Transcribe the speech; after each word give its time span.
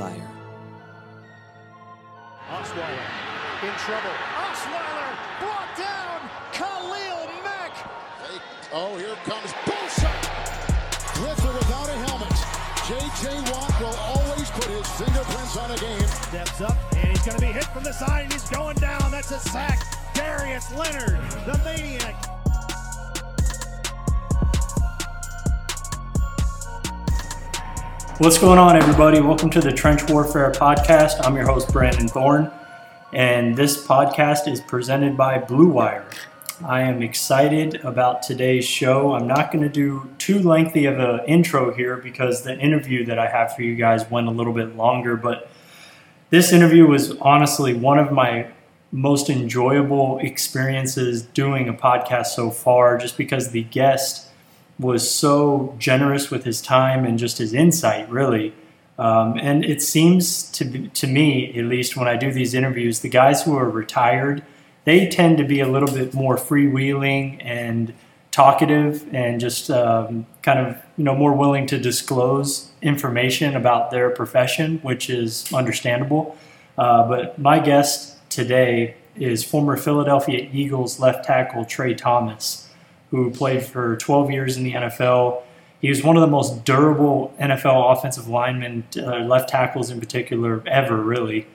Wire. 0.00 0.30
Osweiler 2.48 3.08
in 3.62 3.74
trouble. 3.84 4.16
Osweiler 4.48 5.12
brought 5.40 5.76
down. 5.76 6.20
Khalil 6.54 7.28
Mack. 7.44 7.74
Oh, 8.72 8.96
here 8.96 9.14
comes 9.28 9.52
Bosa. 9.68 10.08
With 11.20 11.44
or 11.44 11.52
without 11.52 11.90
a 11.90 11.98
helmet, 12.08 12.32
J.J. 12.88 13.52
Watt 13.52 13.78
will 13.78 13.98
always 14.08 14.48
put 14.52 14.64
his 14.64 14.88
fingerprints 14.96 15.58
on 15.58 15.70
a 15.70 15.76
game. 15.76 16.08
Steps 16.08 16.62
up 16.62 16.78
and 16.96 17.08
he's 17.08 17.26
going 17.26 17.38
to 17.38 17.46
be 17.46 17.52
hit 17.52 17.64
from 17.64 17.84
the 17.84 17.92
side 17.92 18.22
and 18.22 18.32
he's 18.32 18.48
going 18.48 18.76
down. 18.76 19.10
That's 19.10 19.30
a 19.32 19.38
sack. 19.38 19.80
Darius 20.14 20.74
Leonard, 20.74 21.20
the 21.44 21.60
maniac. 21.62 22.39
What's 28.20 28.36
going 28.36 28.58
on, 28.58 28.76
everybody? 28.76 29.18
Welcome 29.18 29.48
to 29.48 29.62
the 29.62 29.72
Trench 29.72 30.10
Warfare 30.10 30.52
Podcast. 30.52 31.26
I'm 31.26 31.36
your 31.36 31.46
host, 31.46 31.72
Brandon 31.72 32.06
Thorne, 32.06 32.50
and 33.14 33.56
this 33.56 33.86
podcast 33.86 34.46
is 34.46 34.60
presented 34.60 35.16
by 35.16 35.38
Blue 35.38 35.70
Wire. 35.70 36.06
I 36.62 36.82
am 36.82 37.00
excited 37.00 37.76
about 37.76 38.22
today's 38.22 38.66
show. 38.66 39.14
I'm 39.14 39.26
not 39.26 39.50
going 39.50 39.62
to 39.62 39.70
do 39.70 40.10
too 40.18 40.38
lengthy 40.38 40.84
of 40.84 40.98
an 40.98 41.20
intro 41.26 41.72
here 41.72 41.96
because 41.96 42.42
the 42.42 42.58
interview 42.58 43.06
that 43.06 43.18
I 43.18 43.26
have 43.26 43.56
for 43.56 43.62
you 43.62 43.74
guys 43.74 44.10
went 44.10 44.28
a 44.28 44.32
little 44.32 44.52
bit 44.52 44.76
longer, 44.76 45.16
but 45.16 45.48
this 46.28 46.52
interview 46.52 46.86
was 46.86 47.16
honestly 47.22 47.72
one 47.72 47.98
of 47.98 48.12
my 48.12 48.48
most 48.92 49.30
enjoyable 49.30 50.18
experiences 50.18 51.22
doing 51.22 51.70
a 51.70 51.72
podcast 51.72 52.26
so 52.26 52.50
far 52.50 52.98
just 52.98 53.16
because 53.16 53.52
the 53.52 53.62
guest 53.62 54.29
was 54.80 55.08
so 55.10 55.74
generous 55.78 56.30
with 56.30 56.44
his 56.44 56.62
time 56.62 57.04
and 57.04 57.18
just 57.18 57.38
his 57.38 57.52
insight, 57.52 58.08
really. 58.10 58.54
Um, 58.98 59.38
and 59.38 59.64
it 59.64 59.82
seems 59.82 60.50
to 60.52 60.64
be, 60.64 60.88
to 60.88 61.06
me, 61.06 61.58
at 61.58 61.66
least 61.66 61.96
when 61.96 62.08
I 62.08 62.16
do 62.16 62.32
these 62.32 62.54
interviews, 62.54 63.00
the 63.00 63.08
guys 63.08 63.42
who 63.42 63.56
are 63.56 63.68
retired, 63.68 64.42
they 64.84 65.06
tend 65.06 65.38
to 65.38 65.44
be 65.44 65.60
a 65.60 65.68
little 65.68 65.92
bit 65.94 66.14
more 66.14 66.36
freewheeling 66.36 67.44
and 67.44 67.92
talkative, 68.30 69.12
and 69.12 69.40
just 69.40 69.70
um, 69.70 70.26
kind 70.42 70.58
of 70.58 70.76
you 70.96 71.04
know 71.04 71.14
more 71.14 71.34
willing 71.34 71.66
to 71.66 71.78
disclose 71.78 72.70
information 72.80 73.56
about 73.56 73.90
their 73.90 74.08
profession, 74.10 74.78
which 74.82 75.10
is 75.10 75.52
understandable. 75.52 76.36
Uh, 76.78 77.06
but 77.08 77.38
my 77.38 77.58
guest 77.58 78.16
today 78.30 78.94
is 79.16 79.44
former 79.44 79.76
Philadelphia 79.76 80.48
Eagles 80.52 81.00
left 81.00 81.24
tackle 81.24 81.64
Tra 81.64 81.94
Thomas 81.94 82.69
who 83.10 83.30
played 83.30 83.64
for 83.64 83.96
12 83.96 84.30
years 84.30 84.56
in 84.56 84.64
the 84.64 84.72
NFL. 84.72 85.42
He 85.80 85.88
was 85.88 86.04
one 86.04 86.16
of 86.16 86.20
the 86.20 86.28
most 86.28 86.64
durable 86.64 87.34
NFL 87.40 87.96
offensive 87.96 88.28
linemen, 88.28 88.84
uh, 88.96 89.20
left 89.20 89.48
tackles 89.48 89.90
in 89.90 89.98
particular, 89.98 90.62
ever 90.66 90.96
really. 90.96 91.46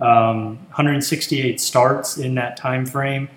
Um, 0.00 0.56
168 0.68 1.60
starts 1.60 2.16
in 2.16 2.34
that 2.34 2.56
time 2.56 2.86
frame. 2.86 3.28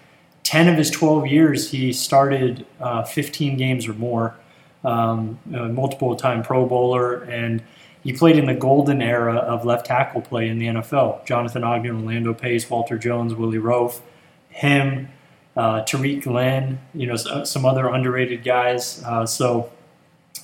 10 0.44 0.70
of 0.70 0.78
his 0.78 0.89
12 0.89 1.28
years, 1.28 1.72
he 1.72 1.92
started 1.92 2.66
uh, 2.80 3.03
15 3.03 3.58
games 3.58 3.88
or 3.88 3.94
more. 3.94 4.36
Um, 4.83 5.39
multiple 5.45 6.16
time 6.16 6.44
Pro 6.44 6.66
Bowler, 6.66 7.23
and 7.23 7.61
he 8.03 8.14
played 8.14 8.38
in 8.38 8.45
the 8.45 8.53
golden 8.53 9.02
era 9.02 9.36
of 9.36 9.66
left 9.66 9.86
tackle 9.86 10.22
play 10.22 10.48
in 10.48 10.59
the 10.59 10.67
NFL. 10.67 11.25
Jonathan 11.25 11.66
Ogden, 11.66 11.98
Orlando 11.98 12.33
Pace, 12.33 12.70
Walter 12.70 12.98
Jones, 12.98 13.36
Willie 13.36 13.58
Roaf, 13.58 14.00
him, 14.50 15.09
uh, 15.58 15.82
Tarik 15.82 16.24
Glenn, 16.24 16.80
you 16.94 17.08
know, 17.08 17.16
some 17.16 17.66
other 17.66 17.90
underrated 17.90 18.44
guys. 18.44 19.04
Uh, 19.04 19.26
so 19.26 19.72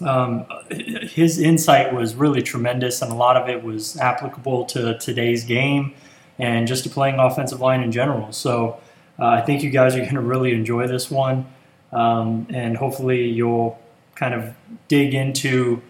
um, 0.02 0.46
his 0.72 1.40
insight 1.40 1.94
was 1.94 2.16
really 2.16 2.42
tremendous, 2.42 3.02
and 3.02 3.12
a 3.12 3.16
lot 3.16 3.38
of 3.38 3.48
it 3.48 3.64
was 3.64 3.96
applicable 3.98 4.66
to 4.66 4.98
today's 4.98 5.44
game 5.44 5.94
and 6.40 6.68
just 6.68 6.84
to 6.84 6.90
playing 6.90 7.20
offensive 7.20 7.62
line 7.62 7.82
in 7.82 7.92
general. 7.92 8.32
So 8.32 8.80
uh, 9.20 9.28
I 9.28 9.42
think 9.42 9.62
you 9.62 9.70
guys 9.70 9.96
are 9.96 10.00
going 10.00 10.16
to 10.16 10.22
really 10.22 10.52
enjoy 10.52 10.88
this 10.88 11.12
one, 11.12 11.46
um, 11.92 12.48
and 12.50 12.76
hopefully 12.76 13.30
you'll 13.30 13.80
kind 14.16 14.34
of 14.34 14.56
dig 14.88 15.14
into 15.14 15.82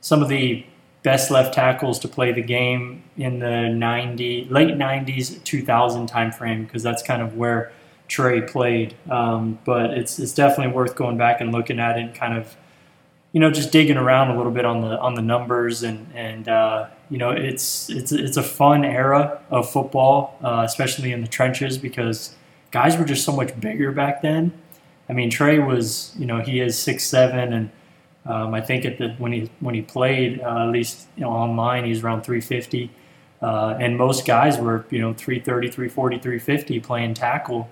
some 0.00 0.20
of 0.20 0.28
the 0.28 0.66
best 1.04 1.30
left 1.30 1.54
tackles 1.54 2.00
to 2.00 2.08
play 2.08 2.32
the 2.32 2.42
game 2.42 3.04
in 3.16 3.38
the 3.38 3.68
90 3.68 4.46
late 4.46 4.68
90s 4.68 5.42
2000 5.44 6.08
timeframe 6.08 6.66
because 6.66 6.82
that's 6.82 7.02
kind 7.02 7.20
of 7.20 7.36
where 7.36 7.72
Tra 8.08 8.42
played. 8.42 8.94
Um, 9.10 9.58
but 9.64 9.90
it's 9.90 10.18
it's 10.18 10.32
definitely 10.32 10.72
worth 10.72 10.94
going 10.94 11.16
back 11.16 11.40
and 11.40 11.52
looking 11.52 11.80
at 11.80 11.96
it 11.96 12.02
and 12.02 12.14
kind 12.14 12.36
of 12.36 12.56
you 13.32 13.40
know 13.40 13.50
just 13.50 13.72
digging 13.72 13.96
around 13.96 14.30
a 14.30 14.36
little 14.36 14.52
bit 14.52 14.64
on 14.64 14.80
the 14.80 14.98
on 15.00 15.14
the 15.14 15.22
numbers 15.22 15.82
and 15.82 16.06
and 16.14 16.48
uh, 16.48 16.86
you 17.10 17.18
know 17.18 17.30
it's 17.30 17.90
it's 17.90 18.12
it's 18.12 18.36
a 18.36 18.42
fun 18.42 18.84
era 18.84 19.40
of 19.50 19.70
football, 19.70 20.38
uh, 20.42 20.62
especially 20.64 21.12
in 21.12 21.22
the 21.22 21.28
trenches 21.28 21.78
because 21.78 22.36
guys 22.70 22.96
were 22.96 23.04
just 23.04 23.24
so 23.24 23.32
much 23.32 23.58
bigger 23.60 23.92
back 23.92 24.22
then. 24.22 24.52
I 25.08 25.12
mean, 25.12 25.30
Tra 25.30 25.64
was 25.64 26.14
you 26.18 26.26
know 26.26 26.40
he 26.40 26.60
is 26.60 26.78
six 26.78 27.04
seven 27.04 27.52
and. 27.52 27.70
Um, 28.26 28.54
I 28.54 28.62
think 28.62 28.86
at 28.86 28.96
the 28.96 29.10
when 29.18 29.32
he 29.32 29.50
when 29.60 29.74
he 29.74 29.82
played, 29.82 30.40
uh, 30.40 30.64
at 30.64 30.70
least 30.70 31.08
you 31.14 31.24
know, 31.24 31.28
online, 31.28 31.84
he's 31.84 32.02
around 32.02 32.22
350, 32.22 32.90
uh, 33.42 33.76
and 33.78 33.98
most 33.98 34.26
guys 34.26 34.56
were 34.56 34.86
you 34.88 34.98
know 34.98 35.12
330, 35.12 35.68
340, 35.68 36.18
350 36.20 36.80
playing 36.80 37.12
tackle 37.12 37.68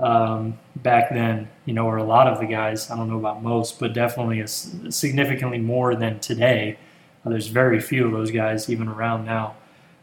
um, 0.00 0.58
back 0.76 1.10
then, 1.10 1.48
you 1.66 1.74
know, 1.74 1.86
or 1.86 1.98
a 1.98 2.04
lot 2.04 2.26
of 2.26 2.40
the 2.40 2.46
guys. 2.46 2.90
I 2.90 2.96
don't 2.96 3.08
know 3.08 3.18
about 3.18 3.42
most, 3.42 3.78
but 3.78 3.92
definitely 3.92 4.40
a, 4.40 4.48
significantly 4.48 5.58
more 5.58 5.94
than 5.94 6.18
today. 6.20 6.78
Uh, 7.24 7.30
there's 7.30 7.48
very 7.48 7.80
few 7.80 8.06
of 8.06 8.12
those 8.12 8.30
guys 8.30 8.68
even 8.70 8.88
around 8.88 9.26
now. 9.26 9.56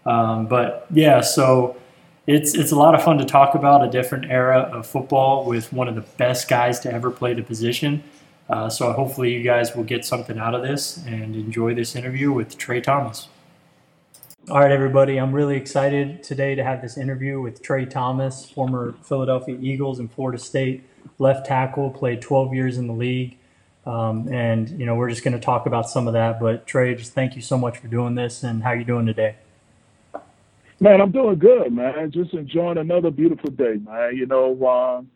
Um, 0.06 0.48
but 0.48 0.86
yeah, 0.92 1.22
so 1.22 1.76
it's 2.28 2.54
it's 2.54 2.72
a 2.72 2.76
lot 2.76 2.96
of 2.96 3.04
fun 3.04 3.18
to 3.18 3.26
talk 3.26 3.56
about 3.56 3.84
a 3.84 3.90
different 3.90 4.30
era 4.30 4.60
of 4.60 4.86
football 4.86 5.46
with 5.46 5.74
one 5.74 5.88
of 5.88 5.96
the 5.96 6.02
best 6.02 6.48
guys 6.48 6.80
to 6.82 6.94
ever 6.94 7.10
play 7.10 7.34
the 7.34 7.44
position. 7.44 8.04
Uh, 8.50 8.70
so 8.70 8.94
hopefully 8.94 9.34
you 9.34 9.44
guys 9.44 9.76
will 9.76 9.84
get 9.84 10.06
something 10.06 10.38
out 10.38 10.54
of 10.56 10.62
this 10.62 10.98
and 11.06 11.36
enjoy 11.36 11.74
this 11.74 11.96
interview 11.96 12.32
with 12.32 12.58
Tra 12.58 12.80
Thomas. 12.80 13.28
All 14.50 14.62
right, 14.62 14.72
everybody. 14.72 15.18
I'm 15.18 15.34
really 15.36 15.58
excited 15.58 16.24
today 16.24 16.56
to 16.56 16.64
have 16.64 16.82
this 16.82 16.98
interview 16.98 17.42
with 17.42 17.62
Tra 17.62 17.86
Thomas, 17.86 18.50
former 18.50 18.94
Philadelphia 19.04 19.58
Eagles 19.60 20.00
and 20.00 20.10
Florida 20.10 20.38
State 20.38 20.86
left 21.20 21.46
tackle, 21.46 21.90
played 21.90 22.22
12 22.22 22.54
years 22.54 22.78
in 22.78 22.88
the 22.88 22.94
league. 22.94 23.38
Um, 23.86 24.32
and, 24.32 24.70
you 24.80 24.86
know, 24.86 24.96
we're 24.96 25.10
just 25.10 25.26
going 25.26 25.34
to 25.34 25.40
talk 25.40 25.66
about 25.66 25.90
some 25.90 26.08
of 26.08 26.14
that. 26.14 26.40
But, 26.40 26.66
Tra, 26.66 26.96
just 26.96 27.12
thank 27.12 27.36
you 27.36 27.42
so 27.42 27.58
much 27.58 27.78
for 27.80 27.90
doing 27.90 28.16
this. 28.16 28.42
And 28.42 28.64
how 28.64 28.72
you 28.72 28.86
doing 28.86 29.06
today? 29.06 29.36
Man, 30.80 31.02
I'm 31.02 31.12
doing 31.12 31.38
good, 31.40 31.74
man. 31.74 32.10
Just 32.12 32.34
enjoying 32.34 32.78
another 32.78 33.12
beautiful 33.12 33.52
day, 33.52 33.82
man. 33.84 34.16
You 34.16 34.28
know, 34.28 34.66
um, 34.66 35.12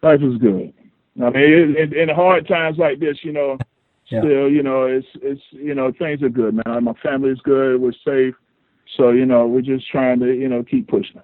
life 0.00 0.22
is 0.22 0.38
good. 0.38 0.72
I 1.22 1.28
mean, 1.28 1.76
in, 1.76 1.94
in 1.94 2.08
hard 2.08 2.48
times 2.48 2.78
like 2.78 2.98
this, 2.98 3.18
you 3.24 3.32
know, 3.32 3.58
yeah. 4.06 4.20
still, 4.20 4.50
you 4.50 4.62
know, 4.62 4.84
it's, 4.86 5.06
it's, 5.16 5.42
you 5.50 5.74
know, 5.74 5.92
things 5.98 6.22
are 6.22 6.30
good, 6.30 6.54
man. 6.64 6.84
My 6.84 6.94
family's 7.02 7.40
good. 7.44 7.78
We're 7.78 7.92
safe 8.06 8.34
so 8.96 9.10
you 9.10 9.26
know, 9.26 9.46
we're 9.46 9.62
just 9.62 9.88
trying 9.88 10.20
to 10.20 10.32
you 10.32 10.48
know 10.48 10.62
keep 10.62 10.88
pushing. 10.88 11.22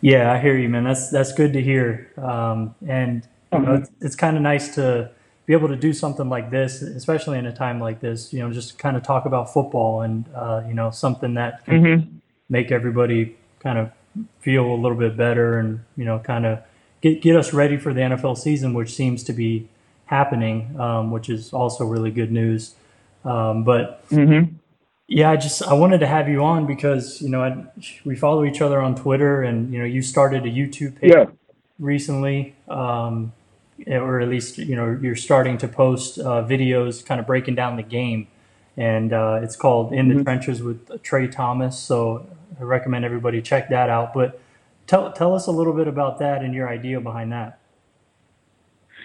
Yeah, 0.00 0.32
I 0.32 0.38
hear 0.38 0.56
you, 0.56 0.68
man. 0.68 0.84
That's 0.84 1.10
that's 1.10 1.32
good 1.32 1.52
to 1.52 1.62
hear. 1.62 2.12
Um, 2.16 2.74
and 2.86 3.26
you 3.52 3.58
know, 3.60 3.74
it's, 3.74 3.90
it's 4.00 4.16
kind 4.16 4.36
of 4.36 4.42
nice 4.42 4.74
to 4.74 5.10
be 5.46 5.52
able 5.52 5.68
to 5.68 5.76
do 5.76 5.92
something 5.92 6.28
like 6.28 6.50
this, 6.50 6.82
especially 6.82 7.38
in 7.38 7.46
a 7.46 7.54
time 7.54 7.80
like 7.80 8.00
this. 8.00 8.32
You 8.32 8.40
know, 8.40 8.50
just 8.52 8.78
kind 8.78 8.96
of 8.96 9.02
talk 9.02 9.26
about 9.26 9.52
football 9.52 10.02
and 10.02 10.24
uh, 10.34 10.62
you 10.66 10.74
know 10.74 10.90
something 10.90 11.34
that 11.34 11.64
can 11.64 11.82
mm-hmm. 11.82 12.16
make 12.48 12.72
everybody 12.72 13.36
kind 13.60 13.78
of 13.78 13.92
feel 14.40 14.66
a 14.66 14.74
little 14.74 14.98
bit 14.98 15.16
better 15.16 15.58
and 15.58 15.80
you 15.96 16.04
know 16.04 16.18
kind 16.18 16.46
of 16.46 16.60
get 17.00 17.22
get 17.22 17.36
us 17.36 17.52
ready 17.52 17.76
for 17.76 17.94
the 17.94 18.00
NFL 18.00 18.38
season, 18.38 18.74
which 18.74 18.94
seems 18.94 19.22
to 19.24 19.32
be 19.32 19.68
happening, 20.06 20.78
um, 20.80 21.10
which 21.10 21.28
is 21.28 21.52
also 21.52 21.84
really 21.84 22.10
good 22.10 22.32
news. 22.32 22.74
Um, 23.24 23.62
but 23.62 24.08
mm-hmm. 24.08 24.54
Yeah, 25.14 25.30
I 25.30 25.36
just 25.36 25.62
I 25.62 25.74
wanted 25.74 26.00
to 26.00 26.06
have 26.06 26.26
you 26.26 26.42
on 26.42 26.66
because 26.66 27.20
you 27.20 27.28
know 27.28 27.42
I, 27.42 27.66
we 28.02 28.16
follow 28.16 28.44
each 28.44 28.62
other 28.62 28.80
on 28.80 28.94
Twitter, 28.94 29.42
and 29.42 29.70
you 29.70 29.78
know 29.78 29.84
you 29.84 30.00
started 30.00 30.46
a 30.46 30.48
YouTube 30.48 30.98
page 30.98 31.12
yeah. 31.12 31.26
recently, 31.78 32.54
um, 32.66 33.34
or 33.86 34.20
at 34.20 34.28
least 34.28 34.56
you 34.56 34.74
know 34.74 34.98
you're 35.02 35.14
starting 35.14 35.58
to 35.58 35.68
post 35.68 36.18
uh, 36.18 36.42
videos, 36.42 37.04
kind 37.04 37.20
of 37.20 37.26
breaking 37.26 37.54
down 37.54 37.76
the 37.76 37.82
game, 37.82 38.26
and 38.78 39.12
uh, 39.12 39.40
it's 39.42 39.54
called 39.54 39.92
"In 39.92 40.08
the 40.08 40.14
mm-hmm. 40.14 40.24
Trenches" 40.24 40.62
with 40.62 41.02
Tra 41.02 41.28
Thomas. 41.28 41.78
So 41.78 42.26
I 42.58 42.62
recommend 42.62 43.04
everybody 43.04 43.42
check 43.42 43.68
that 43.68 43.90
out. 43.90 44.14
But 44.14 44.40
tell 44.86 45.12
tell 45.12 45.34
us 45.34 45.46
a 45.46 45.52
little 45.52 45.74
bit 45.74 45.88
about 45.88 46.20
that 46.20 46.40
and 46.40 46.54
your 46.54 46.70
idea 46.70 47.02
behind 47.02 47.32
that. 47.32 47.58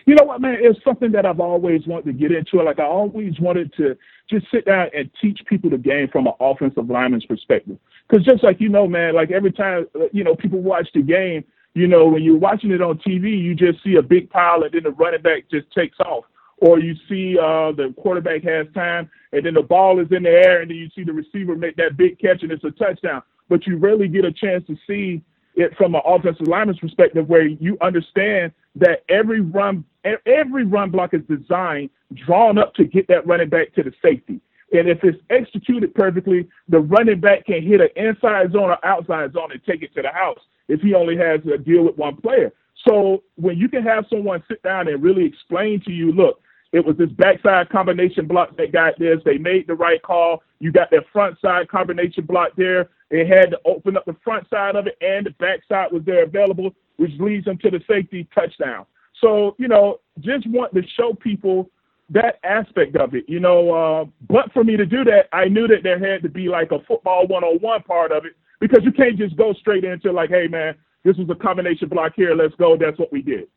You 0.08 0.16
know 0.16 0.24
what, 0.26 0.42
man? 0.42 0.58
It's 0.62 0.84
something 0.86 1.12
that 1.14 1.26
I've 1.26 1.42
always 1.42 1.86
wanted 1.86 2.06
to 2.06 2.14
get 2.14 2.32
into. 2.32 2.64
Like 2.64 2.80
I 2.80 2.86
always 2.86 3.40
wanted 3.42 3.74
to 3.76 3.98
just 4.30 4.48
sit 4.52 4.66
down 4.66 4.88
and 4.96 5.12
teach 5.22 5.40
people 5.48 5.70
the 5.70 5.78
game 5.78 6.08
from 6.12 6.28
an 6.28 6.34
offensive 6.40 6.90
lineman's 6.90 7.26
perspective. 7.26 7.78
Because 8.10 8.26
just 8.26 8.44
like 8.44 8.62
you 8.62 8.70
know, 8.70 8.88
man, 8.88 9.16
like 9.16 9.32
every 9.32 9.52
time 9.52 9.86
uh, 9.96 10.06
you 10.14 10.24
know 10.24 10.36
people 10.36 10.62
watch 10.62 10.88
the 10.94 11.04
game, 11.04 11.44
you 11.76 11.88
know 11.88 12.08
when 12.08 12.24
you're 12.24 12.38
watching 12.38 12.72
it 12.72 12.82
on 12.82 13.00
TV, 13.00 13.38
you 13.38 13.54
just 13.54 13.84
see 13.84 13.96
a 13.98 14.02
big 14.02 14.30
pile 14.30 14.64
and 14.64 14.74
then 14.74 14.84
the 14.84 14.92
running 14.92 15.22
back 15.22 15.44
just 15.52 15.70
takes 15.74 16.00
off. 16.00 16.26
or 16.60 16.80
you 16.80 16.96
see 17.10 17.38
uh, 17.38 17.72
the 17.74 17.94
quarterback 17.98 18.44
has 18.44 18.68
time, 18.74 19.10
and 19.34 19.46
then 19.46 19.56
the 19.56 19.62
ball 19.62 20.00
is 20.00 20.08
in 20.12 20.24
the 20.24 20.30
air, 20.30 20.62
and 20.62 20.72
then 20.72 20.78
you 20.78 20.90
see 20.96 21.04
the 21.04 21.14
receiver 21.14 21.56
make 21.56 21.76
that 21.76 21.98
big 21.98 22.20
catch, 22.20 22.44
and 22.44 22.52
it's 22.52 22.64
a 22.64 22.72
touchdown. 22.72 23.22
But 23.50 23.68
you 23.68 23.78
rarely 23.78 24.08
get 24.08 24.26
a 24.26 24.32
chance 24.32 24.66
to 24.68 24.78
see 24.88 25.22
it 25.58 25.76
from 25.76 25.96
an 25.96 26.02
offensive 26.06 26.48
lineman's 26.48 26.80
perspective, 26.80 27.28
where 27.28 27.46
you 27.46 27.78
understand 27.82 28.54
that 28.76 29.04
every 29.10 29.42
run 29.42 29.84
every 30.26 30.64
run 30.64 30.90
block 30.90 31.14
is 31.14 31.22
designed, 31.28 31.90
drawn 32.14 32.58
up 32.58 32.74
to 32.76 32.86
get 32.86 33.08
that 33.10 33.28
running 33.28 33.50
back 33.50 33.74
to 33.74 33.84
the 33.84 33.92
safety. 34.02 34.40
And 34.72 34.88
if 34.88 35.04
it's 35.04 35.18
executed 35.30 35.94
perfectly, 35.96 36.48
the 36.70 36.80
running 36.80 37.20
back 37.20 37.46
can 37.46 37.62
hit 37.62 37.82
an 37.82 37.90
inside 37.96 38.52
zone 38.52 38.70
or 38.70 38.86
outside 38.86 39.34
zone 39.34 39.52
and 39.52 39.62
take 39.66 39.82
it 39.82 39.94
to 39.96 40.02
the 40.02 40.10
house 40.10 40.40
if 40.68 40.82
he 40.82 40.94
only 40.94 41.18
has 41.18 41.42
to 41.44 41.58
deal 41.58 41.84
with 41.84 41.98
one 41.98 42.16
player. 42.18 42.54
So 42.88 43.24
when 43.36 43.58
you 43.58 43.68
can 43.68 43.84
have 43.84 44.06
someone 44.10 44.44
sit 44.48 44.62
down 44.64 44.88
and 44.88 45.02
really 45.02 45.26
explain 45.26 45.82
to 45.82 45.92
you, 45.92 46.12
look, 46.12 46.42
it 46.74 46.86
was 46.86 46.98
this 46.98 47.10
backside 47.12 47.70
combination 47.70 48.28
block 48.28 48.58
that 48.58 48.72
got 48.72 49.00
this. 49.00 49.20
They 49.24 49.38
made 49.38 49.68
the 49.68 49.76
right 49.76 50.02
call. 50.02 50.44
You 50.60 50.72
got 50.72 50.92
that 50.92 51.06
front 51.14 51.40
side 51.42 51.70
combination 51.70 52.26
block 52.26 52.52
there. 52.58 52.90
They 53.10 53.26
had 53.26 53.52
to 53.52 53.60
open 53.66 53.96
up 53.96 54.06
the 54.06 54.16
front 54.24 54.50
side 54.50 54.76
of 54.76 54.88
it, 54.88 54.98
and 55.02 55.26
the 55.26 55.32
backside 55.32 55.92
was 55.92 56.04
there 56.06 56.24
available, 56.24 56.76
which 56.98 57.12
leads 57.20 57.46
them 57.46 57.58
to 57.60 57.70
the 57.70 57.82
safety 57.88 58.28
touchdown. 58.36 58.86
So, 59.22 59.56
you 59.58 59.68
know, 59.68 60.00
just 60.20 60.48
want 60.50 60.74
to 60.76 60.82
show 60.96 61.14
people 61.14 61.70
that 62.10 62.40
aspect 62.44 62.96
of 62.96 63.16
it, 63.16 63.26
you 63.28 63.40
know. 63.40 63.74
Uh, 63.74 64.06
but 64.30 64.52
for 64.54 64.64
me 64.64 64.78
to 64.78 64.86
do 64.86 65.04
that, 65.06 65.28
I 65.34 65.46
knew 65.46 65.68
that 65.68 65.84
there 65.84 66.00
had 66.00 66.22
to 66.24 66.30
be 66.30 66.50
like 66.50 66.72
a 66.72 66.80
football 66.88 67.28
101 67.28 67.84
part 67.84 68.12
of 68.12 68.26
it 68.26 68.34
because 68.60 68.84
you 68.84 68.92
can't 68.92 69.18
just 69.18 69.36
go 69.38 69.54
straight 69.54 69.84
into 69.84 70.12
like, 70.12 70.30
hey, 70.30 70.48
man, 70.48 70.76
this 71.04 71.18
was 71.18 71.30
a 71.30 71.36
combination 71.36 71.88
block 71.88 72.14
here. 72.16 72.36
Let's 72.36 72.56
go. 72.56 72.78
That's 72.78 73.00
what 73.00 73.12
we 73.12 73.22
did. 73.22 73.48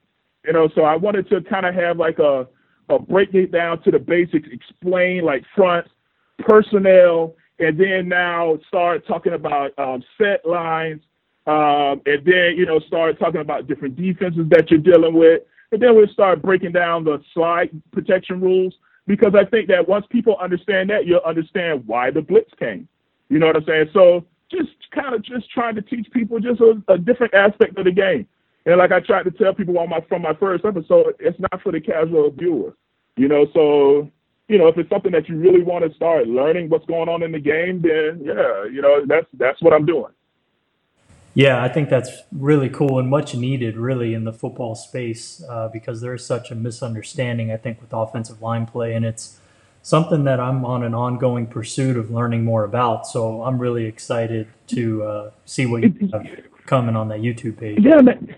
You 0.45 0.53
know, 0.53 0.69
so 0.75 0.83
I 0.83 0.97
wanted 0.97 1.29
to 1.31 1.43
kind 1.43 1.67
of 1.67 1.75
have 1.75 1.99
like 1.99 2.19
a, 2.19 2.47
a 2.91 2.99
break 2.99 3.33
it 3.35 3.53
down 3.53 3.83
to 3.83 3.91
the 3.91 3.99
basics, 3.99 4.49
explain 4.53 5.25
like 5.25 5.45
front, 5.55 5.87
personnel, 6.41 7.35
and 7.59 7.79
then 7.79 8.09
now 8.09 8.59
start 8.69 9.07
talking 9.07 9.33
about 9.35 9.79
um, 9.79 10.03
set 10.19 10.47
lines, 10.47 11.01
um, 11.47 12.01
and 12.07 12.25
then 12.25 12.55
you 12.57 12.67
know 12.67 12.81
start 12.81 13.19
talking 13.19 13.41
about 13.41 13.67
different 13.67 13.97
defenses 13.97 14.47
that 14.51 14.71
you're 14.71 14.81
dealing 14.81 15.15
with, 15.15 15.43
and 15.73 15.81
then 15.81 15.95
we'll 15.95 16.09
start 16.09 16.43
breaking 16.43 16.73
down 16.73 17.05
the 17.05 17.23
slide 17.33 17.71
protection 17.93 18.41
rules 18.41 18.75
because 19.07 19.35
I 19.35 19.45
think 19.45 19.69
that 19.69 19.89
once 19.89 20.07
people 20.11 20.37
understand 20.41 20.91
that, 20.91 21.07
you'll 21.07 21.21
understand 21.21 21.87
why 21.87 22.11
the 22.11 22.23
blitz 22.23 22.51
came. 22.59 22.89
You 23.29 23.39
know 23.39 23.47
what 23.47 23.57
I'm 23.57 23.65
saying? 23.65 23.91
So 23.93 24.25
just 24.51 24.71
kind 24.93 25.15
of 25.15 25.23
just 25.23 25.51
trying 25.51 25.77
to 25.77 25.83
teach 25.83 26.11
people 26.13 26.41
just 26.41 26.61
a, 26.61 26.83
a 26.89 26.99
different 26.99 27.35
aspect 27.35 27.79
of 27.79 27.85
the 27.85 27.93
game. 27.93 28.27
And 28.67 28.77
like 28.77 28.93
I 28.93 29.01
tried 29.01 29.25
to 29.25 29.31
tell 29.31 29.55
people 29.55 29.79
on 29.79 29.89
my 29.89 30.01
from 30.09 30.23
my 30.23 30.35
first 30.35 30.65
episode, 30.65 31.15
it's 31.19 31.39
not 31.41 31.63
for 31.63 31.73
the 31.73 31.81
casual 31.81 32.31
viewer. 32.31 32.77
You 33.17 33.29
know, 33.29 33.47
so 33.55 34.11
you 34.49 34.59
know, 34.59 34.67
if 34.67 34.77
it's 34.77 34.91
something 34.91 35.13
that 35.13 35.29
you 35.29 35.37
really 35.37 35.63
want 35.63 35.89
to 35.89 35.95
start 35.95 36.27
learning 36.27 36.69
what's 36.69 36.85
going 36.87 37.09
on 37.09 37.23
in 37.23 37.33
the 37.33 37.39
game, 37.39 37.81
then 37.81 38.21
yeah, 38.23 38.65
you 38.65 38.83
know, 38.83 39.05
that's 39.07 39.27
that's 39.35 39.63
what 39.63 39.73
I'm 39.73 39.87
doing. 39.87 40.13
Yeah, 41.35 41.63
I 41.63 41.69
think 41.69 41.89
that's 41.89 42.11
really 42.33 42.69
cool 42.69 42.99
and 42.99 43.09
much 43.09 43.37
needed, 43.37 43.77
really, 43.77 44.15
in 44.15 44.25
the 44.25 44.33
football 44.33 44.75
space 44.75 45.43
uh, 45.49 45.69
because 45.69 46.01
there 46.01 46.13
is 46.13 46.27
such 46.27 46.51
a 46.51 46.57
misunderstanding, 46.57 47.53
I 47.53 47.57
think, 47.57 47.81
with 47.81 47.93
offensive 47.93 48.43
line 48.43 48.67
play, 48.67 48.95
and 48.95 49.05
it's 49.05 49.39
something 49.83 50.25
that 50.25 50.41
I'm 50.41 50.65
on 50.65 50.83
an 50.83 50.93
ongoing 50.93 51.47
pursuit 51.47 51.97
of 51.97 52.11
learning 52.11 52.45
more 52.45 52.65
about. 52.65 53.07
So 53.07 53.45
I'm 53.45 53.59
really 53.59 53.85
excited 53.85 54.49
to 54.69 55.03
uh, 55.05 55.31
see 55.45 55.67
what 55.67 55.83
you 55.85 56.11
have 56.13 56.27
coming 56.67 56.97
on 56.97 57.09
that 57.09 57.21
YouTube 57.21 57.59
page. 57.59 57.79
Yeah, 57.81 58.01
man. 58.01 58.35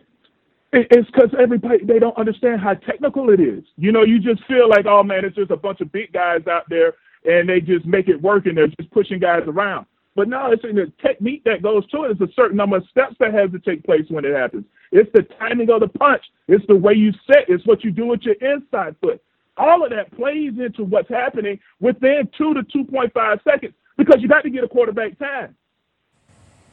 It's 0.72 1.10
because 1.10 1.30
everybody 1.38 1.84
they 1.84 1.98
don't 1.98 2.16
understand 2.16 2.60
how 2.60 2.74
technical 2.74 3.28
it 3.28 3.40
is. 3.40 3.62
You 3.76 3.92
know, 3.92 4.04
you 4.04 4.18
just 4.18 4.42
feel 4.46 4.68
like, 4.68 4.86
oh 4.86 5.02
man, 5.02 5.24
it's 5.24 5.36
just 5.36 5.50
a 5.50 5.56
bunch 5.56 5.80
of 5.82 5.92
big 5.92 6.12
guys 6.12 6.46
out 6.50 6.64
there, 6.70 6.94
and 7.24 7.48
they 7.48 7.60
just 7.60 7.84
make 7.84 8.08
it 8.08 8.20
work, 8.20 8.46
and 8.46 8.56
they're 8.56 8.68
just 8.68 8.90
pushing 8.90 9.18
guys 9.18 9.42
around. 9.46 9.86
But 10.14 10.28
no, 10.28 10.50
it's 10.50 10.64
in 10.64 10.76
the 10.76 10.90
technique 11.00 11.42
that 11.44 11.62
goes 11.62 11.86
to 11.90 12.04
it. 12.04 12.12
It's 12.12 12.20
a 12.20 12.34
certain 12.34 12.56
number 12.56 12.76
of 12.76 12.84
steps 12.90 13.16
that 13.20 13.34
has 13.34 13.50
to 13.52 13.58
take 13.58 13.84
place 13.84 14.04
when 14.08 14.24
it 14.24 14.34
happens. 14.34 14.64
It's 14.92 15.10
the 15.12 15.22
timing 15.38 15.70
of 15.70 15.80
the 15.80 15.88
punch. 15.88 16.22
It's 16.48 16.66
the 16.68 16.76
way 16.76 16.92
you 16.94 17.12
set. 17.26 17.48
It's 17.48 17.66
what 17.66 17.82
you 17.84 17.90
do 17.90 18.06
with 18.06 18.22
your 18.22 18.34
inside 18.34 18.96
foot. 19.00 19.22
All 19.56 19.84
of 19.84 19.90
that 19.90 20.14
plays 20.16 20.52
into 20.58 20.84
what's 20.84 21.08
happening 21.08 21.58
within 21.80 22.28
two 22.36 22.54
to 22.54 22.62
2.5 22.62 23.44
seconds 23.44 23.74
because 23.96 24.16
you 24.20 24.28
got 24.28 24.42
to 24.42 24.50
get 24.50 24.64
a 24.64 24.68
quarterback 24.68 25.18
time. 25.18 25.54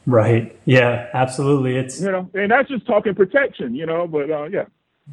Right. 0.06 0.58
Yeah, 0.64 1.08
absolutely. 1.12 1.76
It's 1.76 2.00
you 2.00 2.10
know, 2.10 2.30
and 2.34 2.50
that's 2.50 2.68
just 2.68 2.86
talking 2.86 3.14
protection, 3.14 3.74
you 3.74 3.86
know, 3.86 4.06
but 4.06 4.30
uh, 4.30 4.44
yeah. 4.44 4.64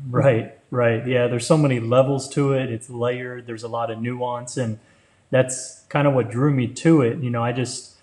Right, 0.10 0.58
right. 0.72 1.06
Yeah, 1.08 1.28
there's 1.28 1.46
so 1.46 1.58
many 1.58 1.80
levels 1.80 2.30
to 2.30 2.54
it. 2.54 2.72
It's 2.72 2.90
layered. 2.90 3.48
There's 3.48 3.64
a 3.64 3.68
lot 3.68 3.90
of 3.92 4.02
nuance 4.02 4.58
and 4.58 4.80
that's 5.30 5.84
kind 5.90 6.08
of 6.08 6.14
what 6.14 6.30
drew 6.30 6.54
me 6.54 6.68
to 6.68 7.02
it. 7.02 7.20
You 7.20 7.30
know, 7.30 7.44
I 7.44 7.52
just 7.52 7.98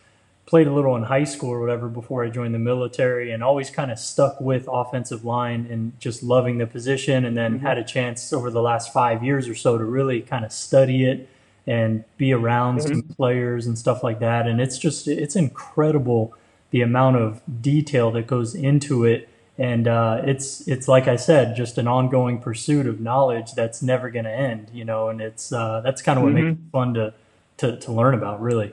played 0.46 0.66
a 0.66 0.72
little 0.72 0.94
in 0.96 1.04
high 1.04 1.24
school 1.24 1.50
or 1.50 1.60
whatever 1.60 1.88
before 1.88 2.22
I 2.22 2.28
joined 2.28 2.54
the 2.54 2.58
military 2.58 3.32
and 3.32 3.42
always 3.42 3.70
kind 3.70 3.90
of 3.90 3.98
stuck 3.98 4.40
with 4.40 4.68
offensive 4.70 5.24
line 5.24 5.66
and 5.70 5.98
just 5.98 6.22
loving 6.22 6.58
the 6.58 6.66
position 6.66 7.24
and 7.24 7.36
then 7.36 7.54
mm-hmm. 7.54 7.66
had 7.66 7.78
a 7.78 7.84
chance 7.84 8.32
over 8.32 8.50
the 8.50 8.60
last 8.60 8.92
5 8.92 9.24
years 9.24 9.48
or 9.48 9.54
so 9.54 9.78
to 9.78 9.84
really 9.84 10.20
kind 10.20 10.44
of 10.44 10.52
study 10.52 11.04
it 11.04 11.28
and 11.66 12.04
be 12.18 12.32
around 12.34 12.78
mm-hmm. 12.78 12.88
some 12.88 13.02
players 13.02 13.66
and 13.66 13.78
stuff 13.78 14.02
like 14.02 14.20
that 14.20 14.46
and 14.46 14.60
it's 14.60 14.76
just 14.76 15.08
it's 15.08 15.34
incredible 15.34 16.34
the 16.74 16.82
amount 16.82 17.14
of 17.14 17.40
detail 17.62 18.10
that 18.10 18.26
goes 18.26 18.52
into 18.52 19.04
it 19.04 19.28
and 19.56 19.86
uh, 19.86 20.22
it's 20.24 20.66
it's 20.66 20.88
like 20.88 21.06
I 21.06 21.14
said, 21.14 21.54
just 21.54 21.78
an 21.78 21.86
ongoing 21.86 22.40
pursuit 22.40 22.86
of 22.86 23.00
knowledge 23.00 23.52
that's 23.52 23.82
never 23.82 24.10
going 24.10 24.24
to 24.24 24.32
end, 24.32 24.70
you 24.72 24.84
know. 24.84 25.10
And 25.10 25.20
it's 25.20 25.52
uh, 25.52 25.80
that's 25.80 26.02
kind 26.02 26.18
of 26.18 26.24
what 26.24 26.32
mm-hmm. 26.32 26.48
makes 26.48 26.58
it 26.58 26.72
fun 26.72 26.94
to, 26.94 27.14
to 27.58 27.76
to 27.78 27.92
learn 27.92 28.14
about, 28.14 28.42
really. 28.42 28.72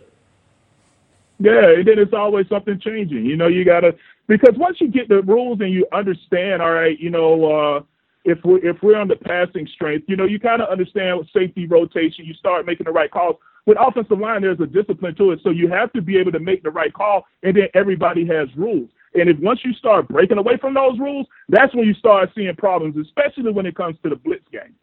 Yeah, 1.38 1.74
and 1.76 1.88
then 1.88 2.00
it's 2.00 2.14
always 2.14 2.48
something 2.50 2.80
changing. 2.80 3.26
You 3.26 3.38
know, 3.38 3.46
you 3.48 3.64
gotta 3.64 3.96
because 4.26 4.56
once 4.58 4.82
you 4.82 4.88
get 4.88 5.08
the 5.08 5.22
rules 5.22 5.62
and 5.62 5.72
you 5.72 5.86
understand, 5.92 6.64
all 6.64 6.72
right, 6.72 7.00
you 7.00 7.12
know, 7.12 7.46
uh, 7.46 7.82
if 8.26 8.40
we're 8.44 8.66
if 8.68 8.82
we're 8.82 8.98
on 8.98 9.08
the 9.08 9.18
passing 9.18 9.68
strength, 9.68 10.06
you 10.08 10.16
know, 10.16 10.26
you 10.26 10.40
kind 10.40 10.64
of 10.64 10.70
understand 10.70 11.30
safety 11.32 11.68
rotation. 11.68 12.26
You 12.26 12.34
start 12.34 12.66
making 12.66 12.86
the 12.86 12.92
right 12.92 13.12
calls. 13.12 13.36
With 13.66 13.78
offensive 13.80 14.20
line, 14.20 14.42
there's 14.42 14.60
a 14.60 14.66
discipline 14.66 15.16
to 15.16 15.32
it, 15.32 15.40
so 15.44 15.50
you 15.50 15.68
have 15.68 15.94
to 15.94 16.02
be 16.02 16.18
able 16.18 16.32
to 16.32 16.40
make 16.40 16.64
the 16.64 16.72
right 16.72 16.92
call, 16.92 17.26
and 17.44 17.56
then 17.56 17.68
everybody 17.74 18.26
has 18.28 18.48
rules. 18.56 18.90
And 19.14 19.30
if 19.30 19.38
once 19.40 19.60
you 19.64 19.74
start 19.74 20.08
breaking 20.08 20.38
away 20.38 20.58
from 20.58 20.74
those 20.74 20.98
rules, 20.98 21.28
that's 21.50 21.76
when 21.76 21.86
you 21.86 21.94
start 21.94 22.30
seeing 22.34 22.56
problems, 22.56 22.96
especially 22.98 23.52
when 23.52 23.66
it 23.66 23.76
comes 23.76 23.98
to 24.04 24.10
the 24.10 24.16
blitz 24.16 24.46
game. 24.52 24.76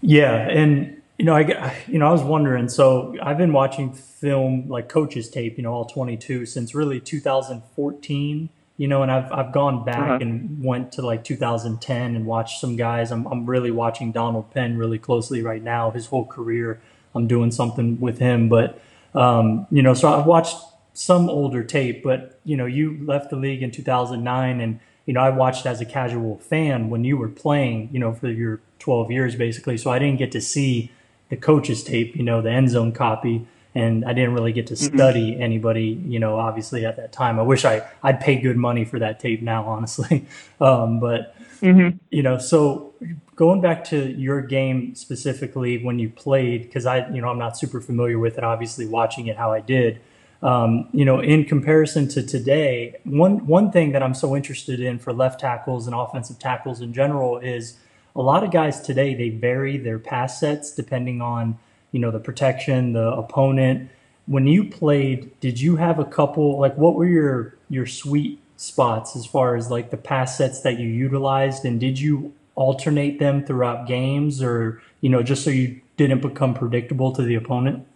Yeah, 0.00 0.48
and 0.50 1.00
you 1.18 1.24
know, 1.24 1.36
I 1.36 1.82
you 1.86 1.98
know, 1.98 2.08
I 2.08 2.12
was 2.12 2.22
wondering. 2.22 2.68
So 2.68 3.16
I've 3.22 3.38
been 3.38 3.52
watching 3.52 3.94
film 3.94 4.68
like 4.68 4.88
coaches 4.88 5.30
tape, 5.30 5.56
you 5.56 5.62
know, 5.62 5.72
all 5.72 5.86
22 5.86 6.46
since 6.46 6.74
really 6.74 7.00
2014. 7.00 8.48
You 8.76 8.88
know, 8.88 9.02
and 9.02 9.12
I've 9.12 9.30
I've 9.30 9.52
gone 9.52 9.84
back 9.84 9.98
uh-huh. 9.98 10.18
and 10.20 10.62
went 10.64 10.90
to 10.92 11.02
like 11.02 11.22
2010 11.22 12.16
and 12.16 12.26
watched 12.26 12.60
some 12.60 12.74
guys. 12.74 13.12
I'm 13.12 13.26
I'm 13.26 13.46
really 13.46 13.70
watching 13.70 14.10
Donald 14.10 14.50
Penn 14.50 14.76
really 14.76 14.98
closely 14.98 15.42
right 15.42 15.62
now. 15.62 15.92
His 15.92 16.06
whole 16.06 16.26
career, 16.26 16.80
I'm 17.14 17.26
doing 17.26 17.50
something 17.50 18.00
with 18.00 18.18
him. 18.18 18.48
But 18.48 18.80
um, 19.14 19.66
you 19.70 19.82
know, 19.82 19.94
so 19.94 20.12
I've 20.12 20.26
watched 20.26 20.56
some 20.92 21.28
older 21.28 21.64
tape. 21.64 22.02
But 22.02 22.38
you 22.44 22.56
know, 22.56 22.66
you 22.66 22.98
left 23.04 23.30
the 23.30 23.36
league 23.36 23.62
in 23.62 23.70
2009, 23.70 24.60
and 24.60 24.80
you 25.06 25.14
know, 25.14 25.20
I 25.20 25.30
watched 25.30 25.66
as 25.66 25.80
a 25.80 25.84
casual 25.84 26.38
fan 26.38 26.90
when 26.90 27.04
you 27.04 27.16
were 27.16 27.28
playing. 27.28 27.90
You 27.92 27.98
know, 28.00 28.12
for 28.12 28.28
your 28.28 28.60
12 28.84 29.10
years 29.10 29.34
basically. 29.34 29.78
So 29.78 29.90
I 29.90 29.98
didn't 29.98 30.18
get 30.18 30.30
to 30.32 30.42
see 30.42 30.90
the 31.30 31.36
coach's 31.36 31.82
tape, 31.82 32.14
you 32.14 32.22
know, 32.22 32.42
the 32.42 32.50
end 32.50 32.68
zone 32.68 32.92
copy. 32.92 33.46
And 33.74 34.04
I 34.04 34.12
didn't 34.12 34.34
really 34.34 34.52
get 34.52 34.68
to 34.68 34.76
study 34.76 35.32
mm-hmm. 35.32 35.42
anybody, 35.42 36.00
you 36.06 36.20
know, 36.20 36.38
obviously 36.38 36.84
at 36.84 36.96
that 36.96 37.10
time. 37.10 37.40
I 37.40 37.42
wish 37.42 37.64
I, 37.64 37.82
I'd 38.02 38.20
pay 38.20 38.36
good 38.36 38.56
money 38.56 38.84
for 38.84 38.98
that 39.00 39.18
tape 39.18 39.42
now, 39.42 39.64
honestly. 39.64 40.26
Um, 40.60 41.00
but, 41.00 41.34
mm-hmm. 41.60 41.96
you 42.10 42.22
know, 42.22 42.38
so 42.38 42.93
going 43.36 43.60
back 43.60 43.84
to 43.84 44.12
your 44.12 44.40
game 44.40 44.94
specifically 44.94 45.82
when 45.82 45.98
you 45.98 46.08
played, 46.08 46.62
because 46.62 46.86
I, 46.86 47.08
you 47.10 47.20
know, 47.20 47.28
I'm 47.28 47.38
not 47.38 47.56
super 47.56 47.80
familiar 47.80 48.18
with 48.18 48.38
it, 48.38 48.44
obviously 48.44 48.86
watching 48.86 49.26
it 49.26 49.36
how 49.36 49.52
I 49.52 49.60
did. 49.60 50.00
Um, 50.42 50.88
you 50.92 51.04
know, 51.04 51.20
in 51.20 51.44
comparison 51.44 52.06
to 52.08 52.22
today, 52.22 52.96
one 53.04 53.46
one 53.46 53.72
thing 53.72 53.92
that 53.92 54.02
I'm 54.02 54.14
so 54.14 54.36
interested 54.36 54.78
in 54.78 54.98
for 54.98 55.12
left 55.12 55.40
tackles 55.40 55.86
and 55.86 55.96
offensive 55.96 56.38
tackles 56.38 56.82
in 56.82 56.92
general 56.92 57.38
is 57.38 57.78
a 58.14 58.20
lot 58.20 58.44
of 58.44 58.50
guys 58.52 58.80
today 58.80 59.14
they 59.14 59.30
vary 59.30 59.78
their 59.78 59.98
pass 59.98 60.38
sets 60.38 60.72
depending 60.72 61.22
on 61.22 61.58
you 61.92 62.00
know 62.00 62.10
the 62.10 62.20
protection, 62.20 62.92
the 62.92 63.12
opponent. 63.12 63.90
When 64.26 64.46
you 64.46 64.68
played, 64.68 65.38
did 65.40 65.60
you 65.60 65.76
have 65.76 65.98
a 65.98 66.04
couple 66.04 66.58
like 66.58 66.76
what 66.76 66.94
were 66.94 67.06
your 67.06 67.56
your 67.70 67.86
sweet 67.86 68.38
spots 68.56 69.16
as 69.16 69.24
far 69.26 69.56
as 69.56 69.70
like 69.70 69.90
the 69.90 69.96
pass 69.96 70.36
sets 70.36 70.60
that 70.60 70.78
you 70.78 70.88
utilized, 70.88 71.64
and 71.64 71.80
did 71.80 71.98
you 71.98 72.34
alternate 72.54 73.18
them 73.18 73.44
throughout 73.44 73.86
games, 73.86 74.42
or 74.42 74.82
you 75.00 75.10
know 75.10 75.22
just 75.22 75.44
so 75.44 75.50
you 75.50 75.80
didn't 75.96 76.22
become 76.22 76.54
predictable 76.54 77.12
to 77.12 77.22
the 77.22 77.34
opponent? 77.34 77.86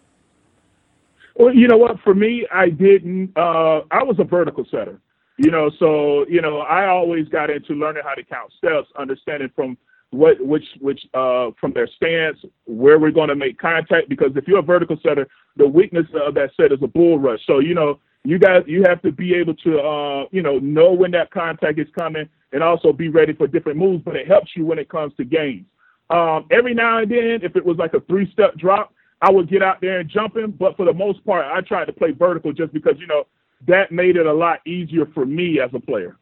Well, 1.35 1.53
you 1.53 1.67
know 1.67 1.77
what? 1.77 1.99
For 2.03 2.13
me, 2.13 2.45
I 2.51 2.69
didn't. 2.69 3.31
Uh, 3.35 3.81
I 3.91 4.03
was 4.03 4.17
a 4.19 4.25
vertical 4.25 4.65
setter. 4.69 4.99
You 5.37 5.51
know, 5.51 5.71
so 5.79 6.25
you 6.27 6.41
know, 6.41 6.59
I 6.59 6.87
always 6.87 7.27
got 7.29 7.49
into 7.49 7.73
learning 7.73 8.03
how 8.05 8.13
to 8.13 8.23
count 8.23 8.51
steps, 8.57 8.87
understanding 8.97 9.49
from 9.55 9.77
what 10.11 10.43
which 10.45 10.65
which 10.81 10.99
uh 11.13 11.51
from 11.61 11.71
their 11.71 11.87
stance, 11.95 12.37
where 12.65 12.99
we're 12.99 13.11
going 13.11 13.29
to 13.29 13.35
make 13.35 13.57
contact. 13.57 14.09
Because 14.09 14.31
if 14.35 14.47
you're 14.47 14.59
a 14.59 14.63
vertical 14.63 14.97
setter, 15.01 15.27
the 15.55 15.67
weakness 15.67 16.07
of 16.25 16.33
that 16.33 16.49
set 16.57 16.73
is 16.73 16.79
a 16.81 16.87
bull 16.87 17.19
rush. 17.19 17.39
So 17.47 17.59
you 17.59 17.73
know 17.73 17.99
you 18.23 18.37
guys 18.37 18.63
you 18.67 18.83
have 18.83 19.01
to 19.01 19.11
be 19.11 19.33
able 19.33 19.55
to 19.55 19.79
uh 19.79 20.25
you 20.31 20.41
know 20.41 20.59
know 20.59 20.91
when 20.91 21.11
that 21.11 21.31
contact 21.31 21.79
is 21.79 21.87
coming 21.97 22.27
and 22.51 22.63
also 22.63 22.91
be 22.91 23.07
ready 23.07 23.33
for 23.33 23.47
different 23.47 23.77
moves. 23.77 24.03
But 24.03 24.15
it 24.15 24.27
helps 24.27 24.51
you 24.55 24.65
when 24.65 24.79
it 24.79 24.89
comes 24.89 25.13
to 25.17 25.23
games. 25.23 25.65
Um, 26.09 26.47
every 26.51 26.73
now 26.73 26.99
and 26.99 27.11
then, 27.11 27.39
if 27.43 27.55
it 27.55 27.63
was 27.63 27.77
like 27.77 27.93
a 27.93 27.99
three 28.01 28.29
step 28.31 28.55
drop, 28.57 28.93
I 29.21 29.31
would 29.31 29.49
get 29.49 29.61
out 29.61 29.79
there 29.81 29.99
and 29.99 30.09
jump 30.09 30.35
him. 30.35 30.51
But 30.51 30.75
for 30.75 30.85
the 30.85 30.93
most 30.93 31.23
part, 31.25 31.45
I 31.45 31.61
tried 31.61 31.85
to 31.85 31.93
play 31.93 32.11
vertical 32.11 32.51
just 32.51 32.73
because 32.73 32.95
you 32.99 33.07
know 33.07 33.25
that 33.67 33.91
made 33.91 34.15
it 34.15 34.25
a 34.25 34.33
lot 34.33 34.65
easier 34.65 35.05
for 35.13 35.25
me 35.25 35.59
as 35.59 35.69
a 35.73 35.79
player. 35.79 36.17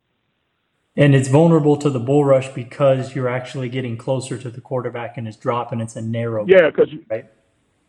And 0.96 1.14
it's 1.14 1.28
vulnerable 1.28 1.78
to 1.78 1.92
the 1.92 2.00
bull 2.00 2.26
rush 2.26 2.50
because 2.50 3.14
you're 3.14 3.30
actually 3.30 3.70
getting 3.70 3.98
closer 3.98 4.36
to 4.36 4.50
the 4.50 4.60
quarterback 4.60 5.16
and 5.16 5.28
it's 5.28 5.38
dropping. 5.38 5.80
It's 5.80 5.96
a 5.96 6.02
narrow. 6.02 6.46
Yeah, 6.48 6.72
because 6.72 6.90
right. 7.08 7.30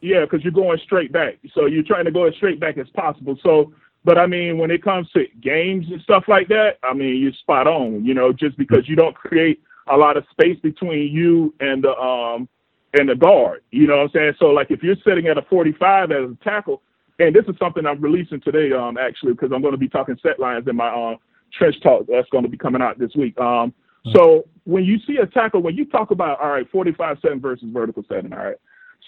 Yeah, 0.00 0.20
because 0.20 0.44
you're 0.44 0.52
going 0.52 0.78
straight 0.84 1.10
back. 1.10 1.38
So 1.54 1.66
you're 1.66 1.82
trying 1.82 2.04
to 2.04 2.12
go 2.12 2.24
as 2.24 2.34
straight 2.34 2.60
back 2.60 2.76
as 2.76 2.86
possible. 2.90 3.36
So, 3.42 3.72
but 4.04 4.18
I 4.18 4.26
mean, 4.26 4.58
when 4.58 4.70
it 4.70 4.82
comes 4.82 5.10
to 5.12 5.24
games 5.42 5.86
and 5.90 6.00
stuff 6.02 6.24
like 6.28 6.48
that, 6.48 6.78
I 6.82 6.94
mean, 6.94 7.20
you're 7.22 7.32
spot 7.32 7.66
on. 7.66 8.04
You 8.04 8.14
know, 8.14 8.32
just 8.32 8.56
because 8.56 8.88
you 8.88 8.96
don't 8.96 9.14
create 9.14 9.62
a 9.90 9.96
lot 9.96 10.16
of 10.16 10.24
space 10.30 10.58
between 10.62 11.12
you 11.12 11.54
and 11.60 11.82
the 11.82 11.90
um 11.96 12.48
and 12.98 13.08
the 13.08 13.14
guard. 13.16 13.62
You 13.70 13.86
know 13.86 13.96
what 13.96 14.02
I'm 14.04 14.10
saying? 14.14 14.32
So 14.38 14.46
like 14.46 14.70
if 14.70 14.82
you're 14.82 14.96
sitting 15.06 15.26
at 15.26 15.38
a 15.38 15.42
45 15.42 16.10
as 16.10 16.30
a 16.30 16.36
tackle, 16.44 16.82
and 17.18 17.34
this 17.34 17.44
is 17.48 17.54
something 17.58 17.84
I'm 17.84 18.00
releasing 18.00 18.40
today, 18.40 18.72
um, 18.72 18.96
actually, 18.96 19.32
because 19.32 19.50
I'm 19.52 19.60
going 19.60 19.72
to 19.72 19.78
be 19.78 19.88
talking 19.88 20.16
set 20.22 20.38
lines 20.38 20.66
in 20.68 20.76
my 20.76 20.88
um 20.88 21.18
trench 21.56 21.76
talk 21.82 22.06
that's 22.08 22.28
going 22.30 22.44
to 22.44 22.50
be 22.50 22.58
coming 22.58 22.82
out 22.82 22.98
this 22.98 23.10
week. 23.16 23.38
Um, 23.40 23.72
so 24.14 24.46
when 24.64 24.84
you 24.84 24.98
see 25.06 25.16
a 25.16 25.26
tackle, 25.26 25.62
when 25.62 25.76
you 25.76 25.84
talk 25.86 26.10
about 26.10 26.40
all 26.40 26.50
right, 26.50 26.70
45 26.70 27.18
setting 27.22 27.40
versus 27.40 27.68
vertical 27.72 28.04
setting, 28.08 28.32
all 28.32 28.38
right. 28.44 28.56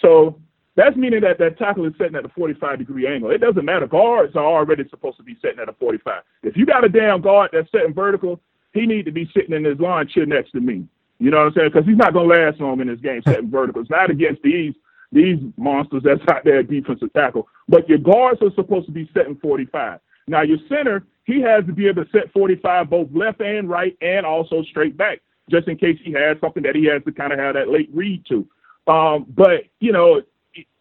So 0.02 0.40
that's 0.80 0.96
meaning 0.96 1.20
that 1.20 1.38
that 1.38 1.58
tackle 1.58 1.84
is 1.84 1.92
setting 1.98 2.16
at 2.16 2.24
a 2.24 2.30
45 2.30 2.78
degree 2.78 3.06
angle. 3.06 3.30
It 3.30 3.38
doesn't 3.38 3.64
matter. 3.64 3.86
Guards 3.86 4.34
are 4.34 4.44
already 4.44 4.88
supposed 4.88 5.18
to 5.18 5.22
be 5.22 5.36
setting 5.42 5.58
at 5.60 5.68
a 5.68 5.74
45. 5.74 6.22
If 6.42 6.56
you 6.56 6.64
got 6.64 6.84
a 6.84 6.88
damn 6.88 7.20
guard 7.20 7.50
that's 7.52 7.70
setting 7.70 7.92
vertical, 7.92 8.40
he 8.72 8.86
need 8.86 9.04
to 9.04 9.12
be 9.12 9.30
sitting 9.34 9.54
in 9.54 9.64
his 9.64 9.78
line 9.78 10.08
chair 10.08 10.24
next 10.24 10.52
to 10.52 10.60
me. 10.60 10.86
You 11.18 11.30
know 11.30 11.36
what 11.36 11.48
I'm 11.48 11.52
saying? 11.54 11.70
Because 11.74 11.86
he's 11.86 11.98
not 11.98 12.14
going 12.14 12.30
to 12.30 12.34
last 12.34 12.60
long 12.60 12.80
in 12.80 12.86
this 12.86 13.00
game 13.00 13.20
setting 13.26 13.50
verticals. 13.50 13.88
Not 13.90 14.10
against 14.10 14.42
these 14.42 14.74
these 15.12 15.38
monsters 15.56 16.02
that's 16.04 16.20
out 16.30 16.44
there 16.44 16.62
defensive 16.62 17.12
tackle. 17.12 17.48
But 17.68 17.88
your 17.88 17.98
guards 17.98 18.40
are 18.42 18.54
supposed 18.54 18.86
to 18.86 18.92
be 18.92 19.10
setting 19.12 19.36
45. 19.36 20.00
Now 20.28 20.42
your 20.42 20.58
center, 20.68 21.04
he 21.24 21.40
has 21.42 21.66
to 21.66 21.72
be 21.72 21.88
able 21.88 22.04
to 22.04 22.10
set 22.10 22.32
45 22.32 22.88
both 22.88 23.08
left 23.12 23.40
and 23.40 23.68
right 23.68 23.96
and 24.00 24.24
also 24.24 24.62
straight 24.62 24.96
back, 24.96 25.18
just 25.50 25.68
in 25.68 25.76
case 25.76 25.98
he 26.02 26.12
has 26.12 26.38
something 26.40 26.62
that 26.62 26.76
he 26.76 26.86
has 26.86 27.02
to 27.04 27.12
kind 27.12 27.32
of 27.32 27.38
have 27.38 27.54
that 27.54 27.68
late 27.68 27.90
read 27.92 28.24
to. 28.28 28.46
Um, 28.86 29.26
but 29.28 29.64
you 29.80 29.92
know, 29.92 30.22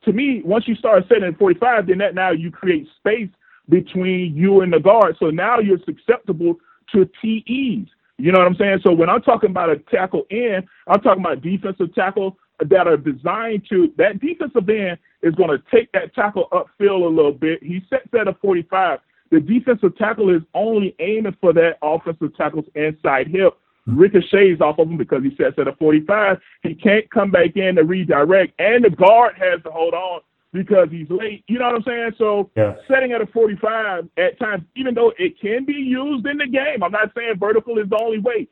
to 0.05 0.13
me, 0.13 0.41
once 0.43 0.67
you 0.67 0.75
start 0.75 1.03
setting 1.07 1.35
45, 1.35 1.87
then 1.87 1.97
that 1.99 2.15
now 2.15 2.31
you 2.31 2.51
create 2.51 2.87
space 2.97 3.29
between 3.67 4.35
you 4.35 4.61
and 4.61 4.73
the 4.73 4.79
guard. 4.79 5.15
So 5.19 5.29
now 5.29 5.59
you're 5.59 5.79
susceptible 5.85 6.55
to 6.93 7.05
TEs. 7.21 7.87
You 8.17 8.31
know 8.31 8.39
what 8.39 8.47
I'm 8.47 8.55
saying? 8.55 8.79
So 8.83 8.91
when 8.91 9.09
I'm 9.09 9.21
talking 9.21 9.49
about 9.49 9.69
a 9.69 9.77
tackle 9.77 10.25
in, 10.29 10.61
I'm 10.87 11.01
talking 11.01 11.23
about 11.23 11.41
defensive 11.41 11.93
tackle 11.95 12.37
that 12.59 12.87
are 12.87 12.97
designed 12.97 13.65
to 13.69 13.93
that 13.97 14.19
defensive 14.19 14.67
end 14.69 14.97
is 15.21 15.33
going 15.35 15.49
to 15.49 15.63
take 15.73 15.91
that 15.93 16.13
tackle 16.13 16.47
upfield 16.51 17.05
a 17.05 17.09
little 17.09 17.31
bit. 17.31 17.63
He 17.63 17.81
sets 17.89 18.07
at 18.19 18.27
a 18.27 18.33
45. 18.41 18.99
The 19.31 19.39
defensive 19.39 19.97
tackle 19.97 20.35
is 20.35 20.41
only 20.53 20.95
aiming 20.99 21.37
for 21.39 21.53
that 21.53 21.77
offensive 21.81 22.35
tackle's 22.35 22.65
inside 22.75 23.27
hip. 23.27 23.53
Ricochets 23.85 24.61
off 24.61 24.79
of 24.79 24.89
him 24.89 24.97
because 24.97 25.23
he 25.23 25.35
sets 25.35 25.57
at 25.57 25.67
a 25.67 25.73
45. 25.73 26.37
He 26.63 26.75
can't 26.75 27.09
come 27.09 27.31
back 27.31 27.55
in 27.55 27.75
to 27.75 27.83
redirect, 27.83 28.53
and 28.59 28.83
the 28.83 28.89
guard 28.89 29.35
has 29.37 29.61
to 29.63 29.71
hold 29.71 29.93
on 29.93 30.21
because 30.53 30.89
he's 30.91 31.09
late. 31.09 31.43
You 31.47 31.59
know 31.59 31.65
what 31.65 31.75
I'm 31.75 31.83
saying? 31.83 32.11
So 32.17 32.49
yeah. 32.55 32.75
setting 32.87 33.11
at 33.11 33.21
a 33.21 33.27
45 33.27 34.09
at 34.17 34.39
times, 34.39 34.63
even 34.75 34.93
though 34.93 35.13
it 35.17 35.39
can 35.39 35.65
be 35.65 35.73
used 35.73 36.25
in 36.25 36.37
the 36.37 36.47
game, 36.47 36.83
I'm 36.83 36.91
not 36.91 37.11
saying 37.15 37.35
vertical 37.39 37.77
is 37.77 37.89
the 37.89 37.99
only 38.01 38.19
way, 38.19 38.47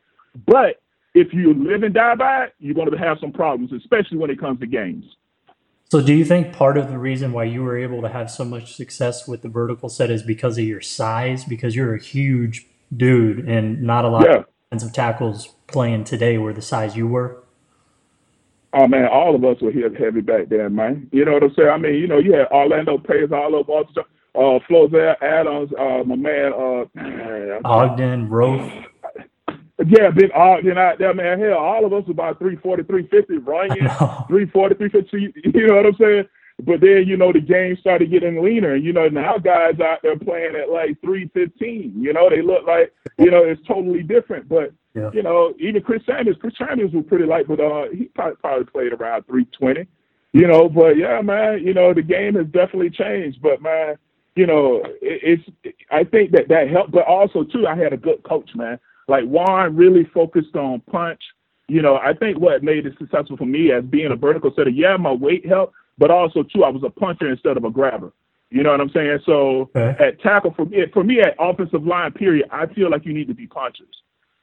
but 0.46 0.82
if 1.14 1.34
you 1.34 1.54
live 1.54 1.84
and 1.84 1.94
die 1.94 2.16
by 2.16 2.44
it, 2.46 2.54
you're 2.60 2.76
going 2.76 2.92
to 2.92 2.98
have 2.98 3.18
some 3.20 3.32
problems, 3.32 3.72
especially 3.74 4.18
when 4.18 4.30
it 4.30 4.40
comes 4.40 4.60
to 4.60 4.68
games. 4.68 5.06
So, 5.90 6.02
do 6.02 6.14
you 6.14 6.26
think 6.26 6.54
part 6.54 6.78
of 6.78 6.90
the 6.90 6.98
reason 6.98 7.32
why 7.32 7.46
you 7.46 7.64
were 7.64 7.78
able 7.78 8.02
to 8.02 8.10
have 8.10 8.30
so 8.30 8.44
much 8.44 8.76
success 8.76 9.26
with 9.26 9.42
the 9.42 9.48
vertical 9.48 9.88
set 9.88 10.12
is 10.12 10.22
because 10.22 10.58
of 10.58 10.66
your 10.66 10.82
size? 10.82 11.46
Because 11.46 11.78
you're 11.78 11.96
a 11.96 12.02
huge 12.02 12.68
dude, 12.96 13.48
and 13.48 13.82
not 13.82 14.04
a 14.04 14.10
lot 14.10 14.26
yeah. 14.26 14.36
of 14.40 14.46
defensive 14.72 14.94
tackles 14.94 15.56
playing 15.68 16.04
today 16.04 16.38
were 16.38 16.54
the 16.54 16.62
size 16.62 16.96
you 16.98 17.08
were. 17.08 17.44
Oh 18.74 18.88
man, 18.88 19.08
all 19.08 19.34
of 19.34 19.44
us 19.46 19.62
were 19.62 19.72
here 19.72 19.94
heavy 19.96 20.22
back 20.22 20.50
then, 20.50 20.76
man. 20.76 21.08
You 21.12 21.26
know 21.26 21.34
what 21.34 21.44
I'm 21.44 21.54
saying? 21.56 21.70
I 21.70 21.78
mean, 21.78 21.96
you 21.96 22.08
know, 22.08 22.20
you 22.20 22.34
had 22.34 22.48
Orlando 22.52 22.98
Pace, 22.98 23.32
all 23.32 23.60
of 23.60 23.70
us, 23.70 23.86
uh, 24.36 24.60
Flozell 24.70 25.16
Adams, 25.22 25.72
uh, 25.80 26.04
my 26.04 26.16
man, 26.16 26.52
uh, 26.54 27.60
Ogden, 27.66 28.30
Roaf. 28.30 28.86
Yeah, 29.86 30.10
big 30.12 30.32
Ogden 30.36 30.78
out 30.78 31.00
there, 31.00 31.14
man. 31.14 31.40
Hell, 31.40 31.58
all 31.58 31.86
of 31.86 31.94
us 31.94 32.04
about 32.10 32.40
340, 32.40 32.84
350, 32.84 33.38
running 33.38 33.88
340, 34.28 34.76
350. 34.76 35.58
You 35.58 35.68
know 35.68 35.76
what 35.76 35.86
I'm 35.86 35.96
saying? 35.96 36.24
But 36.64 36.82
then, 36.82 37.04
you 37.06 37.18
know, 37.18 37.32
the 37.32 37.40
game 37.40 37.78
started 37.80 38.10
getting 38.10 38.44
leaner. 38.44 38.76
You 38.76 38.92
know, 38.92 39.08
now 39.08 39.38
guys 39.38 39.80
out 39.80 40.00
there 40.02 40.18
playing 40.18 40.56
at 40.56 40.70
like 40.70 41.00
315. 41.02 41.94
You 41.96 42.14
know, 42.14 42.30
they 42.30 42.42
look 42.42 42.66
like, 42.66 42.94
you 43.20 43.30
know, 43.30 43.44
it's 43.44 43.66
totally 43.68 44.02
different. 44.02 44.50
But, 44.50 44.74
yeah. 44.96 45.12
you 45.14 45.22
know, 45.22 45.54
even 45.60 45.84
Chris 45.84 46.02
Sanders, 46.06 46.36
Chris 46.40 46.56
Sanders 46.58 46.92
was 46.94 47.06
pretty 47.08 47.26
light, 47.26 47.48
but 47.48 47.60
uh, 47.60 47.86
he 47.94 48.06
probably, 48.06 48.38
probably 48.38 48.66
played 48.66 48.94
around 48.94 49.24
320. 49.28 49.88
You 50.34 50.48
know, 50.48 50.68
but 50.68 50.98
yeah, 50.98 51.22
man, 51.22 51.64
you 51.64 51.74
know, 51.74 51.94
the 51.94 52.02
game 52.02 52.36
has 52.36 52.48
definitely 52.48 52.90
changed. 52.90 53.40
But, 53.42 53.62
man, 53.62 53.96
you 54.36 54.48
know, 54.48 54.82
it, 55.02 55.44
it's, 55.64 55.78
I 55.92 56.04
think 56.04 56.32
that 56.32 56.48
that 56.50 56.70
helped. 56.70 56.92
But 56.92 57.06
also, 57.06 57.44
too, 57.44 57.68
I 57.68 57.76
had 57.76 57.94
a 57.94 57.98
good 57.98 58.24
coach, 58.24 58.50
man. 58.56 58.80
Like 59.08 59.26
Warren 59.26 59.76
really 59.76 60.06
focused 60.14 60.56
on 60.56 60.82
punch. 60.92 61.22
You 61.68 61.82
know, 61.82 61.98
I 61.98 62.14
think 62.14 62.40
what 62.40 62.64
made 62.64 62.86
it 62.86 62.94
successful 62.98 63.38
for 63.38 63.46
me 63.46 63.72
as 63.72 63.84
being 63.84 64.12
a 64.12 64.16
vertical 64.16 64.52
setter, 64.56 64.70
yeah, 64.70 64.96
my 64.98 65.12
weight 65.12 65.46
helped, 65.46 65.74
but 65.98 66.12
also 66.12 66.44
too, 66.44 66.64
I 66.64 66.70
was 66.70 66.84
a 66.86 66.90
puncher 66.90 67.30
instead 67.30 67.58
of 67.58 67.64
a 67.64 67.72
grabber. 67.72 68.14
You 68.50 68.64
know 68.64 68.72
what 68.72 68.82
I'm 68.82 68.92
saying? 68.92 69.20
So 69.26 69.70
okay. 69.76 69.96
at 70.04 70.22
tackle 70.22 70.54
for 70.56 70.66
me, 70.66 70.78
for 70.94 71.04
me 71.04 71.20
at 71.20 71.36
offensive 71.40 71.86
line, 71.86 72.14
period, 72.14 72.48
I 72.52 72.66
feel 72.68 72.90
like 72.90 73.06
you 73.06 73.14
need 73.14 73.28
to 73.28 73.34
be 73.34 73.48
punchers. 73.48 73.88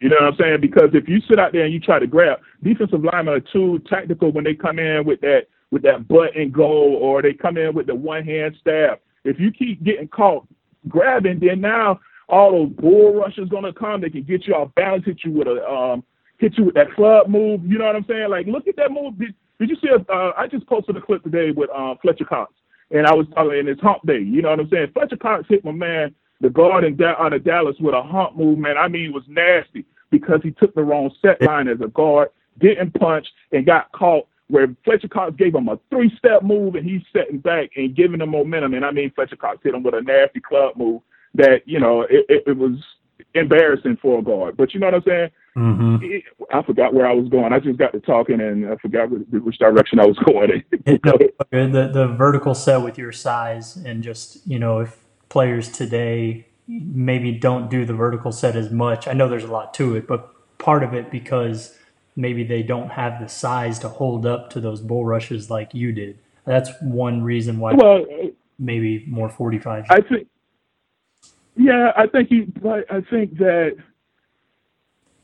You 0.00 0.10
know 0.10 0.16
what 0.20 0.34
I'm 0.34 0.36
saying? 0.36 0.60
Because 0.60 0.90
if 0.92 1.08
you 1.08 1.20
sit 1.28 1.38
out 1.38 1.52
there 1.52 1.64
and 1.64 1.72
you 1.72 1.80
try 1.80 1.98
to 1.98 2.06
grab, 2.06 2.40
defensive 2.62 3.02
linemen 3.02 3.34
are 3.34 3.40
too 3.40 3.80
tactical 3.88 4.32
when 4.32 4.44
they 4.44 4.54
come 4.54 4.78
in 4.78 5.04
with 5.06 5.20
that 5.22 5.46
with 5.70 5.82
that 5.82 6.06
butt 6.06 6.36
and 6.36 6.52
go, 6.52 6.66
or 6.66 7.22
they 7.22 7.32
come 7.32 7.56
in 7.56 7.74
with 7.74 7.86
the 7.86 7.94
one 7.94 8.24
hand 8.24 8.56
stab. 8.60 8.98
If 9.24 9.40
you 9.40 9.50
keep 9.50 9.82
getting 9.82 10.08
caught 10.08 10.46
grabbing, 10.88 11.40
then 11.40 11.60
now 11.60 12.00
all 12.28 12.52
those 12.52 12.72
bull 12.72 13.14
rushes 13.14 13.48
gonna 13.48 13.72
come. 13.72 14.02
They 14.02 14.10
can 14.10 14.24
get 14.24 14.46
you 14.46 14.54
off 14.54 14.74
balance, 14.74 15.04
hit 15.06 15.20
you 15.24 15.32
with 15.32 15.48
a 15.48 15.66
um, 15.66 16.04
hit 16.38 16.58
you 16.58 16.64
with 16.64 16.74
that 16.74 16.92
club 16.92 17.28
move. 17.28 17.64
You 17.64 17.78
know 17.78 17.86
what 17.86 17.96
I'm 17.96 18.04
saying? 18.06 18.28
Like, 18.28 18.46
look 18.46 18.68
at 18.68 18.76
that 18.76 18.92
move. 18.92 19.18
Did, 19.18 19.34
did 19.66 19.70
you 19.70 19.76
see? 19.80 19.88
A, 19.88 20.12
uh, 20.12 20.32
I 20.36 20.46
just 20.46 20.66
posted 20.66 20.96
a 20.96 21.00
clip 21.00 21.22
today 21.22 21.50
with 21.50 21.70
uh, 21.74 21.94
Fletcher 22.02 22.24
Cox, 22.24 22.52
and 22.90 23.06
I 23.06 23.14
was 23.14 23.26
talking 23.34 23.58
in 23.58 23.66
his 23.66 23.80
hump 23.80 24.06
day. 24.06 24.20
You 24.20 24.42
know 24.42 24.50
what 24.50 24.60
I'm 24.60 24.68
saying? 24.68 24.88
Fletcher 24.92 25.16
Cox 25.16 25.46
hit 25.48 25.64
my 25.64 25.72
man, 25.72 26.14
the 26.40 26.50
guard 26.50 26.84
in 26.84 26.96
da- 26.96 27.16
out 27.18 27.32
of 27.32 27.44
Dallas, 27.44 27.76
with 27.80 27.94
a 27.94 28.02
hump 28.02 28.36
move. 28.36 28.58
Man, 28.58 28.76
I 28.76 28.88
mean, 28.88 29.06
it 29.06 29.14
was 29.14 29.24
nasty 29.26 29.86
because 30.10 30.40
he 30.42 30.50
took 30.50 30.74
the 30.74 30.82
wrong 30.82 31.10
set 31.22 31.40
line 31.40 31.68
as 31.68 31.80
a 31.80 31.88
guard, 31.88 32.28
didn't 32.58 32.92
punch, 32.94 33.26
and 33.52 33.64
got 33.66 33.90
caught. 33.92 34.26
Where 34.48 34.68
Fletcher 34.84 35.08
Cox 35.08 35.34
gave 35.36 35.54
him 35.54 35.68
a 35.68 35.78
three-step 35.88 36.42
move, 36.42 36.74
and 36.74 36.84
he's 36.84 37.00
setting 37.14 37.38
back 37.38 37.70
and 37.76 37.96
giving 37.96 38.20
him 38.20 38.30
momentum. 38.30 38.74
And 38.74 38.84
I 38.84 38.90
mean, 38.90 39.10
Fletcher 39.12 39.36
Cox 39.36 39.58
hit 39.64 39.74
him 39.74 39.82
with 39.82 39.94
a 39.94 40.02
nasty 40.02 40.40
club 40.40 40.76
move 40.76 41.00
that 41.34 41.62
you 41.66 41.80
know 41.80 42.02
it, 42.02 42.26
it, 42.28 42.42
it 42.46 42.56
was 42.56 42.72
embarrassing 43.34 43.96
for 44.02 44.18
a 44.18 44.22
guard. 44.22 44.56
But 44.56 44.74
you 44.74 44.80
know 44.80 44.86
what 44.88 44.96
I'm 44.96 45.02
saying? 45.06 45.30
Mm-hmm. 45.56 46.04
I 46.52 46.62
forgot 46.62 46.94
where 46.94 47.06
I 47.06 47.12
was 47.12 47.28
going. 47.28 47.52
I 47.52 47.60
just 47.60 47.78
got 47.78 47.92
to 47.92 48.00
talking 48.00 48.40
and 48.40 48.66
I 48.66 48.76
forgot 48.76 49.08
which, 49.10 49.58
direction 49.58 50.00
I 50.00 50.06
was 50.06 50.18
going. 50.18 50.64
the 50.84 51.90
the 51.92 52.14
vertical 52.18 52.54
set 52.54 52.82
with 52.82 52.98
your 52.98 53.12
size 53.12 53.76
and 53.76 54.02
just 54.02 54.46
you 54.46 54.58
know 54.58 54.80
if 54.80 54.98
players 55.28 55.70
today 55.70 56.46
maybe 56.66 57.30
don't 57.32 57.70
do 57.70 57.84
the 57.84 57.94
vertical 57.94 58.32
set 58.32 58.56
as 58.56 58.70
much. 58.70 59.06
I 59.06 59.12
know 59.12 59.28
there's 59.28 59.44
a 59.44 59.52
lot 59.52 59.74
to 59.74 59.96
it, 59.96 60.08
but 60.08 60.34
part 60.58 60.82
of 60.82 60.92
it 60.94 61.10
because 61.10 61.76
maybe 62.16 62.42
they 62.44 62.62
don't 62.62 62.90
have 62.90 63.20
the 63.20 63.28
size 63.28 63.78
to 63.80 63.88
hold 63.88 64.26
up 64.26 64.50
to 64.50 64.60
those 64.60 64.80
bull 64.80 65.04
rushes 65.04 65.50
like 65.50 65.74
you 65.74 65.92
did. 65.92 66.18
That's 66.44 66.70
one 66.80 67.22
reason 67.22 67.58
why 67.58 67.74
well, 67.74 68.04
maybe 68.58 69.04
more 69.06 69.28
45. 69.28 69.86
I 69.88 70.00
think 70.00 70.28
yeah, 71.56 71.92
I 71.96 72.06
think 72.06 72.30
you. 72.30 72.52
I 72.90 73.00
think 73.10 73.38
that 73.38 73.76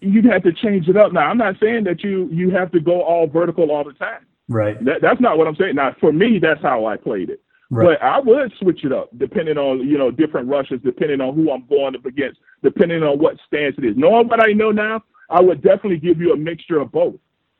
you'd 0.00 0.24
have 0.26 0.42
to 0.42 0.52
change 0.52 0.88
it 0.88 0.96
up. 0.96 1.12
Now, 1.12 1.28
I'm 1.28 1.38
not 1.38 1.56
saying 1.60 1.84
that 1.84 2.02
you 2.02 2.28
you 2.32 2.50
have 2.50 2.70
to 2.72 2.80
go 2.80 3.02
all 3.02 3.26
vertical 3.26 3.70
all 3.70 3.84
the 3.84 3.92
time. 3.92 4.26
Right. 4.48 4.82
That, 4.84 5.00
that's 5.00 5.20
not 5.20 5.38
what 5.38 5.46
I'm 5.46 5.56
saying. 5.56 5.76
Now, 5.76 5.94
for 6.00 6.12
me, 6.12 6.38
that's 6.40 6.60
how 6.62 6.86
I 6.86 6.96
played 6.96 7.30
it. 7.30 7.40
Right. 7.70 7.98
But 7.98 8.04
I 8.04 8.18
would 8.18 8.52
switch 8.58 8.84
it 8.84 8.92
up 8.92 9.10
depending 9.16 9.56
on 9.56 9.86
you 9.86 9.96
know 9.96 10.10
different 10.10 10.48
rushes, 10.48 10.80
depending 10.84 11.20
on 11.20 11.34
who 11.34 11.52
I'm 11.52 11.66
going 11.68 11.94
up 11.94 12.04
against, 12.04 12.40
depending 12.62 13.02
on 13.02 13.18
what 13.18 13.36
stance 13.46 13.76
it 13.78 13.84
is. 13.84 13.96
Knowing 13.96 14.28
what 14.28 14.44
I 14.44 14.52
know 14.52 14.72
now, 14.72 15.02
I 15.28 15.40
would 15.40 15.62
definitely 15.62 15.98
give 15.98 16.20
you 16.20 16.32
a 16.32 16.36
mixture 16.36 16.80
of 16.80 16.90
both. 16.90 17.14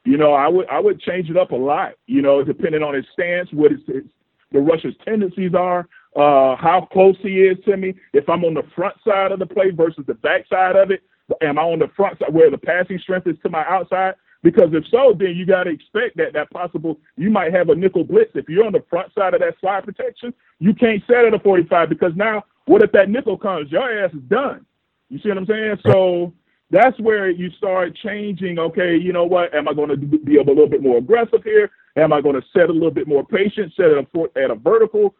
You 0.04 0.16
know, 0.16 0.32
I 0.32 0.48
would 0.48 0.68
I 0.68 0.80
would 0.80 1.00
change 1.00 1.30
it 1.30 1.36
up 1.36 1.52
a 1.52 1.56
lot. 1.56 1.92
You 2.06 2.22
know, 2.22 2.42
depending 2.42 2.82
on 2.82 2.94
his 2.94 3.04
stance, 3.12 3.48
what 3.52 3.70
his, 3.70 3.80
his 3.86 4.04
the 4.52 4.58
rusher's 4.58 4.96
tendencies 5.04 5.54
are, 5.54 5.86
uh, 6.16 6.56
how 6.56 6.88
close 6.92 7.16
he 7.22 7.42
is 7.42 7.56
to 7.66 7.76
me. 7.76 7.94
If 8.12 8.28
I'm 8.28 8.44
on 8.44 8.54
the 8.54 8.64
front 8.74 8.96
side 9.06 9.30
of 9.30 9.38
the 9.38 9.46
play 9.46 9.70
versus 9.70 10.04
the 10.08 10.14
back 10.14 10.48
side 10.48 10.74
of 10.74 10.90
it, 10.90 11.02
am 11.42 11.58
I 11.58 11.62
on 11.62 11.78
the 11.78 11.88
front 11.96 12.18
side 12.18 12.32
where 12.32 12.50
the 12.50 12.58
passing 12.58 12.98
strength 12.98 13.26
is 13.26 13.36
to 13.42 13.50
my 13.50 13.64
outside? 13.68 14.14
Because 14.42 14.70
if 14.72 14.84
so, 14.90 15.14
then 15.18 15.36
you 15.36 15.44
got 15.44 15.64
to 15.64 15.70
expect 15.70 16.16
that 16.16 16.32
that 16.32 16.50
possible 16.50 16.98
you 17.16 17.30
might 17.30 17.52
have 17.52 17.68
a 17.68 17.74
nickel 17.74 18.04
blitz. 18.04 18.30
If 18.34 18.48
you're 18.48 18.64
on 18.64 18.72
the 18.72 18.84
front 18.88 19.12
side 19.14 19.34
of 19.34 19.40
that 19.40 19.54
slide 19.60 19.84
protection, 19.84 20.32
you 20.58 20.72
can't 20.74 21.02
set 21.06 21.26
at 21.26 21.34
a 21.34 21.38
45 21.38 21.88
because 21.88 22.12
now 22.16 22.44
what 22.64 22.82
if 22.82 22.92
that 22.92 23.10
nickel 23.10 23.36
comes? 23.36 23.70
Your 23.70 24.04
ass 24.04 24.12
is 24.14 24.22
done. 24.28 24.64
You 25.08 25.18
see 25.18 25.28
what 25.28 25.38
I'm 25.38 25.46
saying? 25.46 25.76
So 25.86 26.32
that's 26.70 26.98
where 27.00 27.28
you 27.28 27.50
start 27.58 27.96
changing. 28.02 28.58
Okay, 28.58 28.96
you 28.96 29.12
know 29.12 29.24
what? 29.24 29.54
Am 29.54 29.68
I 29.68 29.74
going 29.74 29.88
to 29.90 29.96
be 29.96 30.36
a 30.36 30.42
little 30.42 30.68
bit 30.68 30.82
more 30.82 30.98
aggressive 30.98 31.42
here? 31.44 31.70
Am 31.96 32.12
I 32.12 32.20
going 32.20 32.40
to 32.40 32.46
set 32.52 32.70
a 32.70 32.72
little 32.72 32.92
bit 32.92 33.08
more 33.08 33.24
patient, 33.24 33.72
set 33.76 33.86
at 33.86 33.98
a, 33.98 34.42
at 34.42 34.50
a 34.50 34.54
vertical? 34.54 35.14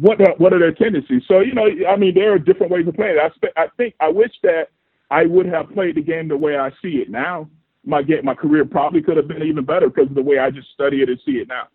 What 0.00 0.20
are, 0.20 0.34
what 0.36 0.52
are 0.52 0.58
their 0.58 0.72
tendencies? 0.72 1.22
So 1.26 1.40
you 1.40 1.54
know, 1.54 1.68
I 1.88 1.96
mean, 1.96 2.14
there 2.14 2.34
are 2.34 2.38
different 2.38 2.72
ways 2.72 2.86
of 2.86 2.94
playing. 2.94 3.18
I 3.18 3.30
I 3.56 3.68
think 3.76 3.94
I 4.00 4.08
wish 4.08 4.32
that 4.42 4.68
I 5.10 5.26
would 5.26 5.46
have 5.46 5.70
played 5.72 5.96
the 5.96 6.02
game 6.02 6.28
the 6.28 6.36
way 6.36 6.56
I 6.56 6.70
see 6.82 6.98
it 6.98 7.10
now. 7.10 7.48
My 7.84 8.02
get 8.02 8.24
my 8.24 8.34
career 8.34 8.64
probably 8.64 9.02
could 9.02 9.16
have 9.16 9.26
been 9.26 9.42
even 9.42 9.64
better 9.64 9.88
because 9.88 10.08
of 10.08 10.14
the 10.14 10.22
way 10.22 10.38
I 10.38 10.50
just 10.50 10.68
study 10.72 11.02
it 11.02 11.08
and 11.08 11.18
see 11.24 11.32
it 11.32 11.48
now. 11.48 11.68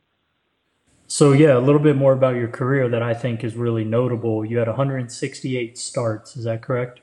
So 1.07 1.33
yeah, 1.33 1.57
a 1.57 1.59
little 1.59 1.81
bit 1.81 1.95
more 1.95 2.13
about 2.13 2.35
your 2.35 2.47
career 2.47 2.89
that 2.89 3.01
I 3.01 3.13
think 3.13 3.43
is 3.43 3.55
really 3.55 3.83
notable. 3.83 4.45
You 4.45 4.57
had 4.57 4.67
168 4.67 5.77
starts. 5.77 6.37
Is 6.37 6.45
that 6.45 6.61
correct? 6.61 7.01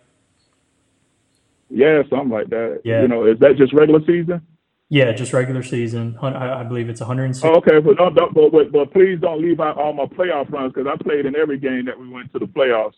Yeah, 1.69 2.03
something 2.11 2.29
like 2.29 2.49
that. 2.51 2.83
Yeah. 2.85 3.03
You 3.03 3.09
know, 3.09 3.27
is 3.27 3.39
that 3.41 3.57
just 3.57 3.73
regular 3.73 4.01
season? 4.01 4.43
Yeah, 4.89 5.13
just 5.13 5.33
regular 5.33 5.63
season. 5.63 6.19
I, 6.21 6.61
I 6.61 6.63
believe 6.65 6.91
it's 6.91 7.01
160. 7.01 7.49
Oh, 7.49 7.57
okay, 7.59 7.81
but, 7.81 7.97
don't, 7.97 8.15
don't, 8.15 8.35
but, 8.35 8.53
but, 8.53 8.73
but 8.73 8.93
please 8.93 9.19
don't 9.21 9.41
leave 9.41 9.59
out 9.59 9.79
all 9.79 9.95
my 9.95 10.05
playoff 10.05 10.51
runs 10.53 10.75
because 10.75 10.87
I 10.87 11.03
played 11.03 11.25
in 11.25 11.35
every 11.35 11.59
game 11.59 11.87
that 11.87 11.99
we 11.99 12.11
went 12.11 12.31
to 12.35 12.39
the 12.39 12.45
playoffs. 12.45 12.97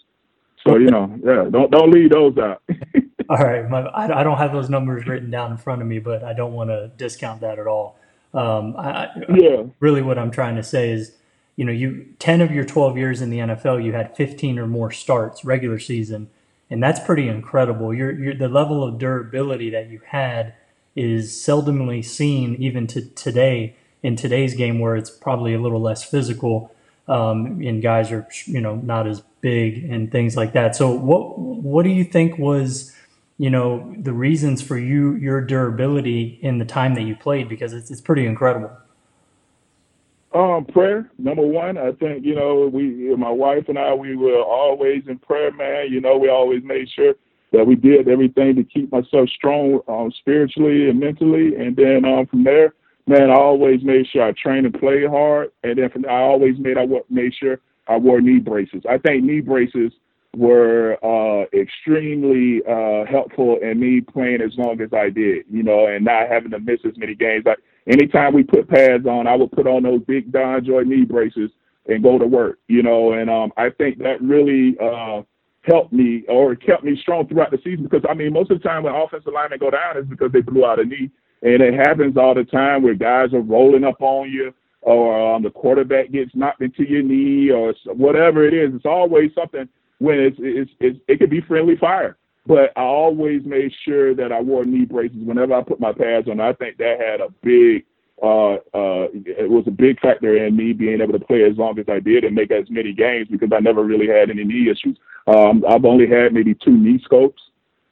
So 0.67 0.77
you 0.77 0.91
know, 0.91 1.15
yeah, 1.23 1.49
don't 1.51 1.71
don't 1.71 1.91
leave 1.91 2.11
those 2.11 2.37
out. 2.39 2.63
all 3.29 3.39
right, 3.39 3.69
my, 3.69 3.83
I, 3.83 4.21
I 4.21 4.25
don't 4.25 4.39
have 4.39 4.53
those 4.53 4.71
numbers 4.71 5.07
written 5.07 5.31
down 5.31 5.51
in 5.53 5.57
front 5.57 5.83
of 5.83 5.89
me, 5.89 5.99
but 5.99 6.25
I 6.25 6.33
don't 6.33 6.53
want 6.53 6.71
to 6.71 6.91
discount 6.97 7.41
that 7.41 7.59
at 7.59 7.67
all. 7.67 7.99
Um, 8.33 8.77
I, 8.77 9.09
yeah. 9.35 9.63
Really, 9.81 10.03
what 10.03 10.19
I'm 10.19 10.31
trying 10.31 10.57
to 10.57 10.63
say 10.63 10.91
is, 10.91 11.13
you 11.57 11.65
know, 11.65 11.73
you 11.73 12.07
10 12.19 12.41
of 12.41 12.51
your 12.51 12.65
12 12.65 12.97
years 12.97 13.21
in 13.23 13.31
the 13.31 13.39
NFL, 13.39 13.85
you 13.85 13.93
had 13.93 14.17
15 14.17 14.59
or 14.59 14.67
more 14.67 14.91
starts 14.91 15.45
regular 15.45 15.79
season 15.79 16.29
and 16.71 16.83
that's 16.83 17.01
pretty 17.01 17.29
incredible. 17.29 17.95
Your, 17.95 18.13
your 18.13 18.35
the 18.35 18.49
level 18.49 18.83
of 18.83 18.99
durability 18.99 19.71
that 19.71 19.91
you 19.91 20.01
had 20.07 20.55
is 20.97 21.31
seldomly 21.33 22.05
seen 22.05 22.55
even 22.57 22.87
to 22.89 23.03
today 23.11 23.77
in 24.03 24.17
today's 24.17 24.55
game 24.55 24.79
where 24.79 24.97
it's 24.97 25.11
probably 25.11 25.55
a 25.55 25.61
little 25.61 25.81
less 25.81 26.05
physical 26.05 26.75
um, 27.07 27.61
and 27.65 27.83
guys 27.83 28.11
are 28.11 28.27
you 28.47 28.61
know 28.61 28.77
not 28.77 29.07
as 29.07 29.23
big 29.41 29.85
and 29.85 30.11
things 30.11 30.37
like 30.37 30.53
that. 30.55 30.75
So 30.75 30.91
what 30.91 31.39
what 31.39 31.83
do 31.85 31.91
you 31.91 32.05
think 32.05 32.39
was 32.39 32.93
you 33.39 33.51
know 33.51 33.95
the 33.99 34.13
reasons 34.13 34.63
for 34.63 34.79
you 34.79 35.15
your 35.15 35.41
durability 35.41 36.39
in 36.43 36.59
the 36.59 36.65
time 36.65 36.95
that 36.95 37.03
you 37.03 37.17
played 37.17 37.49
because 37.49 37.73
it's 37.73 37.91
it's 37.91 38.01
pretty 38.01 38.27
incredible. 38.27 38.71
Um, 40.35 40.65
prayer, 40.65 41.09
number 41.17 41.47
one. 41.47 41.79
I 41.79 41.93
think, 41.93 42.25
you 42.25 42.35
know, 42.35 42.69
we, 42.73 43.15
my 43.15 43.31
wife 43.31 43.69
and 43.69 43.79
I, 43.79 43.95
we 43.95 44.17
were 44.17 44.43
always 44.43 45.05
in 45.07 45.17
prayer, 45.19 45.53
man. 45.53 45.93
You 45.93 46.01
know, 46.01 46.19
we 46.19 46.29
always 46.29 46.65
made 46.65 46.89
sure 46.91 47.15
that 47.53 47.65
we 47.65 47.77
did 47.77 48.09
everything 48.09 48.57
to 48.57 48.65
keep 48.65 48.91
myself 48.91 49.29
strong 49.29 49.81
um, 49.87 50.13
spiritually 50.19 50.91
and 50.91 50.99
mentally. 50.99 51.55
And 51.55 51.77
then 51.77 52.05
um, 52.05 52.27
from 52.27 52.43
there, 52.43 52.75
man, 53.07 53.31
I 53.31 53.35
always 53.35 53.85
made 53.85 54.09
sure 54.09 54.25
I 54.25 54.33
trained 54.33 54.67
and 54.67 54.75
played 54.75 55.09
hard. 55.09 55.53
And 55.63 55.79
then 55.79 55.89
from 55.91 56.05
I 56.07 56.19
always 56.19 56.59
made 56.59 56.79
I 56.79 56.87
made 57.09 57.33
sure 57.39 57.61
I 57.87 57.97
wore 57.97 58.21
knee 58.21 58.41
braces. 58.41 58.83
I 58.91 58.99
think 58.99 59.23
knee 59.23 59.41
braces 59.41 59.93
were 60.37 60.99
uh, 61.03 61.47
extremely 61.53 62.63
uh, 62.69 63.05
helpful 63.05 63.59
in 63.63 63.81
me 63.81 64.01
playing 64.01 64.41
as 64.41 64.53
long 64.57 64.81
as 64.81 64.91
I 64.93 65.11
did, 65.11 65.45
you 65.51 65.63
know, 65.63 65.87
and 65.87 66.05
not 66.05 66.29
having 66.29 66.51
to 66.51 66.61
miss 66.61 66.81
as 66.85 66.97
many 66.97 67.15
games. 67.15 67.45
Like 67.47 67.59
anytime 67.87 68.35
we 68.35 68.43
put 68.43 68.69
pads 68.69 69.07
on, 69.07 69.27
I 69.27 69.35
would 69.37 69.53
put 69.53 69.67
on 69.67 69.83
those 69.83 70.03
big 70.03 70.33
DonJoy 70.33 70.87
knee 70.87 71.05
braces 71.05 71.51
and 71.87 72.03
go 72.03 72.19
to 72.19 72.27
work, 72.27 72.59
you 72.69 72.83
know, 72.83 73.13
and 73.13 73.29
um, 73.29 73.53
I 73.57 73.71
think 73.71 73.99
that 73.99 74.23
really 74.23 74.77
uh, 74.81 75.23
helped 75.63 75.93
me 75.93 76.25
or 76.29 76.55
kept 76.55 76.85
me 76.85 76.99
strong 77.01 77.27
throughout 77.29 77.51
the 77.51 77.59
season 77.59 77.85
because 77.85 78.05
I 78.09 78.15
mean 78.15 78.33
most 78.33 78.51
of 78.51 78.63
the 78.63 78.69
time 78.69 78.85
when 78.85 78.95
offensive 78.95 79.33
linemen 79.33 79.59
go 79.59 79.71
down 79.71 79.99
is 79.99 80.07
because 80.07 80.33
they 80.33 80.41
blew 80.41 80.65
out 80.65 80.81
a 80.81 80.85
knee, 80.85 81.11
and 81.43 81.63
it 81.63 81.75
happens 81.75 82.17
all 82.17 82.35
the 82.35 82.45
time 82.45 82.83
where 82.83 82.95
guys 82.95 83.35
are 83.35 83.41
rolling 83.41 83.85
up 83.85 84.01
on 84.01 84.31
you 84.31 84.55
or 84.85 85.35
um, 85.35 85.43
the 85.43 85.51
quarterback 85.51 86.13
gets 86.13 86.31
knocked 86.35 86.61
into 86.61 86.89
your 86.89 87.03
knee 87.03 87.51
or 87.51 87.75
whatever 87.87 88.47
it 88.47 88.53
is. 88.53 88.75
It's 88.75 88.85
always 88.85 89.31
something 89.35 89.69
when 89.99 90.19
it's, 90.19 90.37
it's, 90.41 90.71
it's 90.81 90.99
it 91.09 91.19
could 91.19 91.31
be 91.31 91.41
friendly 91.41 91.77
fire. 91.77 92.17
But 92.47 92.73
I 92.77 92.83
always 92.83 93.45
made 93.45 93.73
sure 93.85 94.15
that 94.15 94.31
I 94.31 94.41
wore 94.41 94.65
knee 94.65 94.85
braces 94.85 95.17
whenever 95.25 95.55
I 95.55 95.63
put 95.63 95.81
my 95.81 95.93
pads 95.93 96.29
on. 96.29 96.41
I 96.41 96.53
think 96.53 96.77
that 96.77 97.01
had 97.01 97.21
a 97.21 97.31
big 97.43 97.85
uh, 98.23 98.55
uh, 98.73 99.09
it 99.13 99.51
was 99.51 99.65
a 99.67 99.73
big 99.73 99.99
factor 100.01 100.37
in 100.47 100.57
me 100.57 100.73
being 100.73 101.01
able 101.01 101.13
to 101.13 101.25
play 101.25 101.43
as 101.45 101.57
long 101.57 101.79
as 101.79 101.87
I 101.89 101.99
did 101.99 102.25
and 102.25 102.35
make 102.35 102.51
as 102.51 102.71
many 102.71 102.93
games 102.93 103.29
because 103.31 103.51
I 103.53 103.61
never 103.61 103.83
really 103.83 104.07
had 104.07 104.31
any 104.31 104.45
knee 104.45 104.71
issues. 104.71 104.97
Um, 105.27 105.65
I've 105.69 105.85
only 105.85 106.07
had 106.07 106.33
maybe 106.33 106.55
two 106.55 106.77
knee 106.77 107.01
scopes, 107.05 107.43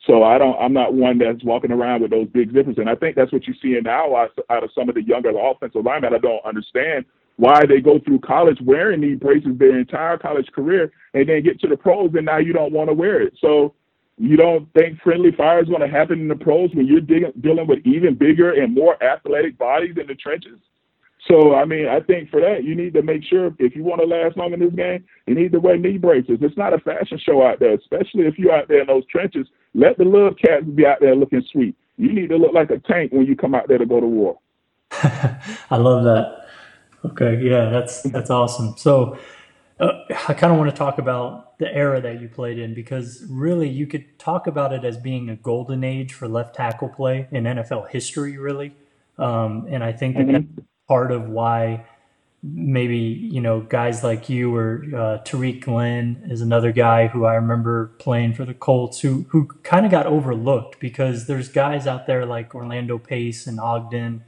so 0.06 0.22
I 0.22 0.38
don't. 0.38 0.56
I'm 0.60 0.72
not 0.72 0.94
one 0.94 1.18
that's 1.18 1.42
walking 1.44 1.72
around 1.72 2.02
with 2.02 2.12
those 2.12 2.28
big 2.28 2.52
differences. 2.52 2.80
And 2.80 2.90
I 2.90 2.94
think 2.94 3.16
that's 3.16 3.32
what 3.32 3.46
you're 3.46 3.56
seeing 3.60 3.82
now 3.82 4.14
out 4.14 4.62
of 4.62 4.70
some 4.74 4.88
of 4.88 4.94
the 4.94 5.02
younger 5.02 5.32
offensive 5.36 5.84
linemen. 5.84 6.14
I 6.14 6.18
don't 6.18 6.44
understand 6.44 7.04
why 7.36 7.64
they 7.66 7.80
go 7.80 7.98
through 8.04 8.20
college 8.20 8.58
wearing 8.62 9.00
knee 9.00 9.14
braces 9.14 9.58
their 9.58 9.78
entire 9.78 10.18
college 10.18 10.46
career 10.54 10.92
and 11.14 11.28
then 11.28 11.42
get 11.42 11.60
to 11.60 11.68
the 11.68 11.76
pros 11.76 12.10
and 12.14 12.26
now 12.26 12.38
you 12.38 12.52
don't 12.52 12.72
want 12.72 12.88
to 12.88 12.94
wear 12.94 13.20
it. 13.20 13.34
So 13.40 13.74
you 14.18 14.36
don't 14.36 14.72
think 14.74 15.00
friendly 15.00 15.32
fire 15.32 15.62
is 15.62 15.68
going 15.68 15.80
to 15.80 15.88
happen 15.88 16.20
in 16.20 16.28
the 16.28 16.36
pros 16.36 16.70
when 16.74 16.86
you're 16.86 17.00
dig- 17.00 17.40
dealing 17.40 17.66
with 17.66 17.80
even 17.84 18.14
bigger 18.14 18.52
and 18.52 18.74
more 18.74 19.02
athletic 19.02 19.58
bodies 19.58 19.96
in 20.00 20.06
the 20.06 20.14
trenches? 20.14 20.58
So, 21.28 21.54
I 21.54 21.64
mean, 21.64 21.86
I 21.86 22.00
think 22.00 22.30
for 22.30 22.40
that, 22.40 22.64
you 22.64 22.74
need 22.74 22.94
to 22.94 23.02
make 23.02 23.22
sure 23.24 23.54
if 23.58 23.76
you 23.76 23.84
want 23.84 24.00
to 24.00 24.06
last 24.06 24.36
long 24.36 24.52
in 24.52 24.60
this 24.60 24.74
game, 24.74 25.04
you 25.26 25.34
need 25.34 25.52
to 25.52 25.60
wear 25.60 25.78
knee 25.78 25.96
braces. 25.96 26.38
It's 26.40 26.56
not 26.56 26.74
a 26.74 26.78
fashion 26.78 27.18
show 27.24 27.46
out 27.46 27.60
there, 27.60 27.74
especially 27.74 28.26
if 28.26 28.38
you're 28.38 28.52
out 28.52 28.66
there 28.68 28.80
in 28.80 28.88
those 28.88 29.06
trenches. 29.06 29.46
Let 29.72 29.98
the 29.98 30.04
little 30.04 30.34
cats 30.34 30.64
be 30.74 30.84
out 30.84 30.98
there 31.00 31.14
looking 31.14 31.44
sweet. 31.52 31.76
You 31.96 32.12
need 32.12 32.28
to 32.30 32.36
look 32.36 32.52
like 32.52 32.70
a 32.70 32.78
tank 32.78 33.12
when 33.12 33.26
you 33.26 33.36
come 33.36 33.54
out 33.54 33.68
there 33.68 33.78
to 33.78 33.86
go 33.86 34.00
to 34.00 34.06
war. 34.06 34.38
I 34.92 35.76
love 35.76 36.02
that. 36.04 36.41
Okay, 37.04 37.40
yeah, 37.42 37.68
that's 37.68 38.02
that's 38.02 38.30
awesome. 38.30 38.74
So, 38.76 39.18
uh, 39.80 39.92
I 40.28 40.34
kind 40.34 40.52
of 40.52 40.58
want 40.58 40.70
to 40.70 40.76
talk 40.76 40.98
about 40.98 41.58
the 41.58 41.72
era 41.74 42.00
that 42.00 42.20
you 42.20 42.28
played 42.28 42.58
in 42.58 42.74
because 42.74 43.24
really 43.28 43.68
you 43.68 43.86
could 43.86 44.18
talk 44.18 44.46
about 44.46 44.72
it 44.72 44.84
as 44.84 44.96
being 44.96 45.28
a 45.28 45.36
golden 45.36 45.82
age 45.82 46.12
for 46.12 46.28
left 46.28 46.54
tackle 46.54 46.88
play 46.88 47.26
in 47.32 47.44
NFL 47.44 47.88
history, 47.90 48.38
really. 48.38 48.74
Um, 49.18 49.66
and 49.68 49.82
I 49.82 49.92
think 49.92 50.16
that 50.16 50.26
mm-hmm. 50.26 50.54
that's 50.54 50.68
part 50.88 51.10
of 51.10 51.28
why 51.28 51.84
maybe 52.42 52.96
you 52.96 53.40
know 53.40 53.60
guys 53.60 54.02
like 54.02 54.28
you 54.28 54.54
or 54.54 54.84
uh, 54.96 55.18
Tarik 55.18 55.64
Glenn 55.64 56.22
is 56.28 56.40
another 56.40 56.72
guy 56.72 57.06
who 57.06 57.24
I 57.24 57.34
remember 57.34 57.92
playing 57.98 58.34
for 58.34 58.44
the 58.44 58.54
Colts 58.54 59.00
who 59.00 59.26
who 59.28 59.46
kind 59.62 59.86
of 59.86 59.92
got 59.92 60.06
overlooked 60.06 60.80
because 60.80 61.26
there's 61.26 61.48
guys 61.48 61.86
out 61.86 62.06
there 62.06 62.26
like 62.26 62.54
Orlando 62.54 62.98
Pace 62.98 63.46
and 63.46 63.60
Ogden 63.60 64.24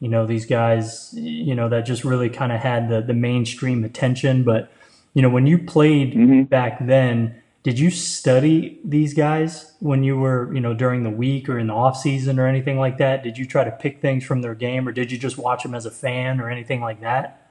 you 0.00 0.08
know 0.08 0.26
these 0.26 0.46
guys 0.46 1.12
you 1.14 1.54
know 1.54 1.68
that 1.68 1.82
just 1.82 2.04
really 2.04 2.30
kind 2.30 2.52
of 2.52 2.60
had 2.60 2.88
the 2.88 3.00
the 3.00 3.14
mainstream 3.14 3.84
attention. 3.84 4.44
But 4.44 4.70
you 5.14 5.22
know 5.22 5.30
when 5.30 5.46
you 5.46 5.58
played 5.58 6.14
mm-hmm. 6.14 6.42
back 6.44 6.78
then 6.80 7.42
did 7.64 7.78
you 7.78 7.90
study 7.90 8.78
these 8.84 9.14
guys 9.14 9.74
when 9.80 10.04
you 10.04 10.16
were 10.16 10.52
you 10.54 10.60
know 10.60 10.74
during 10.74 11.02
the 11.02 11.10
week 11.10 11.48
or 11.48 11.58
in 11.58 11.66
the 11.66 11.74
off 11.74 11.96
season 11.96 12.38
or 12.38 12.46
anything 12.46 12.78
like 12.78 12.98
that? 12.98 13.22
Did 13.22 13.36
you 13.36 13.44
try 13.44 13.64
to 13.64 13.70
pick 13.70 14.00
things 14.00 14.24
from 14.24 14.42
their 14.42 14.54
game 14.54 14.88
or 14.88 14.92
did 14.92 15.10
you 15.10 15.18
just 15.18 15.36
watch 15.36 15.64
them 15.64 15.74
as 15.74 15.84
a 15.84 15.90
fan 15.90 16.40
or 16.40 16.48
anything 16.48 16.80
like 16.80 17.00
that? 17.00 17.50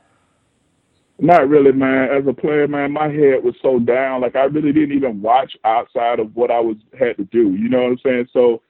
Not 1.19 1.49
really 1.49 1.71
man. 1.71 2.09
As 2.09 2.25
a 2.25 2.33
player 2.33 2.67
man 2.67 2.93
my 2.93 3.09
head 3.09 3.43
was 3.43 3.55
so 3.61 3.79
down. 3.79 4.21
Like 4.21 4.35
i 4.35 4.45
really 4.45 4.71
didn't 4.71 4.95
even 4.95 5.21
watch 5.21 5.55
outside 5.65 6.19
of 6.19 6.35
what 6.35 6.49
i 6.51 6.59
was 6.59 6.77
had 6.97 7.17
to 7.17 7.25
do. 7.25 7.53
You 7.55 7.67
know 7.67 7.83
what 7.83 7.91
i'm 7.91 7.99
saying? 8.03 8.27
So 8.31 8.61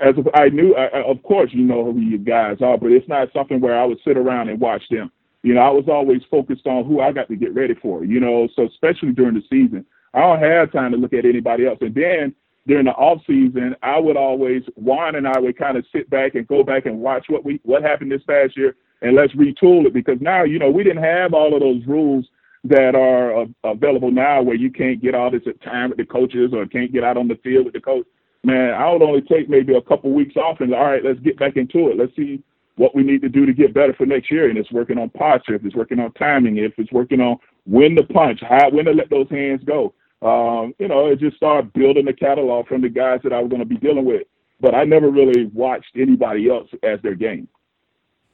as 0.00 0.14
I 0.34 0.48
knew, 0.48 0.74
I, 0.74 1.02
of 1.02 1.22
course, 1.22 1.50
you 1.52 1.62
know 1.62 1.92
who 1.92 2.00
you 2.00 2.18
guys 2.18 2.58
are, 2.60 2.76
but 2.76 2.90
it's 2.90 3.08
not 3.08 3.32
something 3.32 3.60
where 3.60 3.78
I 3.78 3.84
would 3.84 4.00
sit 4.04 4.16
around 4.16 4.48
and 4.48 4.60
watch 4.60 4.82
them. 4.90 5.10
You 5.42 5.54
know, 5.54 5.60
I 5.60 5.70
was 5.70 5.84
always 5.88 6.22
focused 6.30 6.66
on 6.66 6.84
who 6.84 7.00
I 7.00 7.12
got 7.12 7.28
to 7.28 7.36
get 7.36 7.54
ready 7.54 7.74
for. 7.74 8.04
You 8.04 8.18
know, 8.18 8.48
so 8.56 8.66
especially 8.66 9.12
during 9.12 9.34
the 9.34 9.42
season, 9.50 9.84
I 10.12 10.20
don't 10.20 10.40
have 10.40 10.72
time 10.72 10.92
to 10.92 10.96
look 10.96 11.12
at 11.12 11.24
anybody 11.24 11.66
else. 11.66 11.78
And 11.80 11.94
then 11.94 12.34
during 12.66 12.86
the 12.86 12.92
off 12.92 13.20
season, 13.26 13.76
I 13.82 13.98
would 13.98 14.16
always 14.16 14.62
Juan 14.74 15.16
and 15.16 15.28
I 15.28 15.38
would 15.38 15.58
kind 15.58 15.76
of 15.76 15.84
sit 15.92 16.08
back 16.10 16.34
and 16.34 16.46
go 16.46 16.64
back 16.64 16.86
and 16.86 17.00
watch 17.00 17.26
what 17.28 17.44
we 17.44 17.60
what 17.64 17.82
happened 17.82 18.10
this 18.10 18.22
past 18.22 18.56
year, 18.56 18.74
and 19.02 19.14
let's 19.14 19.34
retool 19.34 19.86
it 19.86 19.92
because 19.92 20.18
now 20.20 20.44
you 20.44 20.58
know 20.58 20.70
we 20.70 20.82
didn't 20.82 21.02
have 21.04 21.34
all 21.34 21.54
of 21.54 21.60
those 21.60 21.84
rules 21.86 22.26
that 22.64 22.94
are 22.94 23.42
uh, 23.42 23.46
available 23.64 24.10
now 24.10 24.40
where 24.40 24.56
you 24.56 24.70
can't 24.70 25.02
get 25.02 25.14
all 25.14 25.30
this 25.30 25.42
time 25.62 25.90
with 25.90 25.98
the 25.98 26.06
coaches 26.06 26.52
or 26.54 26.64
can't 26.66 26.92
get 26.92 27.04
out 27.04 27.18
on 27.18 27.28
the 27.28 27.38
field 27.44 27.66
with 27.66 27.74
the 27.74 27.80
coach 27.80 28.06
man, 28.44 28.74
I 28.74 28.90
would 28.90 29.02
only 29.02 29.22
take 29.22 29.48
maybe 29.48 29.74
a 29.74 29.82
couple 29.82 30.12
weeks 30.12 30.36
off 30.36 30.60
and 30.60 30.74
all 30.74 30.84
right, 30.84 31.04
let's 31.04 31.20
get 31.20 31.38
back 31.38 31.56
into 31.56 31.88
it. 31.88 31.96
Let's 31.96 32.14
see 32.16 32.42
what 32.76 32.94
we 32.94 33.02
need 33.02 33.22
to 33.22 33.28
do 33.28 33.46
to 33.46 33.52
get 33.52 33.74
better 33.74 33.94
for 33.94 34.06
next 34.06 34.30
year. 34.30 34.48
And 34.48 34.58
it's 34.58 34.72
working 34.72 34.98
on 34.98 35.10
posture, 35.10 35.54
if 35.54 35.64
it's 35.64 35.76
working 35.76 36.00
on 36.00 36.12
timing, 36.12 36.58
if 36.58 36.72
it's 36.78 36.92
working 36.92 37.20
on 37.20 37.36
when 37.64 37.94
to 37.96 38.02
punch, 38.04 38.40
how 38.42 38.70
when 38.70 38.84
to 38.86 38.92
let 38.92 39.10
those 39.10 39.28
hands 39.30 39.62
go. 39.64 39.94
Um, 40.22 40.74
you 40.78 40.88
know, 40.88 41.06
it 41.08 41.20
just 41.20 41.36
started 41.36 41.72
building 41.72 42.06
the 42.06 42.12
catalog 42.12 42.66
from 42.66 42.80
the 42.80 42.88
guys 42.88 43.20
that 43.24 43.32
I 43.32 43.40
was 43.40 43.50
going 43.50 43.60
to 43.60 43.66
be 43.66 43.76
dealing 43.76 44.04
with. 44.04 44.22
But 44.60 44.74
I 44.74 44.84
never 44.84 45.10
really 45.10 45.46
watched 45.46 45.96
anybody 45.96 46.48
else 46.48 46.68
as 46.82 47.00
their 47.02 47.14
game. 47.14 47.48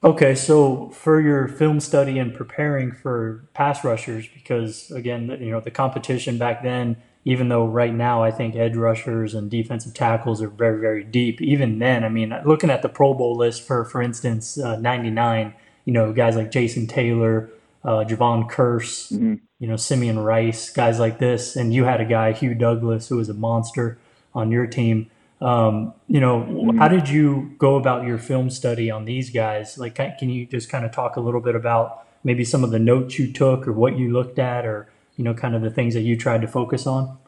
Okay, 0.03 0.35
so 0.35 0.89
for 0.91 1.21
your 1.21 1.47
film 1.47 1.79
study 1.79 2.19
and 2.19 2.33
preparing 2.33 2.91
for 2.91 3.49
pass 3.53 3.85
rushers, 3.85 4.27
because 4.33 4.91
again, 4.91 5.29
you 5.41 5.51
know, 5.51 5.61
the 5.61 5.71
competition 5.71 6.39
back 6.39 6.63
then, 6.63 6.97
even 7.25 7.49
though 7.49 7.67
right 7.67 7.93
now 7.93 8.23
I 8.23 8.31
think 8.31 8.57
edge 8.57 8.77
rushers 8.77 9.35
and 9.35 9.51
defensive 9.51 9.93
tackles 9.93 10.41
are 10.41 10.49
very, 10.49 10.81
very 10.81 11.05
deep, 11.05 11.41
even 11.43 11.79
then, 11.79 12.03
I 12.05 12.09
mean, 12.09 12.35
looking 12.47 12.71
at 12.71 12.83
the 12.83 12.89
Pro 12.89 13.13
Bowl 13.15 13.37
list 13.37 13.67
for, 13.67 13.85
for 13.85 14.01
instance, 14.01 14.59
uh, 14.59 14.77
99, 14.77 15.55
you 15.85 15.93
know, 15.93 16.13
guys 16.13 16.37
like 16.37 16.51
Jason 16.51 16.87
Taylor, 16.87 17.51
uh, 17.85 18.05
Jevon 18.05 18.51
Kearse, 18.51 19.13
mm-hmm. 19.13 19.35
you 19.59 19.69
know, 19.69 19.77
Simeon 19.77 20.19
Rice, 20.19 20.71
guys 20.71 20.99
like 20.99 21.19
this, 21.19 21.57
and 21.57 21.75
you 21.75 21.85
had 21.85 22.01
a 22.01 22.05
guy, 22.05 22.33
Hugh 22.33 22.55
Douglas, 22.55 23.09
who 23.09 23.17
was 23.17 23.29
a 23.29 23.35
monster 23.35 23.99
on 24.35 24.51
your 24.51 24.67
team. 24.67 25.11
Um, 25.43 25.95
you 26.07 26.21
know, 26.21 26.41
mm-hmm. 26.41 26.79
how 26.79 26.89
did 26.89 27.09
you 27.09 27.55
go 27.59 27.77
about 27.77 28.07
your 28.07 28.19
film 28.19 28.51
study 28.51 28.91
on 28.91 29.05
these 29.05 29.31
guys? 29.31 29.79
Like, 29.79 29.95
can 29.95 30.31
you 30.31 30.47
just 30.47 30.69
kind 30.71 30.85
of 30.85 30.93
talk 30.93 31.17
a 31.17 31.21
little 31.21 31.41
bit 31.41 31.55
about 31.55 32.07
maybe 32.25 32.45
some 32.45 32.65
of 32.65 32.71
the 32.71 32.79
notes 32.79 33.19
you 33.19 33.33
took 33.33 33.67
or 33.67 33.73
what 33.73 33.99
you 33.99 34.13
looked 34.13 34.39
at 34.39 34.67
or, 34.67 34.89
you 35.21 35.25
know, 35.25 35.35
kind 35.35 35.55
of 35.55 35.61
the 35.61 35.69
things 35.69 35.93
that 35.93 36.01
you 36.01 36.17
tried 36.17 36.41
to 36.41 36.49
focus 36.49 36.87
on? 36.87 37.19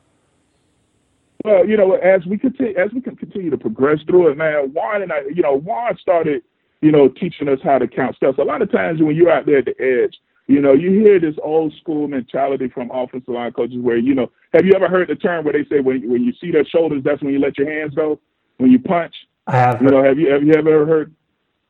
Well, 1.44 1.68
you 1.68 1.76
know, 1.76 1.92
as 1.96 2.24
we 2.24 2.38
continue, 2.38 2.74
as 2.74 2.90
we 2.90 3.02
can 3.02 3.16
continue 3.16 3.50
to 3.50 3.58
progress 3.58 3.98
through 4.06 4.28
it, 4.28 4.38
man, 4.38 4.72
Juan 4.72 5.02
and 5.02 5.12
I, 5.12 5.24
you 5.34 5.42
know, 5.42 5.58
Juan 5.58 5.98
started, 5.98 6.42
you 6.80 6.90
know, 6.90 7.08
teaching 7.08 7.50
us 7.50 7.58
how 7.62 7.76
to 7.76 7.86
count 7.86 8.16
stuff. 8.16 8.36
So 8.36 8.44
a 8.44 8.48
lot 8.48 8.62
of 8.62 8.72
times 8.72 9.02
when 9.02 9.14
you're 9.14 9.30
out 9.30 9.44
there 9.44 9.58
at 9.58 9.66
the 9.66 9.78
edge, 9.78 10.14
you 10.46 10.62
know, 10.62 10.72
you 10.72 10.90
hear 11.02 11.20
this 11.20 11.34
old 11.42 11.74
school 11.82 12.08
mentality 12.08 12.68
from 12.68 12.90
offensive 12.90 13.28
line 13.28 13.52
coaches 13.52 13.76
where, 13.78 13.98
you 13.98 14.14
know, 14.14 14.30
have 14.54 14.64
you 14.64 14.72
ever 14.74 14.88
heard 14.88 15.08
the 15.10 15.14
term 15.14 15.44
where 15.44 15.52
they 15.52 15.68
say 15.68 15.80
when 15.80 16.08
when 16.10 16.24
you 16.24 16.32
see 16.40 16.50
their 16.50 16.64
shoulders, 16.64 17.02
that's 17.04 17.22
when 17.22 17.34
you 17.34 17.40
let 17.40 17.58
your 17.58 17.70
hands 17.70 17.94
go 17.94 18.18
when 18.56 18.70
you 18.70 18.78
punch? 18.78 19.14
I 19.46 19.56
have. 19.58 19.82
You 19.82 19.88
know, 19.88 20.02
have 20.02 20.18
you 20.18 20.30
have 20.32 20.42
you 20.42 20.54
ever 20.54 20.86
heard? 20.86 21.14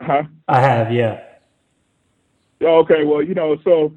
Huh? 0.00 0.22
I 0.46 0.61
have, 0.61 0.92
yeah. 0.92 1.20
Okay, 2.62 3.02
well, 3.02 3.24
you 3.24 3.35
know, 3.35 3.56
so 3.64 3.92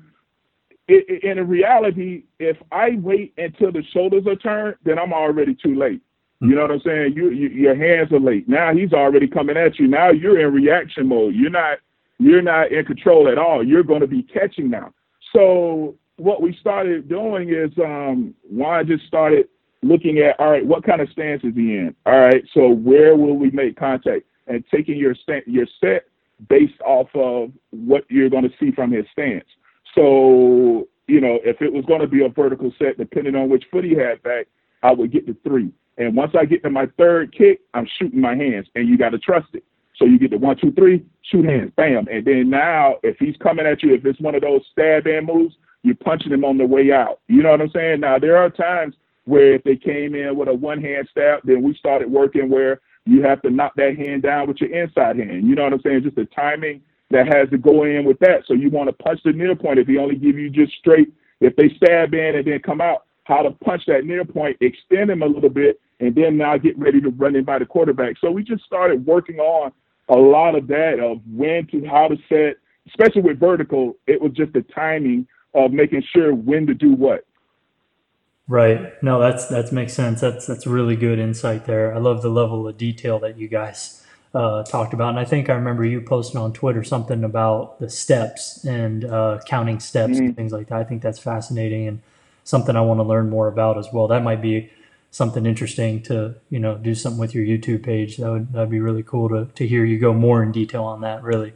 in 0.88 1.48
reality, 1.48 2.24
if 2.39 2.58
I 2.71 2.91
wait 3.02 3.34
until 3.38 3.71
the 3.71 3.84
shoulders 3.91 4.28
are 4.28 4.36
turned, 4.36 4.76
then 4.84 5.00
I'm 5.00 5.13
already 5.13 5.56
too 5.56 5.76
late. 5.76 6.02
You 6.41 6.54
know 6.54 6.62
what 6.62 6.71
I'm 6.71 6.82
saying? 6.82 7.13
You, 7.15 7.32
you, 7.32 7.48
your 7.50 7.76
hands 7.76 8.12
are 8.12 8.19
late. 8.19 8.48
Now 8.48 8.74
he's 8.74 8.93
already 8.93 9.28
coming 9.28 9.58
at 9.58 9.80
you. 9.80 9.88
Now 9.88 10.12
you're 10.12 10.39
in 10.39 10.54
reaction 10.54 11.08
mode. 11.08 11.34
You're 11.34 11.50
not 11.50 11.80
you're 12.19 12.41
not 12.41 12.71
in 12.71 12.86
control 12.86 13.28
at 13.28 13.38
all. 13.38 13.65
You're 13.65 13.84
going 13.84 14.02
to 14.02 14.08
be 14.08 14.24
catching 14.24 14.69
now. 14.69 14.93
So 15.34 15.95
what 16.17 16.41
we 16.41 16.56
started 16.60 17.10
doing 17.10 17.50
is 17.50 17.71
um, 17.84 18.34
Juan 18.50 18.88
just 18.88 19.06
started 19.06 19.48
looking 19.82 20.19
at 20.19 20.39
all 20.39 20.52
right, 20.52 20.65
what 20.65 20.84
kind 20.84 21.02
of 21.02 21.10
stance 21.10 21.43
is 21.43 21.56
he 21.56 21.78
in? 21.78 21.95
All 22.06 22.19
right, 22.19 22.43
so 22.54 22.69
where 22.69 23.15
will 23.15 23.38
we 23.38 23.50
make 23.52 23.78
contact? 23.78 24.24
And 24.48 24.63
taking 24.71 24.98
your 24.98 25.15
st- 25.15 25.48
your 25.48 25.67
set 25.82 26.06
based 26.50 26.80
off 26.86 27.08
of 27.15 27.52
what 27.71 28.04
you're 28.10 28.30
going 28.30 28.43
to 28.43 28.54
see 28.60 28.71
from 28.71 28.91
his 28.91 29.06
stance. 29.12 29.45
So 29.95 30.88
you 31.08 31.21
know, 31.21 31.39
if 31.43 31.62
it 31.62 31.71
was 31.71 31.86
going 31.86 32.01
to 32.01 32.08
be 32.08 32.23
a 32.23 32.29
vertical 32.29 32.71
set, 32.79 32.97
depending 32.97 33.36
on 33.36 33.49
which 33.49 33.65
foot 33.71 33.84
he 33.84 33.95
had 33.95 34.21
back, 34.23 34.47
I 34.84 34.91
would 34.91 35.12
get 35.12 35.27
to 35.27 35.36
three. 35.43 35.71
And 35.97 36.15
once 36.15 36.34
I 36.38 36.45
get 36.45 36.63
to 36.63 36.69
my 36.69 36.88
third 36.97 37.36
kick, 37.36 37.62
I'm 37.73 37.88
shooting 37.97 38.19
my 38.19 38.36
hands, 38.36 38.67
and 38.75 38.88
you 38.88 38.97
got 38.97 39.10
to 39.10 39.19
trust 39.19 39.47
it. 39.53 39.63
So 39.97 40.05
you 40.05 40.19
get 40.19 40.31
the 40.31 40.38
one, 40.38 40.58
two, 40.58 40.71
three, 40.73 41.05
shoot 41.21 41.45
hands, 41.45 41.71
bam. 41.77 42.08
And 42.12 42.25
then 42.25 42.49
now, 42.49 42.95
if 43.01 43.17
he's 43.17 43.36
coming 43.38 43.65
at 43.65 43.81
you, 43.81 43.93
if 43.93 44.05
it's 44.05 44.19
one 44.19 44.36
of 44.36 44.41
those 44.41 44.62
stab 44.71 45.08
in 45.08 45.25
moves, 45.25 45.55
you're 45.84 45.95
punching 45.95 46.34
him 46.34 46.43
on 46.43 46.58
the 46.58 46.65
way 46.65 46.91
out. 46.91 47.21
You 47.27 47.43
know 47.43 47.51
what 47.51 47.62
I'm 47.62 47.69
saying? 47.69 48.01
Now, 48.01 48.19
there 48.19 48.36
are 48.36 48.49
times 48.49 48.95
where 49.23 49.53
if 49.53 49.63
they 49.63 49.77
came 49.77 50.15
in 50.15 50.36
with 50.36 50.49
a 50.49 50.53
one 50.53 50.81
hand 50.81 51.08
stab, 51.10 51.41
then 51.45 51.62
we 51.63 51.75
started 51.75 52.12
working 52.12 52.49
where 52.49 52.81
you 53.05 53.21
have 53.21 53.41
to 53.43 53.49
knock 53.49 53.73
that 53.75 53.95
hand 53.95 54.23
down 54.23 54.47
with 54.47 54.60
your 54.60 54.71
inside 54.71 55.17
hand. 55.17 55.47
You 55.47 55.55
know 55.55 55.63
what 55.63 55.73
I'm 55.73 55.81
saying? 55.81 56.03
Just 56.03 56.15
the 56.15 56.25
timing 56.25 56.81
that 57.12 57.28
has 57.28 57.50
to 57.50 57.58
go 57.58 57.84
in 57.84 58.06
with 58.06 58.20
that. 58.20 58.44
So 58.48 58.54
you 58.54 58.70
want 58.70 58.89
to 58.89 59.04
punch 59.04 59.22
the 59.24 59.32
near 59.32 59.56
point 59.56 59.80
if 59.80 59.88
he 59.88 59.98
only 59.98 60.15
give 60.15 60.38
you 60.38 60.50
just 60.50 60.74
straight, 60.80 61.13
if 61.39 61.56
they 61.56 61.70
stab 61.78 62.13
in 62.13 62.36
and 62.36 62.46
then 62.46 62.60
come 62.60 62.82
out, 62.82 63.06
how 63.26 63.41
to 63.41 63.52
punch 63.52 63.84
that 63.88 64.06
near 64.06 64.24
point, 64.24 64.58
extend 64.62 65.10
him 65.10 65.24
a 65.24 65.26
little 65.26 65.50
bit, 65.50 65.80
and 66.00 66.13
then 66.13 66.38
now 66.38 66.58
get 66.58 66.78
ready 66.78 67.02
to 67.02 67.10
run 67.10 67.36
in 67.36 67.44
by 67.44 67.60
the 67.60 67.65
quarterback. 67.65 68.15
So 68.20 68.32
we 68.32 68.44
just 68.44 68.63
started 68.63 69.06
working 69.06 69.39
on 69.39 69.72
a 70.10 70.15
lot 70.15 70.56
of 70.56 70.68
that 70.68 71.00
of 71.00 71.20
when 71.32 71.68
to 71.68 71.86
how 71.86 72.08
to 72.08 72.18
set, 72.30 72.58
especially 72.88 73.22
with 73.22 73.39
vertical. 73.39 73.98
It 74.08 74.22
was 74.22 74.32
just 74.34 74.54
the 74.54 74.62
timing 74.62 75.28
of 75.54 75.72
making 75.72 76.04
sure 76.13 76.34
when 76.34 76.68
to 76.68 76.74
do 76.74 76.94
what. 76.94 77.26
Right. 78.48 79.02
No, 79.02 79.20
that's 79.20 79.48
that 79.48 79.72
makes 79.72 79.94
sense. 79.94 80.22
That's 80.22 80.46
that's 80.46 80.68
really 80.68 80.96
good 80.96 81.18
insight 81.18 81.65
there. 81.65 81.96
I 81.96 81.98
love 81.98 82.22
the 82.22 82.30
level 82.30 82.68
of 82.68 82.78
detail 82.78 83.18
that 83.20 83.39
you 83.39 83.48
guys 83.48 84.05
uh, 84.36 84.63
talked 84.63 84.93
about, 84.93 85.10
and 85.10 85.19
I 85.19 85.26
think 85.26 85.50
I 85.50 85.54
remember 85.54 85.86
you 85.86 86.02
posting 86.02 86.39
on 86.39 86.52
Twitter 86.52 86.84
something 86.84 87.24
about 87.24 87.80
the 87.80 87.89
steps 87.89 88.65
and 88.65 89.06
uh, 89.06 89.39
counting 89.45 89.80
steps 89.80 90.15
mm-hmm. 90.15 90.26
and 90.26 90.36
things 90.36 90.52
like 90.52 90.67
that. 90.67 90.80
I 90.80 90.84
think 90.84 91.02
that's 91.02 91.19
fascinating 91.19 91.88
and 91.88 92.02
something 92.43 92.76
I 92.76 92.82
want 92.82 93.00
to 93.00 93.04
learn 93.04 93.30
more 93.30 93.48
about 93.48 93.78
as 93.78 93.88
well. 93.93 94.08
That 94.08 94.24
might 94.24 94.41
be 94.41 94.69
something 95.12 95.45
interesting 95.45 96.02
to 96.04 96.36
you 96.50 96.60
know 96.60 96.78
do 96.78 96.93
something 96.93 97.19
with 97.19 97.34
your 97.34 97.45
YouTube 97.45 97.84
page. 97.84 98.17
That 98.17 98.30
would 98.30 98.52
that'd 98.52 98.69
be 98.69 98.82
really 98.82 99.04
cool 99.04 99.30
to 99.30 99.45
to 99.56 99.67
hear 99.67 99.86
you 99.86 99.98
go 99.98 100.13
more 100.13 100.43
in 100.43 100.52
detail 100.52 100.84
on 100.84 101.02
that. 101.02 101.24
Really. 101.24 101.54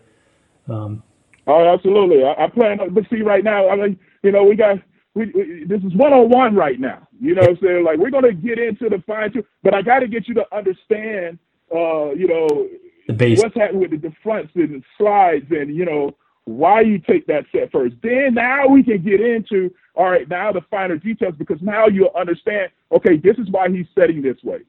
Um, 0.70 1.04
oh, 1.48 1.74
absolutely. 1.74 2.24
I, 2.24 2.46
I 2.46 2.48
plan. 2.48 2.80
But 2.92 3.04
see, 3.10 3.22
right 3.22 3.44
now, 3.44 3.70
I 3.70 3.76
mean, 3.76 4.00
you 4.24 4.32
know, 4.32 4.44
we 4.44 4.56
got. 4.56 4.78
We, 5.16 5.26
we, 5.34 5.66
this 5.66 5.82
is 5.84 5.94
one 5.96 6.14
on 6.14 6.30
one 6.30 6.56
right 6.56 6.80
now. 6.80 7.08
You 7.20 7.34
know 7.34 7.42
what 7.42 7.50
I'm 7.50 7.58
saying? 7.62 7.84
Like 7.84 7.98
we're 7.98 8.12
gonna 8.12 8.32
get 8.32 8.60
into 8.60 8.88
the 8.90 9.04
fine 9.06 9.34
tune, 9.34 9.44
but 9.64 9.74
I 9.74 9.82
got 9.82 10.00
to 10.00 10.08
get 10.08 10.28
you 10.28 10.36
to 10.36 10.46
understand, 10.56 11.40
uh, 11.74 12.12
you 12.12 12.28
know, 12.28 12.68
what's 13.08 13.56
happening 13.56 13.82
with 13.82 13.92
the, 13.92 13.98
the 13.98 14.14
fronts 14.24 14.52
and 14.56 14.70
the 14.70 14.84
slides, 14.98 15.46
and 15.52 15.76
you 15.76 15.86
know 15.86 16.16
why 16.46 16.82
you 16.82 16.98
take 17.00 17.28
that 17.28 17.46
set 17.52 17.72
first. 17.72 17.96
Then 18.02 18.34
now 18.34 18.68
we 18.68 18.84
can 18.84 19.04
get 19.04 19.22
into 19.22 19.72
all 20.00 20.10
right, 20.10 20.30
now 20.30 20.54
the 20.54 20.62
finer 20.72 20.96
details 20.96 21.36
because 21.38 21.62
now 21.62 21.88
you'll 21.88 22.16
understand, 22.18 22.72
okay, 22.90 23.18
this 23.18 23.38
is 23.38 23.50
why 23.52 23.68
he's 23.70 23.86
setting 23.94 24.22
this 24.22 24.38
way. 24.44 24.60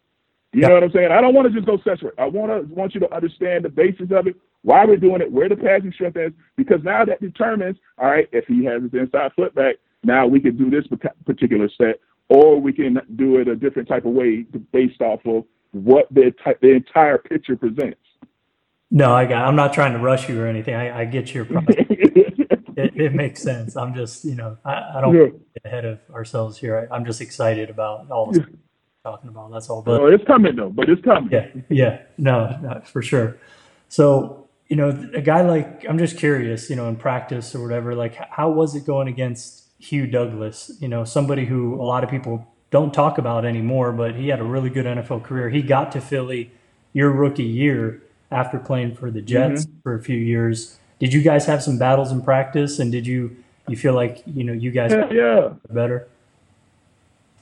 You 0.53 0.63
know 0.63 0.75
what 0.75 0.83
I'm 0.83 0.91
saying? 0.91 1.13
I 1.13 1.21
don't 1.21 1.35
want 1.35 1.47
to 1.47 1.55
just 1.55 1.67
go 1.67 1.79
separate. 1.85 2.15
I 2.19 2.27
want 2.27 2.51
to 2.51 2.75
want 2.75 2.95
you 2.95 3.01
to 3.01 3.15
understand 3.15 3.65
the 3.65 3.69
basis 3.69 4.09
of 4.11 4.27
it, 4.27 4.35
why 4.63 4.85
we're 4.85 4.97
doing 4.97 5.21
it, 5.21 5.31
where 5.31 5.49
the 5.49 5.55
passing 5.55 5.93
strength 5.93 6.17
is, 6.17 6.33
because 6.57 6.83
now 6.83 7.05
that 7.05 7.21
determines, 7.21 7.77
all 7.99 8.11
right, 8.11 8.29
if 8.33 8.45
he 8.49 8.65
has 8.65 8.83
his 8.83 8.93
inside 8.93 9.31
foot 9.37 9.55
back, 9.55 9.77
now 10.03 10.27
we 10.27 10.41
can 10.41 10.57
do 10.57 10.69
this 10.69 10.85
particular 11.25 11.71
set, 11.79 12.01
or 12.29 12.61
we 12.61 12.73
can 12.73 13.01
do 13.15 13.37
it 13.37 13.47
a 13.47 13.55
different 13.55 13.87
type 13.87 14.05
of 14.05 14.13
way 14.13 14.45
based 14.73 15.01
off 15.01 15.21
of 15.27 15.45
what 15.73 16.07
the 16.11 16.33
the 16.61 16.71
entire 16.71 17.19
picture 17.19 17.57
presents. 17.57 17.99
No, 18.91 19.15
I 19.15 19.25
got. 19.25 19.45
I'm 19.47 19.57
not 19.57 19.73
trying 19.73 19.93
to 19.93 19.99
rush 19.99 20.29
you 20.29 20.41
or 20.41 20.47
anything. 20.47 20.75
I, 20.75 21.03
I 21.03 21.05
get 21.05 21.33
your 21.33 21.45
point. 21.45 21.69
it, 21.79 22.97
it, 22.97 23.15
makes 23.15 23.41
sense. 23.41 23.77
I'm 23.77 23.95
just, 23.95 24.25
you 24.25 24.35
know, 24.35 24.59
I, 24.65 24.97
I 24.97 25.01
don't 25.01 25.15
yeah. 25.15 25.27
get 25.27 25.65
ahead 25.65 25.85
of 25.85 26.01
ourselves 26.13 26.59
here. 26.59 26.89
I, 26.91 26.97
am 26.97 27.05
just 27.05 27.21
excited 27.21 27.71
about 27.71 28.11
all 28.11 28.33
this 28.33 28.39
yeah. 28.39 28.57
talking 29.05 29.29
about. 29.29 29.53
That's 29.53 29.71
all. 29.71 29.83
But 29.83 30.13
it's 30.13 30.25
coming 30.25 30.57
though. 30.57 30.71
But 30.71 30.89
it's 30.89 31.03
coming. 31.03 31.31
Yeah, 31.31 31.49
yeah, 31.69 32.03
no, 32.19 32.59
no, 32.61 32.81
for 32.85 33.01
sure. 33.01 33.39
So, 33.89 34.49
you 34.67 34.75
know, 34.75 34.89
a 35.15 35.21
guy 35.21 35.43
like 35.43 35.85
I'm 35.89 35.99
just 35.99 36.19
curious, 36.19 36.69
you 36.69 36.75
know, 36.75 36.89
in 36.89 36.97
practice 36.97 37.55
or 37.55 37.63
whatever. 37.63 37.95
Like, 37.95 38.17
how 38.17 38.51
was 38.51 38.75
it 38.75 38.87
going 38.87 39.07
against 39.07 39.69
Hugh 39.79 40.09
Douglas? 40.09 40.73
You 40.81 40.89
know, 40.89 41.05
somebody 41.05 41.45
who 41.45 41.81
a 41.81 41.85
lot 41.85 42.03
of 42.03 42.11
people 42.11 42.50
don't 42.71 42.95
talk 42.95 43.19
about 43.19 43.45
anymore, 43.45 43.93
but 43.93 44.15
he 44.15 44.29
had 44.29 44.41
a 44.41 44.45
really 44.45 44.71
good 44.71 44.87
NFL 44.87 45.25
career. 45.25 45.51
He 45.51 45.63
got 45.63 45.93
to 45.93 46.01
Philly 46.01 46.53
your 46.93 47.11
rookie 47.11 47.43
year 47.43 48.03
after 48.31 48.59
playing 48.59 48.95
for 48.95 49.11
the 49.11 49.21
Jets 49.21 49.67
mm-hmm. 49.67 49.81
for 49.83 49.95
a 49.95 50.03
few 50.03 50.17
years 50.17 50.79
did 51.01 51.15
you 51.15 51.23
guys 51.23 51.47
have 51.47 51.63
some 51.63 51.79
battles 51.79 52.13
in 52.13 52.21
practice, 52.21 52.79
and 52.79 52.93
did 52.93 53.07
you 53.07 53.35
you 53.67 53.77
feel 53.77 53.95
like 53.95 54.23
you 54.27 54.45
know 54.45 54.53
you 54.53 54.71
guys 54.71 54.93
Hell 54.93 55.13
yeah 55.13 55.55
better? 55.71 56.07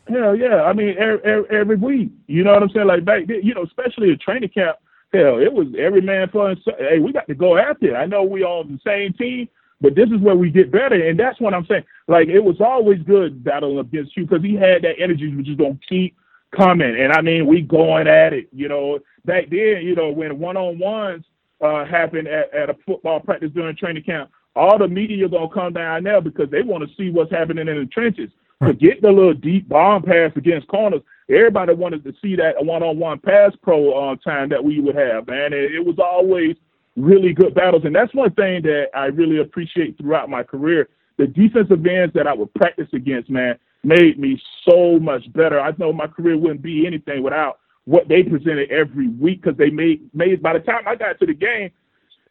Hell 0.09 0.35
yeah! 0.35 0.63
I 0.63 0.73
mean, 0.73 0.97
every, 0.97 1.45
every 1.51 1.77
week, 1.77 2.11
you 2.29 2.45
know 2.45 2.55
what 2.55 2.63
I'm 2.63 2.71
saying? 2.71 2.87
Like 2.87 3.05
back 3.05 3.27
then, 3.27 3.41
you 3.43 3.53
know, 3.53 3.65
especially 3.65 4.13
at 4.13 4.21
training 4.21 4.49
camp. 4.51 4.79
Hell, 5.13 5.39
it 5.39 5.53
was 5.53 5.67
every 5.77 6.03
man 6.03 6.29
for 6.29 6.51
himself. 6.51 6.77
Hey, 6.79 6.99
we 6.99 7.13
got 7.13 7.27
to 7.29 7.35
go 7.35 7.57
after 7.57 7.95
it. 7.95 7.97
I 7.97 8.07
know 8.07 8.23
we 8.23 8.45
on 8.45 8.69
the 8.69 8.79
same 8.89 9.13
team, 9.15 9.49
but 9.81 9.95
this 9.95 10.09
is 10.11 10.21
where 10.21 10.35
we 10.35 10.51
get 10.51 10.73
better, 10.73 11.09
and 11.09 11.19
that's 11.19 11.41
what 11.41 11.55
I'm 11.55 11.67
saying. 11.67 11.85
Like 12.09 12.29
it 12.29 12.41
was 12.41 12.61
always 12.61 13.01
good 13.03 13.45
battling 13.45 13.79
against 13.79 14.17
you 14.17 14.27
because 14.27 14.45
he 14.45 14.55
had 14.55 14.83
that 14.83 14.99
energy, 14.99 15.35
which 15.35 15.49
is 15.49 15.57
gonna 15.57 15.79
keep 15.89 16.17
coming. 16.57 16.99
And 16.99 17.13
I 17.13 17.21
mean, 17.21 17.47
we 17.47 17.61
going 17.63 18.09
at 18.09 18.33
it. 18.33 18.49
You 18.53 18.69
know, 18.69 18.99
back 19.25 19.51
then, 19.51 19.83
you 19.83 19.95
know, 19.95 20.11
when 20.11 20.39
one 20.39 20.57
on 20.57 20.79
ones 20.79 21.25
uh, 21.61 21.85
happen 21.85 22.27
at, 22.27 22.53
at 22.53 22.71
a 22.71 22.77
football 22.87 23.21
practice 23.21 23.51
during 23.55 23.77
training 23.77 24.03
camp, 24.03 24.31
all 24.57 24.79
the 24.79 24.89
media 24.89 25.29
gonna 25.29 25.49
come 25.49 25.73
down 25.73 26.03
there 26.03 26.21
because 26.21 26.51
they 26.51 26.63
want 26.63 26.89
to 26.89 26.97
see 26.97 27.11
what's 27.11 27.31
happening 27.31 27.69
in 27.69 27.79
the 27.79 27.87
trenches. 27.87 28.31
Forget 28.59 29.01
the 29.01 29.13
little 29.13 29.35
deep 29.35 29.69
bomb 29.69 30.03
pass 30.03 30.33
against 30.35 30.67
corners. 30.67 31.03
Everybody 31.31 31.75
wanted 31.75 32.03
to 32.05 32.15
see 32.21 32.35
that 32.37 32.65
one-on-one 32.65 33.21
pass 33.21 33.53
pro 33.63 33.93
uh, 33.93 34.17
time 34.17 34.49
that 34.49 34.65
we 34.65 34.81
would 34.81 34.97
have, 34.97 35.29
man. 35.29 35.53
It, 35.53 35.75
it 35.75 35.85
was 35.85 35.99
always 35.99 36.57
really 36.99 37.33
good 37.33 37.55
battles. 37.55 37.85
And 37.85 37.95
that's 37.95 38.13
one 38.15 38.33
thing 38.33 38.63
that 38.63 38.87
I 38.95 39.07
really 39.07 39.41
appreciate 39.41 39.97
throughout 39.99 40.29
my 40.29 40.43
career. 40.43 40.89
The 41.17 41.27
defensive 41.27 41.85
ends 41.87 42.15
that 42.15 42.27
I 42.27 42.35
would 42.35 42.53
practice 42.55 42.89
against, 42.93 43.31
man, 43.31 43.59
made 43.83 44.19
me 44.19 44.41
so 44.69 44.99
much 44.99 45.33
better. 45.33 45.61
I 45.61 45.73
know 45.79 45.93
my 45.93 46.07
career 46.07 46.37
wouldn't 46.37 46.63
be 46.63 46.87
anything 46.87 47.23
without 47.23 47.59
what 47.85 48.09
they 48.09 48.23
presented 48.23 48.71
every 48.71 49.09
week 49.09 49.43
because 49.43 49.57
they 49.57 49.71
made 49.71 50.11
made 50.13 50.43
by 50.43 50.53
the 50.53 50.59
time 50.61 50.87
I 50.87 50.95
got 50.95 51.19
to 51.21 51.27
the 51.27 51.33
game, 51.33 51.71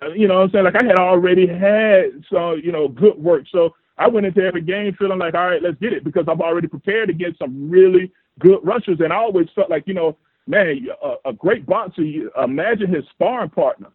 uh, 0.01 0.09
you 0.13 0.27
know 0.27 0.35
what 0.35 0.43
I'm 0.43 0.51
saying? 0.51 0.65
Like 0.65 0.75
I 0.81 0.85
had 0.85 0.99
already 0.99 1.47
had 1.47 2.23
some, 2.31 2.61
you 2.63 2.71
know, 2.71 2.87
good 2.87 3.17
work. 3.17 3.45
So 3.51 3.73
I 3.97 4.07
went 4.07 4.27
into 4.27 4.41
every 4.41 4.61
game 4.61 4.95
feeling 4.99 5.17
like, 5.17 5.33
all 5.33 5.47
right, 5.47 5.61
let's 5.61 5.79
get 5.79 5.93
it 5.93 6.03
because 6.03 6.25
I've 6.29 6.41
already 6.41 6.67
prepared 6.67 7.09
against 7.09 7.39
some 7.39 7.69
really 7.69 8.11
good 8.39 8.59
rushers. 8.63 8.99
And 8.99 9.11
I 9.11 9.15
always 9.15 9.47
felt 9.55 9.69
like, 9.69 9.87
you 9.87 9.95
know, 9.95 10.17
man, 10.45 10.87
a, 11.03 11.29
a 11.29 11.33
great 11.33 11.65
boxer, 11.65 12.03
imagine 12.43 12.93
his 12.93 13.03
sparring 13.11 13.49
partner. 13.49 13.87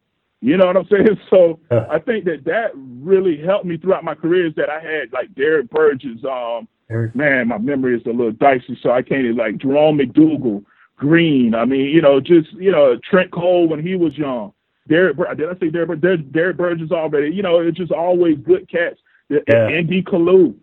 You 0.42 0.56
know 0.56 0.66
what 0.66 0.76
I'm 0.76 0.86
saying? 0.90 1.18
So. 1.30 1.60
I 1.70 1.98
think 1.98 2.24
that 2.26 2.44
that 2.44 2.72
really 2.74 3.40
helped 3.40 3.64
me 3.64 3.78
throughout 3.78 4.04
my 4.04 4.14
career 4.14 4.46
is 4.46 4.54
that 4.56 4.68
I 4.68 4.80
had 4.80 5.12
like 5.12 5.34
Derrick 5.34 5.70
Burgess. 5.70 6.22
Um, 6.24 6.68
man, 7.14 7.48
my 7.48 7.58
memory 7.58 7.96
is 7.96 8.02
a 8.06 8.10
little 8.10 8.32
dicey, 8.32 8.78
so 8.82 8.90
I 8.90 9.02
can't 9.02 9.36
like 9.36 9.58
Jerome 9.58 9.98
McDougle, 9.98 10.64
Green. 10.96 11.54
I 11.54 11.64
mean, 11.64 11.86
you 11.86 12.02
know, 12.02 12.20
just 12.20 12.52
you 12.52 12.70
know 12.70 12.98
Trent 13.08 13.30
Cole 13.32 13.68
when 13.68 13.84
he 13.84 13.94
was 13.94 14.16
young. 14.18 14.52
Derek, 14.88 15.16
did 15.16 15.48
I 15.48 15.58
say 15.58 15.70
Derrick? 15.70 16.00
Derrick, 16.00 16.32
Derrick 16.32 16.56
Burgess 16.56 16.90
already. 16.90 17.34
You 17.34 17.42
know, 17.42 17.60
it's 17.60 17.78
just 17.78 17.92
always 17.92 18.36
good 18.38 18.68
cats. 18.68 18.98
Yeah. 19.30 19.38
N.D. 19.48 20.02
Kalu, 20.02 20.54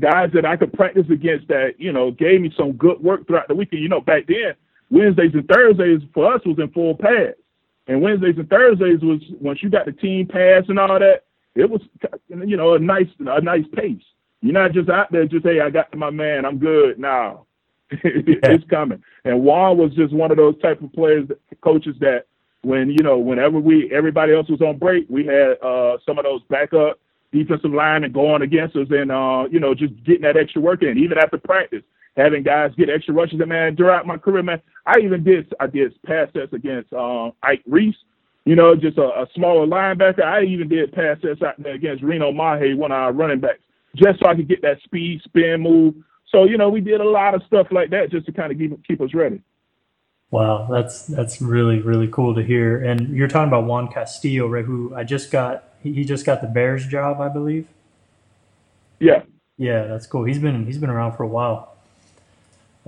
guys 0.00 0.30
that 0.34 0.44
I 0.44 0.56
could 0.56 0.72
practice 0.72 1.06
against 1.12 1.48
that, 1.48 1.74
you 1.78 1.92
know, 1.92 2.10
gave 2.10 2.40
me 2.40 2.52
some 2.56 2.72
good 2.72 3.00
work 3.00 3.26
throughout 3.26 3.46
the 3.46 3.54
weekend. 3.54 3.82
You 3.82 3.88
know, 3.88 4.00
back 4.00 4.26
then, 4.26 4.54
Wednesdays 4.90 5.34
and 5.34 5.46
Thursdays 5.46 6.00
for 6.14 6.34
us 6.34 6.40
was 6.44 6.58
in 6.58 6.70
full 6.70 6.96
pads. 6.96 7.36
And 7.88 8.02
Wednesdays 8.02 8.36
and 8.36 8.48
Thursdays 8.48 9.00
was 9.00 9.20
once 9.40 9.62
you 9.62 9.70
got 9.70 9.86
the 9.86 9.92
team 9.92 10.26
pass 10.26 10.64
and 10.68 10.78
all 10.78 10.98
that, 10.98 11.22
it 11.54 11.68
was 11.68 11.80
you 12.28 12.56
know 12.56 12.74
a 12.74 12.78
nice 12.78 13.08
a 13.20 13.40
nice 13.40 13.64
pace. 13.74 14.02
You're 14.40 14.52
not 14.52 14.72
just 14.72 14.88
out 14.88 15.10
there 15.10 15.26
just 15.26 15.44
hey 15.44 15.60
I 15.60 15.70
got 15.70 15.94
my 15.96 16.10
man 16.10 16.44
I'm 16.44 16.58
good 16.58 16.98
now. 16.98 17.46
it's 17.90 18.68
coming. 18.68 19.02
And 19.24 19.42
Juan 19.42 19.78
was 19.78 19.94
just 19.94 20.12
one 20.12 20.30
of 20.30 20.36
those 20.36 20.60
type 20.60 20.82
of 20.82 20.92
players, 20.92 21.26
coaches 21.62 21.96
that 22.00 22.26
when 22.62 22.90
you 22.90 23.02
know 23.02 23.18
whenever 23.18 23.58
we 23.58 23.90
everybody 23.92 24.34
else 24.34 24.48
was 24.48 24.60
on 24.60 24.78
break, 24.78 25.06
we 25.08 25.24
had 25.24 25.56
uh, 25.62 25.96
some 26.04 26.18
of 26.18 26.24
those 26.24 26.42
backup 26.50 27.00
defensive 27.32 27.72
line 27.72 28.04
and 28.04 28.14
going 28.14 28.42
against 28.42 28.76
us 28.76 28.86
and 28.90 29.10
uh, 29.10 29.46
you 29.50 29.60
know 29.60 29.74
just 29.74 29.92
getting 30.04 30.22
that 30.22 30.36
extra 30.36 30.60
work 30.60 30.82
in 30.82 30.98
even 30.98 31.18
after 31.18 31.38
practice 31.38 31.82
having 32.16 32.42
guys 32.42 32.72
get 32.76 32.90
extra 32.90 33.14
rushes. 33.14 33.40
And 33.40 33.48
man, 33.48 33.76
throughout 33.76 34.06
my 34.06 34.16
career, 34.16 34.42
man, 34.42 34.62
I 34.86 34.98
even 35.00 35.24
did 35.24 35.52
I 35.60 35.66
did 35.66 36.00
pass 36.02 36.28
sets 36.32 36.52
against 36.52 36.92
uh, 36.92 37.30
Ike 37.42 37.62
Reese. 37.66 37.96
You 38.44 38.56
know, 38.56 38.74
just 38.74 38.96
a, 38.98 39.02
a 39.02 39.26
smaller 39.34 39.66
linebacker. 39.66 40.24
I 40.24 40.44
even 40.44 40.68
did 40.68 40.92
pass 40.92 41.18
sets 41.22 41.42
out 41.42 41.62
there 41.62 41.74
against 41.74 42.02
Reno 42.02 42.32
Mahe, 42.32 42.74
one 42.74 42.92
of 42.92 42.96
our 42.96 43.12
running 43.12 43.40
backs, 43.40 43.60
just 43.94 44.20
so 44.20 44.28
I 44.28 44.34
could 44.34 44.48
get 44.48 44.62
that 44.62 44.80
speed, 44.84 45.20
spin 45.24 45.60
move. 45.60 45.94
So 46.30 46.44
you 46.44 46.56
know, 46.56 46.68
we 46.68 46.80
did 46.80 47.00
a 47.00 47.08
lot 47.08 47.34
of 47.34 47.42
stuff 47.46 47.68
like 47.70 47.90
that 47.90 48.10
just 48.10 48.26
to 48.26 48.32
kind 48.32 48.52
of 48.52 48.58
keep 48.58 48.86
keep 48.86 49.00
us 49.00 49.14
ready. 49.14 49.42
Wow, 50.30 50.68
that's 50.70 51.06
that's 51.06 51.40
really 51.40 51.80
really 51.80 52.08
cool 52.08 52.34
to 52.34 52.42
hear. 52.42 52.82
And 52.84 53.16
you're 53.16 53.28
talking 53.28 53.48
about 53.48 53.64
Juan 53.64 53.88
Castillo, 53.88 54.46
right? 54.46 54.64
Who 54.64 54.94
I 54.94 55.04
just 55.04 55.30
got 55.30 55.64
he 55.82 56.04
just 56.04 56.26
got 56.26 56.40
the 56.40 56.48
Bears 56.48 56.86
job, 56.86 57.20
I 57.20 57.28
believe. 57.28 57.68
Yeah. 59.00 59.22
Yeah, 59.56 59.84
that's 59.86 60.06
cool. 60.06 60.24
He's 60.24 60.38
been 60.38 60.66
he's 60.66 60.78
been 60.78 60.90
around 60.90 61.16
for 61.16 61.22
a 61.22 61.28
while. 61.28 61.67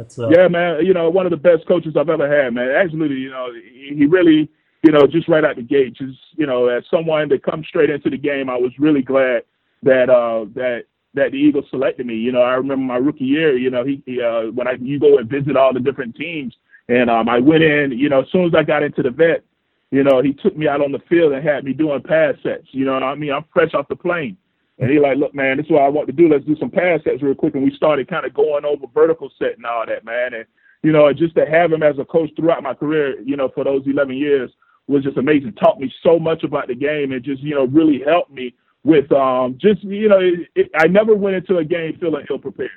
That's 0.00 0.18
uh, 0.18 0.28
yeah, 0.30 0.48
man. 0.48 0.84
You 0.84 0.94
know, 0.94 1.10
one 1.10 1.26
of 1.26 1.30
the 1.30 1.36
best 1.36 1.66
coaches 1.68 1.94
I've 1.94 2.08
ever 2.08 2.26
had, 2.26 2.54
man. 2.54 2.70
Absolutely. 2.70 3.18
you 3.18 3.30
know, 3.30 3.48
he 3.52 4.06
really, 4.06 4.48
you 4.82 4.92
know, 4.92 5.06
just 5.06 5.28
right 5.28 5.44
out 5.44 5.56
the 5.56 5.62
gate, 5.62 5.94
just 5.94 6.18
you 6.36 6.46
know, 6.46 6.68
as 6.68 6.84
someone 6.90 7.28
that 7.28 7.42
comes 7.42 7.66
straight 7.66 7.90
into 7.90 8.08
the 8.08 8.16
game, 8.16 8.48
I 8.48 8.56
was 8.56 8.72
really 8.78 9.02
glad 9.02 9.42
that 9.82 10.08
uh 10.08 10.46
that 10.54 10.84
that 11.12 11.32
the 11.32 11.36
Eagles 11.36 11.66
selected 11.68 12.06
me. 12.06 12.14
You 12.14 12.32
know, 12.32 12.40
I 12.40 12.54
remember 12.54 12.84
my 12.84 12.96
rookie 12.96 13.24
year. 13.24 13.58
You 13.58 13.70
know, 13.70 13.84
he, 13.84 14.02
he 14.06 14.22
uh, 14.22 14.50
when 14.52 14.66
I 14.66 14.72
you 14.80 14.98
go 14.98 15.18
and 15.18 15.28
visit 15.28 15.54
all 15.54 15.74
the 15.74 15.80
different 15.80 16.16
teams, 16.16 16.54
and 16.88 17.10
um, 17.10 17.28
I 17.28 17.38
went 17.38 17.62
in. 17.62 17.92
You 17.92 18.08
know, 18.08 18.22
as 18.22 18.28
soon 18.32 18.46
as 18.46 18.54
I 18.54 18.62
got 18.62 18.82
into 18.82 19.02
the 19.02 19.10
vet, 19.10 19.44
you 19.90 20.02
know, 20.02 20.22
he 20.22 20.32
took 20.32 20.56
me 20.56 20.66
out 20.66 20.80
on 20.80 20.92
the 20.92 21.02
field 21.10 21.34
and 21.34 21.46
had 21.46 21.64
me 21.64 21.74
doing 21.74 22.00
pass 22.02 22.36
sets. 22.42 22.68
You 22.70 22.86
know 22.86 22.94
what 22.94 23.02
I 23.02 23.14
mean? 23.16 23.32
I'm 23.32 23.44
fresh 23.52 23.74
off 23.74 23.88
the 23.88 23.96
plane. 23.96 24.38
And 24.80 24.90
he 24.90 24.98
like, 24.98 25.18
look, 25.18 25.34
man, 25.34 25.58
this 25.58 25.66
is 25.66 25.72
what 25.72 25.82
I 25.82 25.88
want 25.88 26.06
to 26.06 26.12
do. 26.12 26.28
Let's 26.28 26.46
do 26.46 26.56
some 26.56 26.70
pass 26.70 27.00
sets 27.04 27.22
real 27.22 27.34
quick. 27.34 27.54
And 27.54 27.62
we 27.62 27.74
started 27.76 28.08
kind 28.08 28.24
of 28.24 28.32
going 28.32 28.64
over 28.64 28.86
vertical 28.94 29.30
set 29.38 29.58
and 29.58 29.66
all 29.66 29.84
that, 29.86 30.06
man. 30.06 30.32
And, 30.32 30.46
you 30.82 30.90
know, 30.90 31.12
just 31.12 31.34
to 31.34 31.44
have 31.44 31.70
him 31.70 31.82
as 31.82 31.98
a 31.98 32.04
coach 32.06 32.30
throughout 32.34 32.62
my 32.62 32.72
career, 32.72 33.20
you 33.20 33.36
know, 33.36 33.50
for 33.54 33.62
those 33.62 33.82
11 33.86 34.16
years 34.16 34.50
was 34.88 35.04
just 35.04 35.18
amazing. 35.18 35.52
Taught 35.52 35.80
me 35.80 35.92
so 36.02 36.18
much 36.18 36.44
about 36.44 36.68
the 36.68 36.74
game 36.74 37.12
and 37.12 37.22
just, 37.22 37.42
you 37.42 37.54
know, 37.54 37.66
really 37.66 38.00
helped 38.04 38.30
me 38.30 38.54
with 38.82 39.12
um 39.12 39.58
just, 39.60 39.84
you 39.84 40.08
know, 40.08 40.18
it, 40.18 40.48
it, 40.54 40.70
I 40.74 40.86
never 40.86 41.14
went 41.14 41.36
into 41.36 41.58
a 41.58 41.64
game 41.64 41.98
feeling 42.00 42.24
ill 42.30 42.38
prepared. 42.38 42.70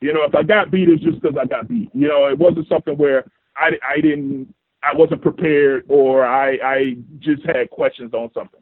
You 0.00 0.12
know, 0.12 0.24
if 0.24 0.34
I 0.34 0.42
got 0.42 0.72
beat, 0.72 0.88
it's 0.88 1.04
just 1.04 1.22
because 1.22 1.36
I 1.40 1.46
got 1.46 1.68
beat. 1.68 1.88
You 1.94 2.08
know, 2.08 2.26
it 2.26 2.36
wasn't 2.36 2.68
something 2.68 2.96
where 2.98 3.24
I, 3.56 3.70
I 3.88 4.00
didn't, 4.00 4.52
I 4.82 4.92
wasn't 4.92 5.22
prepared 5.22 5.84
or 5.88 6.26
I, 6.26 6.58
I 6.62 6.96
just 7.20 7.46
had 7.46 7.70
questions 7.70 8.12
on 8.12 8.30
something. 8.34 8.60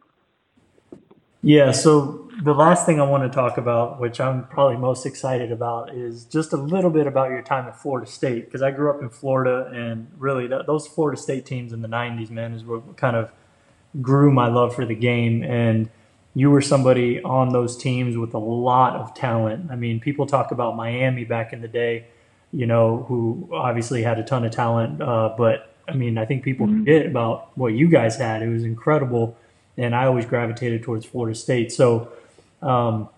Yeah, 1.42 1.72
so 1.72 2.30
the 2.42 2.54
last 2.54 2.86
thing 2.86 3.00
I 3.00 3.04
want 3.04 3.24
to 3.24 3.28
talk 3.28 3.58
about, 3.58 4.00
which 4.00 4.20
I'm 4.20 4.46
probably 4.46 4.76
most 4.76 5.04
excited 5.04 5.50
about, 5.50 5.92
is 5.92 6.24
just 6.24 6.52
a 6.52 6.56
little 6.56 6.90
bit 6.90 7.06
about 7.06 7.30
your 7.30 7.42
time 7.42 7.66
at 7.66 7.80
Florida 7.80 8.08
State. 8.08 8.44
Because 8.44 8.62
I 8.62 8.70
grew 8.70 8.90
up 8.90 9.02
in 9.02 9.10
Florida, 9.10 9.70
and 9.74 10.10
really, 10.18 10.46
that, 10.46 10.66
those 10.66 10.86
Florida 10.86 11.20
State 11.20 11.44
teams 11.44 11.72
in 11.72 11.82
the 11.82 11.88
90s, 11.88 12.30
man, 12.30 12.52
is 12.52 12.64
what 12.64 12.96
kind 12.96 13.16
of 13.16 13.32
grew 14.00 14.32
my 14.32 14.48
love 14.48 14.74
for 14.74 14.86
the 14.86 14.94
game. 14.94 15.42
And 15.42 15.90
you 16.34 16.50
were 16.50 16.62
somebody 16.62 17.20
on 17.22 17.50
those 17.50 17.76
teams 17.76 18.16
with 18.16 18.34
a 18.34 18.38
lot 18.38 18.94
of 18.94 19.12
talent. 19.14 19.70
I 19.70 19.76
mean, 19.76 20.00
people 20.00 20.26
talk 20.26 20.52
about 20.52 20.76
Miami 20.76 21.24
back 21.24 21.52
in 21.52 21.60
the 21.60 21.68
day, 21.68 22.06
you 22.52 22.66
know, 22.66 23.04
who 23.08 23.48
obviously 23.52 24.02
had 24.02 24.18
a 24.18 24.22
ton 24.22 24.44
of 24.44 24.52
talent. 24.52 25.02
Uh, 25.02 25.34
but 25.36 25.74
I 25.88 25.94
mean, 25.94 26.16
I 26.18 26.24
think 26.24 26.44
people 26.44 26.66
mm-hmm. 26.66 26.80
forget 26.80 27.06
about 27.06 27.56
what 27.58 27.74
you 27.74 27.88
guys 27.88 28.16
had. 28.16 28.42
It 28.42 28.48
was 28.48 28.64
incredible 28.64 29.36
and 29.76 29.94
I 29.94 30.06
always 30.06 30.26
gravitated 30.26 30.82
towards 30.82 31.06
Florida 31.06 31.34
State. 31.34 31.72
So, 31.72 32.12
um, 32.60 33.08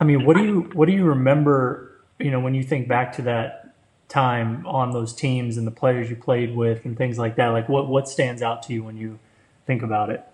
I 0.00 0.04
mean, 0.04 0.24
what 0.24 0.36
do 0.36 0.44
you 0.44 0.60
what 0.72 0.86
do 0.86 0.92
you 0.92 1.04
remember? 1.04 2.00
You 2.18 2.30
know, 2.30 2.40
when 2.40 2.54
you 2.54 2.62
think 2.62 2.88
back 2.88 3.12
to 3.16 3.22
that 3.22 3.74
time 4.08 4.66
on 4.66 4.92
those 4.92 5.14
teams 5.14 5.56
and 5.56 5.66
the 5.66 5.70
players 5.70 6.08
you 6.08 6.16
played 6.16 6.54
with 6.54 6.84
and 6.84 6.96
things 6.96 7.18
like 7.18 7.36
that, 7.36 7.48
like 7.48 7.68
what 7.68 7.88
what 7.88 8.08
stands 8.08 8.42
out 8.42 8.62
to 8.64 8.72
you 8.72 8.82
when 8.82 8.96
you 8.96 9.18
think 9.66 9.82
about 9.82 10.10
it? 10.10 10.24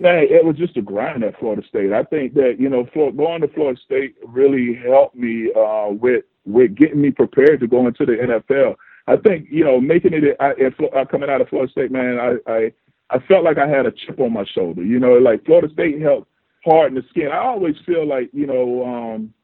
Yeah, 0.00 0.12
it 0.12 0.44
was 0.44 0.56
just 0.56 0.78
a 0.78 0.82
grind 0.82 1.22
at 1.24 1.38
Florida 1.38 1.62
State. 1.68 1.92
I 1.92 2.04
think 2.04 2.32
that 2.34 2.56
you 2.58 2.70
know, 2.70 2.88
going 2.94 3.42
to 3.42 3.48
Florida 3.48 3.78
State 3.84 4.16
really 4.26 4.74
helped 4.74 5.14
me 5.14 5.52
uh, 5.54 5.88
with 5.90 6.24
with 6.46 6.74
getting 6.74 7.02
me 7.02 7.10
prepared 7.10 7.60
to 7.60 7.66
go 7.66 7.86
into 7.86 8.06
the 8.06 8.12
NFL. 8.12 8.76
I 9.06 9.16
think 9.16 9.48
you 9.50 9.62
know, 9.62 9.78
making 9.78 10.14
it 10.14 10.36
I, 10.40 10.52
uh, 10.52 11.04
coming 11.04 11.28
out 11.28 11.42
of 11.42 11.48
Florida 11.48 11.70
State, 11.70 11.90
man, 11.90 12.18
I, 12.18 12.50
I 12.50 12.72
I 13.10 13.18
felt 13.26 13.44
like 13.44 13.58
I 13.58 13.68
had 13.68 13.86
a 13.86 13.92
chip 13.92 14.20
on 14.20 14.32
my 14.32 14.44
shoulder. 14.54 14.82
You 14.82 14.98
know, 14.98 15.14
like 15.14 15.44
Florida 15.44 15.68
State 15.72 16.00
helped 16.00 16.28
harden 16.64 16.94
the 16.94 17.02
skin. 17.10 17.28
I 17.28 17.38
always 17.38 17.74
feel 17.84 18.06
like, 18.06 18.30
you 18.32 18.46
know, 18.46 18.84
um, 18.84 19.34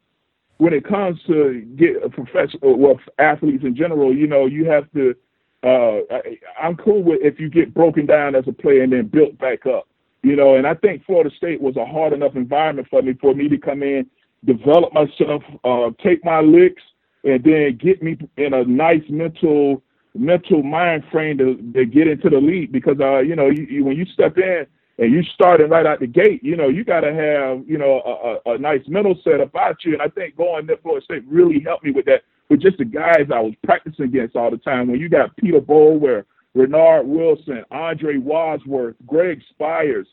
when 0.58 0.72
it 0.72 0.86
comes 0.86 1.18
to 1.26 1.60
get 1.76 2.02
a 2.02 2.08
professional, 2.08 2.78
well, 2.78 3.00
athletes 3.18 3.64
in 3.64 3.76
general, 3.76 4.14
you 4.14 4.26
know, 4.26 4.46
you 4.46 4.68
have 4.70 4.90
to. 4.92 5.14
Uh, 5.62 6.00
I, 6.10 6.38
I'm 6.62 6.76
cool 6.76 7.02
with 7.02 7.20
if 7.22 7.40
you 7.40 7.48
get 7.48 7.74
broken 7.74 8.06
down 8.06 8.34
as 8.34 8.44
a 8.46 8.52
player 8.52 8.82
and 8.82 8.92
then 8.92 9.08
built 9.08 9.36
back 9.38 9.66
up. 9.66 9.88
You 10.22 10.36
know, 10.36 10.56
and 10.56 10.66
I 10.66 10.74
think 10.74 11.04
Florida 11.04 11.30
State 11.36 11.60
was 11.60 11.76
a 11.76 11.84
hard 11.84 12.12
enough 12.12 12.36
environment 12.36 12.88
for 12.90 13.02
me 13.02 13.14
for 13.20 13.34
me 13.34 13.48
to 13.48 13.58
come 13.58 13.82
in, 13.82 14.06
develop 14.44 14.92
myself, 14.92 15.42
uh, 15.64 15.90
take 16.02 16.24
my 16.24 16.40
licks, 16.40 16.82
and 17.24 17.42
then 17.42 17.78
get 17.80 18.02
me 18.02 18.16
in 18.36 18.54
a 18.54 18.64
nice 18.64 19.02
mental 19.08 19.82
mental 20.18 20.62
mind 20.62 21.04
frame 21.10 21.38
to, 21.38 21.56
to 21.74 21.84
get 21.84 22.08
into 22.08 22.30
the 22.30 22.38
league 22.38 22.72
because 22.72 22.96
uh 23.00 23.18
you 23.18 23.36
know 23.36 23.48
you, 23.48 23.66
you, 23.70 23.84
when 23.84 23.96
you 23.96 24.04
step 24.06 24.36
in 24.38 24.66
and 24.98 25.12
you 25.12 25.22
starting 25.34 25.68
right 25.68 25.86
out 25.86 26.00
the 26.00 26.06
gate 26.06 26.42
you 26.42 26.56
know 26.56 26.68
you 26.68 26.84
got 26.84 27.00
to 27.00 27.12
have 27.12 27.68
you 27.68 27.78
know 27.78 28.02
a, 28.04 28.50
a, 28.50 28.54
a, 28.54 28.58
nice 28.58 28.82
mental 28.88 29.18
set 29.22 29.40
about 29.40 29.84
you. 29.84 29.92
And 29.92 30.02
I 30.02 30.08
think 30.08 30.36
going 30.36 30.66
to 30.66 30.76
Florida 30.78 31.04
State 31.04 31.24
really 31.26 31.60
helped 31.60 31.84
me 31.84 31.90
with 31.90 32.06
that 32.06 32.22
with 32.48 32.60
just 32.60 32.78
the 32.78 32.84
guys 32.84 33.26
I 33.32 33.40
was 33.40 33.54
practicing 33.64 34.06
against 34.06 34.36
all 34.36 34.50
the 34.50 34.58
time. 34.58 34.88
When 34.88 35.00
you 35.00 35.08
got 35.08 35.36
Peter 35.36 35.60
Boulware, 35.60 36.24
Reinard 36.56 37.06
Wilson, 37.06 37.64
Andre 37.70 38.16
Wadsworth, 38.16 38.96
Greg 39.06 39.42
Spires, 39.50 40.06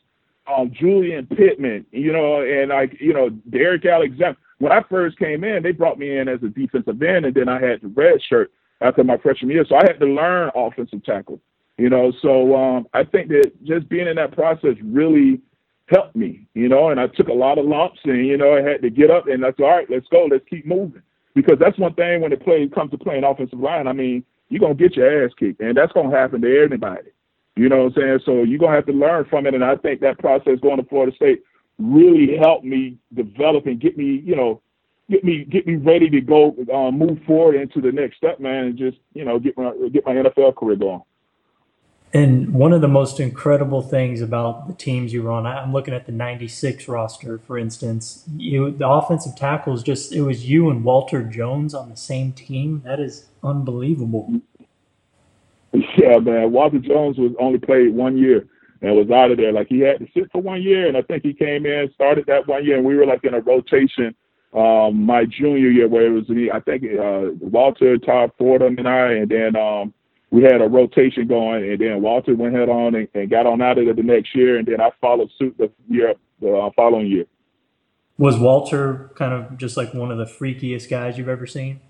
um, 0.47 0.71
Julian 0.73 1.25
Pittman, 1.27 1.85
you 1.91 2.11
know, 2.11 2.41
and 2.41 2.69
like 2.69 2.99
you 2.99 3.13
know 3.13 3.29
Derrick 3.29 3.85
Alexander. 3.85 4.37
When 4.59 4.71
I 4.71 4.81
first 4.89 5.17
came 5.17 5.43
in, 5.43 5.63
they 5.63 5.71
brought 5.71 5.99
me 5.99 6.17
in 6.17 6.27
as 6.27 6.41
a 6.43 6.47
defensive 6.47 7.01
end, 7.01 7.25
and 7.25 7.35
then 7.35 7.49
I 7.49 7.59
had 7.59 7.81
the 7.81 7.87
red 7.89 8.21
shirt 8.29 8.51
after 8.83 9.03
my 9.03 9.17
freshman 9.17 9.51
year. 9.51 9.65
So 9.67 9.75
I 9.75 9.83
had 9.87 9.99
to 9.99 10.05
learn 10.05 10.51
offensive 10.55 11.03
tackle, 11.03 11.39
you 11.77 11.89
know. 11.89 12.11
So 12.21 12.55
um, 12.55 12.87
I 12.93 13.03
think 13.03 13.29
that 13.29 13.51
just 13.63 13.89
being 13.89 14.07
in 14.07 14.17
that 14.17 14.33
process 14.33 14.75
really 14.83 15.41
helped 15.87 16.15
me, 16.15 16.47
you 16.53 16.69
know. 16.69 16.89
And 16.89 16.99
I 16.99 17.07
took 17.07 17.29
a 17.29 17.33
lot 17.33 17.57
of 17.57 17.65
lumps, 17.65 17.99
and 18.03 18.27
you 18.27 18.37
know, 18.37 18.53
I 18.55 18.61
had 18.61 18.81
to 18.81 18.89
get 18.89 19.09
up 19.09 19.27
and 19.27 19.43
that's 19.43 19.59
all 19.59 19.69
right. 19.69 19.89
Let's 19.89 20.07
go. 20.09 20.27
Let's 20.29 20.45
keep 20.49 20.65
moving 20.65 21.01
because 21.33 21.57
that's 21.59 21.77
one 21.79 21.93
thing 21.95 22.21
when 22.21 22.31
it 22.31 22.43
play 22.43 22.67
comes 22.67 22.91
to 22.91 22.97
playing 22.97 23.23
offensive 23.23 23.59
line. 23.59 23.87
I 23.87 23.93
mean, 23.93 24.23
you're 24.49 24.59
gonna 24.59 24.75
get 24.75 24.95
your 24.95 25.25
ass 25.25 25.31
kicked, 25.39 25.61
and 25.61 25.75
that's 25.75 25.93
gonna 25.93 26.15
happen 26.15 26.41
to 26.41 26.59
everybody. 26.63 27.09
You 27.55 27.69
know 27.69 27.83
what 27.83 27.97
I'm 27.97 28.01
saying? 28.01 28.19
So 28.25 28.43
you're 28.43 28.59
gonna 28.59 28.75
have 28.75 28.85
to 28.87 28.93
learn 28.93 29.25
from 29.29 29.47
it, 29.47 29.53
and 29.53 29.63
I 29.63 29.75
think 29.77 30.01
that 30.01 30.19
process 30.19 30.59
going 30.61 30.77
to 30.77 30.89
Florida 30.89 31.15
State 31.15 31.43
really 31.79 32.37
helped 32.37 32.65
me 32.65 32.97
develop 33.13 33.65
and 33.65 33.79
get 33.79 33.97
me, 33.97 34.21
you 34.25 34.35
know, 34.35 34.61
get 35.09 35.23
me 35.23 35.45
get 35.45 35.67
me 35.67 35.75
ready 35.75 36.09
to 36.09 36.21
go 36.21 36.55
uh, 36.73 36.91
move 36.91 37.19
forward 37.25 37.55
into 37.55 37.81
the 37.81 37.91
next 37.91 38.17
step, 38.17 38.39
man, 38.39 38.65
and 38.65 38.77
just 38.77 38.97
you 39.13 39.25
know 39.25 39.39
get 39.39 39.57
my 39.57 39.71
get 39.91 40.05
my 40.05 40.13
NFL 40.13 40.55
career 40.55 40.75
going. 40.75 41.01
And 42.15 42.53
one 42.53 42.73
of 42.73 42.81
the 42.81 42.87
most 42.87 43.19
incredible 43.19 43.81
things 43.81 44.21
about 44.21 44.67
the 44.67 44.75
teams 44.75 45.13
you 45.13 45.23
were 45.23 45.31
on, 45.31 45.47
I'm 45.47 45.73
looking 45.73 45.95
at 45.95 46.05
the 46.05 46.11
96 46.11 46.87
roster, 46.87 47.39
for 47.39 47.57
instance. 47.57 48.23
You, 48.37 48.69
the 48.69 48.87
offensive 48.87 49.35
tackles, 49.35 49.81
just 49.81 50.13
it 50.13 50.21
was 50.21 50.47
you 50.47 50.69
and 50.69 50.83
Walter 50.83 51.23
Jones 51.23 51.73
on 51.73 51.89
the 51.89 51.97
same 51.97 52.31
team. 52.31 52.83
That 52.85 52.99
is 52.99 53.29
unbelievable. 53.43 54.41
Yeah, 55.97 56.19
man. 56.19 56.51
Walter 56.51 56.77
Jones 56.77 57.17
was 57.17 57.31
only 57.39 57.57
played 57.57 57.95
one 57.95 58.15
year 58.15 58.45
and 58.83 58.95
was 58.95 59.09
out 59.09 59.31
of 59.31 59.37
there. 59.37 59.51
Like 59.51 59.67
he 59.67 59.79
had 59.79 59.97
to 59.97 60.07
sit 60.13 60.31
for 60.31 60.39
one 60.39 60.61
year, 60.61 60.87
and 60.87 60.95
I 60.95 61.01
think 61.01 61.23
he 61.23 61.33
came 61.33 61.65
in, 61.65 61.89
started 61.95 62.25
that 62.27 62.47
one 62.47 62.63
year, 62.63 62.77
and 62.77 62.85
we 62.85 62.95
were 62.95 63.07
like 63.07 63.23
in 63.23 63.33
a 63.33 63.39
rotation 63.39 64.13
um, 64.53 65.05
my 65.05 65.25
junior 65.25 65.69
year 65.69 65.87
where 65.87 66.05
it 66.07 66.11
was 66.11 66.29
me. 66.29 66.51
I 66.51 66.59
think 66.59 66.83
uh, 66.83 67.31
Walter, 67.39 67.97
Todd 67.97 68.31
Fordham, 68.37 68.77
and 68.77 68.87
I, 68.87 69.13
and 69.13 69.29
then 69.29 69.55
um, 69.55 69.93
we 70.29 70.43
had 70.43 70.61
a 70.61 70.67
rotation 70.67 71.27
going, 71.27 71.69
and 71.69 71.79
then 71.79 72.01
Walter 72.01 72.35
went 72.35 72.55
head 72.55 72.69
on 72.69 72.95
and, 72.95 73.07
and 73.13 73.29
got 73.29 73.45
on 73.45 73.61
out 73.61 73.77
of 73.77 73.87
it 73.87 73.95
the 73.95 74.03
next 74.03 74.35
year, 74.35 74.57
and 74.57 74.67
then 74.67 74.79
I 74.79 74.89
followed 75.01 75.29
suit 75.37 75.57
the 75.57 75.71
year 75.89 76.13
the 76.39 76.53
uh, 76.55 76.69
following 76.75 77.07
year. 77.07 77.25
Was 78.17 78.37
Walter 78.37 79.11
kind 79.15 79.33
of 79.33 79.57
just 79.57 79.75
like 79.75 79.93
one 79.93 80.11
of 80.11 80.17
the 80.17 80.25
freakiest 80.25 80.89
guys 80.89 81.17
you've 81.17 81.29
ever 81.29 81.47
seen? 81.47 81.81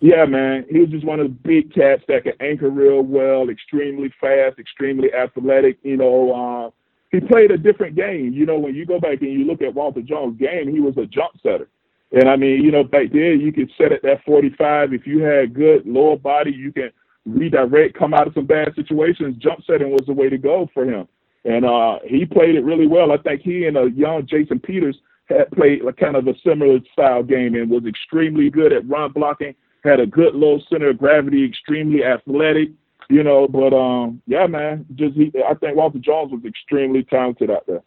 Yeah, 0.00 0.26
man. 0.26 0.66
He 0.70 0.78
was 0.78 0.90
just 0.90 1.04
one 1.04 1.20
of 1.20 1.26
the 1.26 1.32
big 1.32 1.74
cats 1.74 2.02
that 2.08 2.24
could 2.24 2.36
anchor 2.40 2.70
real 2.70 3.02
well, 3.02 3.48
extremely 3.48 4.12
fast, 4.20 4.58
extremely 4.58 5.12
athletic. 5.12 5.78
You 5.82 5.96
know, 5.96 6.32
uh, 6.32 6.70
he 7.10 7.20
played 7.20 7.50
a 7.50 7.58
different 7.58 7.96
game. 7.96 8.32
You 8.32 8.46
know, 8.46 8.58
when 8.58 8.74
you 8.74 8.84
go 8.84 9.00
back 9.00 9.22
and 9.22 9.32
you 9.32 9.44
look 9.44 9.62
at 9.62 9.74
Walter 9.74 10.02
Jones' 10.02 10.38
game, 10.38 10.68
he 10.70 10.80
was 10.80 10.96
a 10.96 11.06
jump 11.06 11.32
setter. 11.42 11.68
And 12.12 12.28
I 12.28 12.36
mean, 12.36 12.62
you 12.62 12.70
know, 12.70 12.84
back 12.84 13.12
then 13.12 13.40
you 13.40 13.52
could 13.52 13.70
set 13.76 13.92
at 13.92 14.02
that 14.02 14.24
45. 14.24 14.92
If 14.92 15.06
you 15.06 15.22
had 15.22 15.54
good 15.54 15.86
lower 15.86 16.16
body, 16.16 16.52
you 16.52 16.72
can 16.72 16.90
redirect, 17.26 17.98
come 17.98 18.14
out 18.14 18.26
of 18.26 18.34
some 18.34 18.46
bad 18.46 18.74
situations. 18.74 19.36
Jump 19.38 19.62
setting 19.66 19.90
was 19.90 20.06
the 20.06 20.12
way 20.12 20.28
to 20.28 20.38
go 20.38 20.68
for 20.72 20.84
him. 20.84 21.06
And 21.44 21.64
uh, 21.64 21.98
he 22.04 22.24
played 22.24 22.56
it 22.56 22.64
really 22.64 22.86
well. 22.86 23.12
I 23.12 23.18
think 23.18 23.42
he 23.42 23.66
and 23.66 23.76
a 23.76 23.90
young 23.90 24.26
Jason 24.26 24.58
Peters 24.58 24.96
had 25.28 25.50
played 25.52 25.84
a 25.84 25.92
kind 25.92 26.16
of 26.16 26.26
a 26.26 26.34
similar 26.44 26.78
style 26.92 27.22
game 27.22 27.54
and 27.54 27.70
was 27.70 27.84
extremely 27.86 28.50
good 28.50 28.72
at 28.72 28.88
run 28.88 29.12
blocking, 29.12 29.54
had 29.84 30.00
a 30.00 30.06
good 30.06 30.34
low 30.34 30.58
center 30.70 30.90
of 30.90 30.98
gravity, 30.98 31.44
extremely 31.44 32.04
athletic, 32.04 32.70
you 33.08 33.22
know. 33.22 33.48
But 33.48 33.74
um, 33.74 34.22
yeah, 34.26 34.46
man, 34.46 34.86
just 34.94 35.16
he, 35.16 35.32
I 35.48 35.54
think 35.54 35.76
Walter 35.76 35.98
Jones 35.98 36.32
was 36.32 36.44
extremely 36.44 37.04
talented 37.04 37.50
out 37.50 37.66
there. 37.66 37.82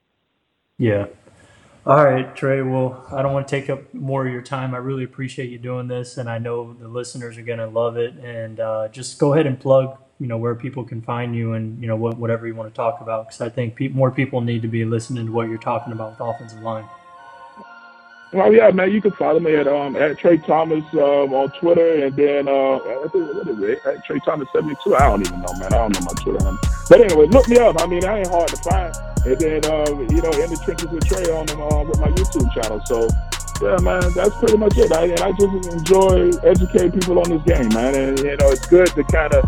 Yeah, 0.77 1.07
all 1.83 2.05
right, 2.05 2.35
Tra. 2.35 2.63
Well, 2.63 3.07
I 3.11 3.23
don't 3.23 3.33
want 3.33 3.47
to 3.47 3.59
take 3.59 3.67
up 3.67 3.91
more 3.91 4.27
of 4.27 4.31
your 4.31 4.43
time. 4.43 4.75
I 4.75 4.77
really 4.77 5.03
appreciate 5.03 5.49
you 5.49 5.57
doing 5.57 5.87
this, 5.87 6.15
and 6.17 6.29
I 6.29 6.37
know 6.37 6.73
the 6.73 6.87
listeners 6.87 7.39
are 7.39 7.41
going 7.41 7.57
to 7.57 7.67
love 7.67 7.97
it. 7.97 8.13
And 8.15 8.59
uh, 8.59 8.87
just 8.89 9.17
go 9.17 9.33
ahead 9.33 9.47
and 9.47 9.59
plug, 9.59 9.97
you 10.19 10.27
know, 10.27 10.37
where 10.37 10.53
people 10.53 10.83
can 10.83 11.01
find 11.01 11.35
you, 11.35 11.53
and 11.53 11.81
you 11.81 11.87
know, 11.87 11.95
what, 11.95 12.17
whatever 12.17 12.45
you 12.45 12.53
want 12.53 12.71
to 12.71 12.75
talk 12.75 13.01
about, 13.01 13.27
because 13.27 13.41
I 13.41 13.49
think 13.49 13.75
pe- 13.75 13.87
more 13.87 14.11
people 14.11 14.41
need 14.41 14.61
to 14.61 14.67
be 14.67 14.85
listening 14.85 15.25
to 15.25 15.31
what 15.31 15.49
you're 15.49 15.57
talking 15.57 15.91
about 15.91 16.11
with 16.11 16.19
offensive 16.21 16.61
line. 16.61 16.85
Well, 18.33 18.53
yeah, 18.53 18.71
man, 18.71 18.91
you 18.91 19.01
can 19.01 19.11
follow 19.11 19.41
me 19.41 19.55
at 19.55 19.67
um 19.67 19.97
at 19.97 20.17
Tra 20.17 20.37
Thomas 20.37 20.85
um, 20.93 21.33
on 21.35 21.51
Twitter, 21.59 22.05
and 22.05 22.15
then 22.15 22.47
uh, 22.47 22.77
I 22.77 23.07
think 23.11 23.33
what 23.33 23.47
is 23.47 23.59
it? 23.59 23.85
At 23.85 24.05
Tra 24.05 24.21
Thomas 24.21 24.47
seventy 24.53 24.75
two. 24.81 24.95
I 24.95 25.07
don't 25.09 25.19
even 25.19 25.41
know, 25.41 25.53
man. 25.59 25.73
I 25.73 25.77
don't 25.83 25.93
know 25.93 25.99
my 25.99 26.15
Twitter. 26.23 26.57
But 26.87 27.01
anyway, 27.01 27.27
look 27.27 27.49
me 27.49 27.57
up. 27.57 27.81
I 27.81 27.87
mean, 27.87 28.05
I 28.05 28.19
ain't 28.19 28.29
hard 28.29 28.47
to 28.47 28.55
find. 28.63 28.95
And 29.25 29.37
then, 29.37 29.65
uh, 29.65 29.85
you 30.07 30.21
know, 30.23 30.31
in 30.31 30.47
the 30.47 30.59
trenches 30.63 30.87
with 30.87 31.05
Tra 31.05 31.19
on 31.35 31.45
uh, 31.51 31.83
with 31.83 31.99
my 31.99 32.07
YouTube 32.07 32.47
channel. 32.55 32.79
So, 32.87 33.05
yeah, 33.61 33.77
man, 33.83 34.01
that's 34.15 34.35
pretty 34.39 34.57
much 34.57 34.77
it. 34.77 34.91
I, 34.93 35.11
and 35.11 35.19
I 35.19 35.31
just 35.35 35.67
enjoy 35.67 36.31
educating 36.47 36.91
people 36.91 37.19
on 37.19 37.29
this 37.29 37.43
game, 37.43 37.67
man. 37.75 37.93
And, 37.93 38.17
you 38.17 38.37
know, 38.37 38.47
it's 38.47 38.65
good 38.65 38.87
to 38.95 39.03
kind 39.11 39.35
of 39.35 39.43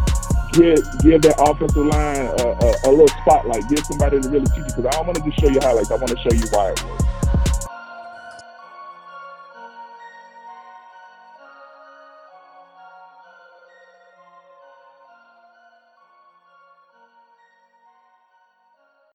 give 0.51 0.83
give 0.99 1.23
that 1.23 1.39
offensive 1.39 1.87
line 1.87 2.27
a, 2.37 2.45
a, 2.51 2.69
a, 2.85 2.91
little 2.91 3.07
spotlight, 3.23 3.63
give 3.69 3.79
somebody 3.87 4.19
to 4.19 4.27
really 4.27 4.45
teach 4.51 4.75
you. 4.75 4.75
Because 4.75 4.85
I 4.85 4.91
don't 4.91 5.07
want 5.07 5.17
to 5.17 5.23
just 5.23 5.39
show 5.39 5.47
you 5.47 5.59
highlights. 5.63 5.89
I 5.89 5.95
want 5.95 6.11
to 6.11 6.19
show 6.19 6.35
you 6.35 6.43
why 6.51 6.75
it 6.75 6.83
works. 6.83 7.12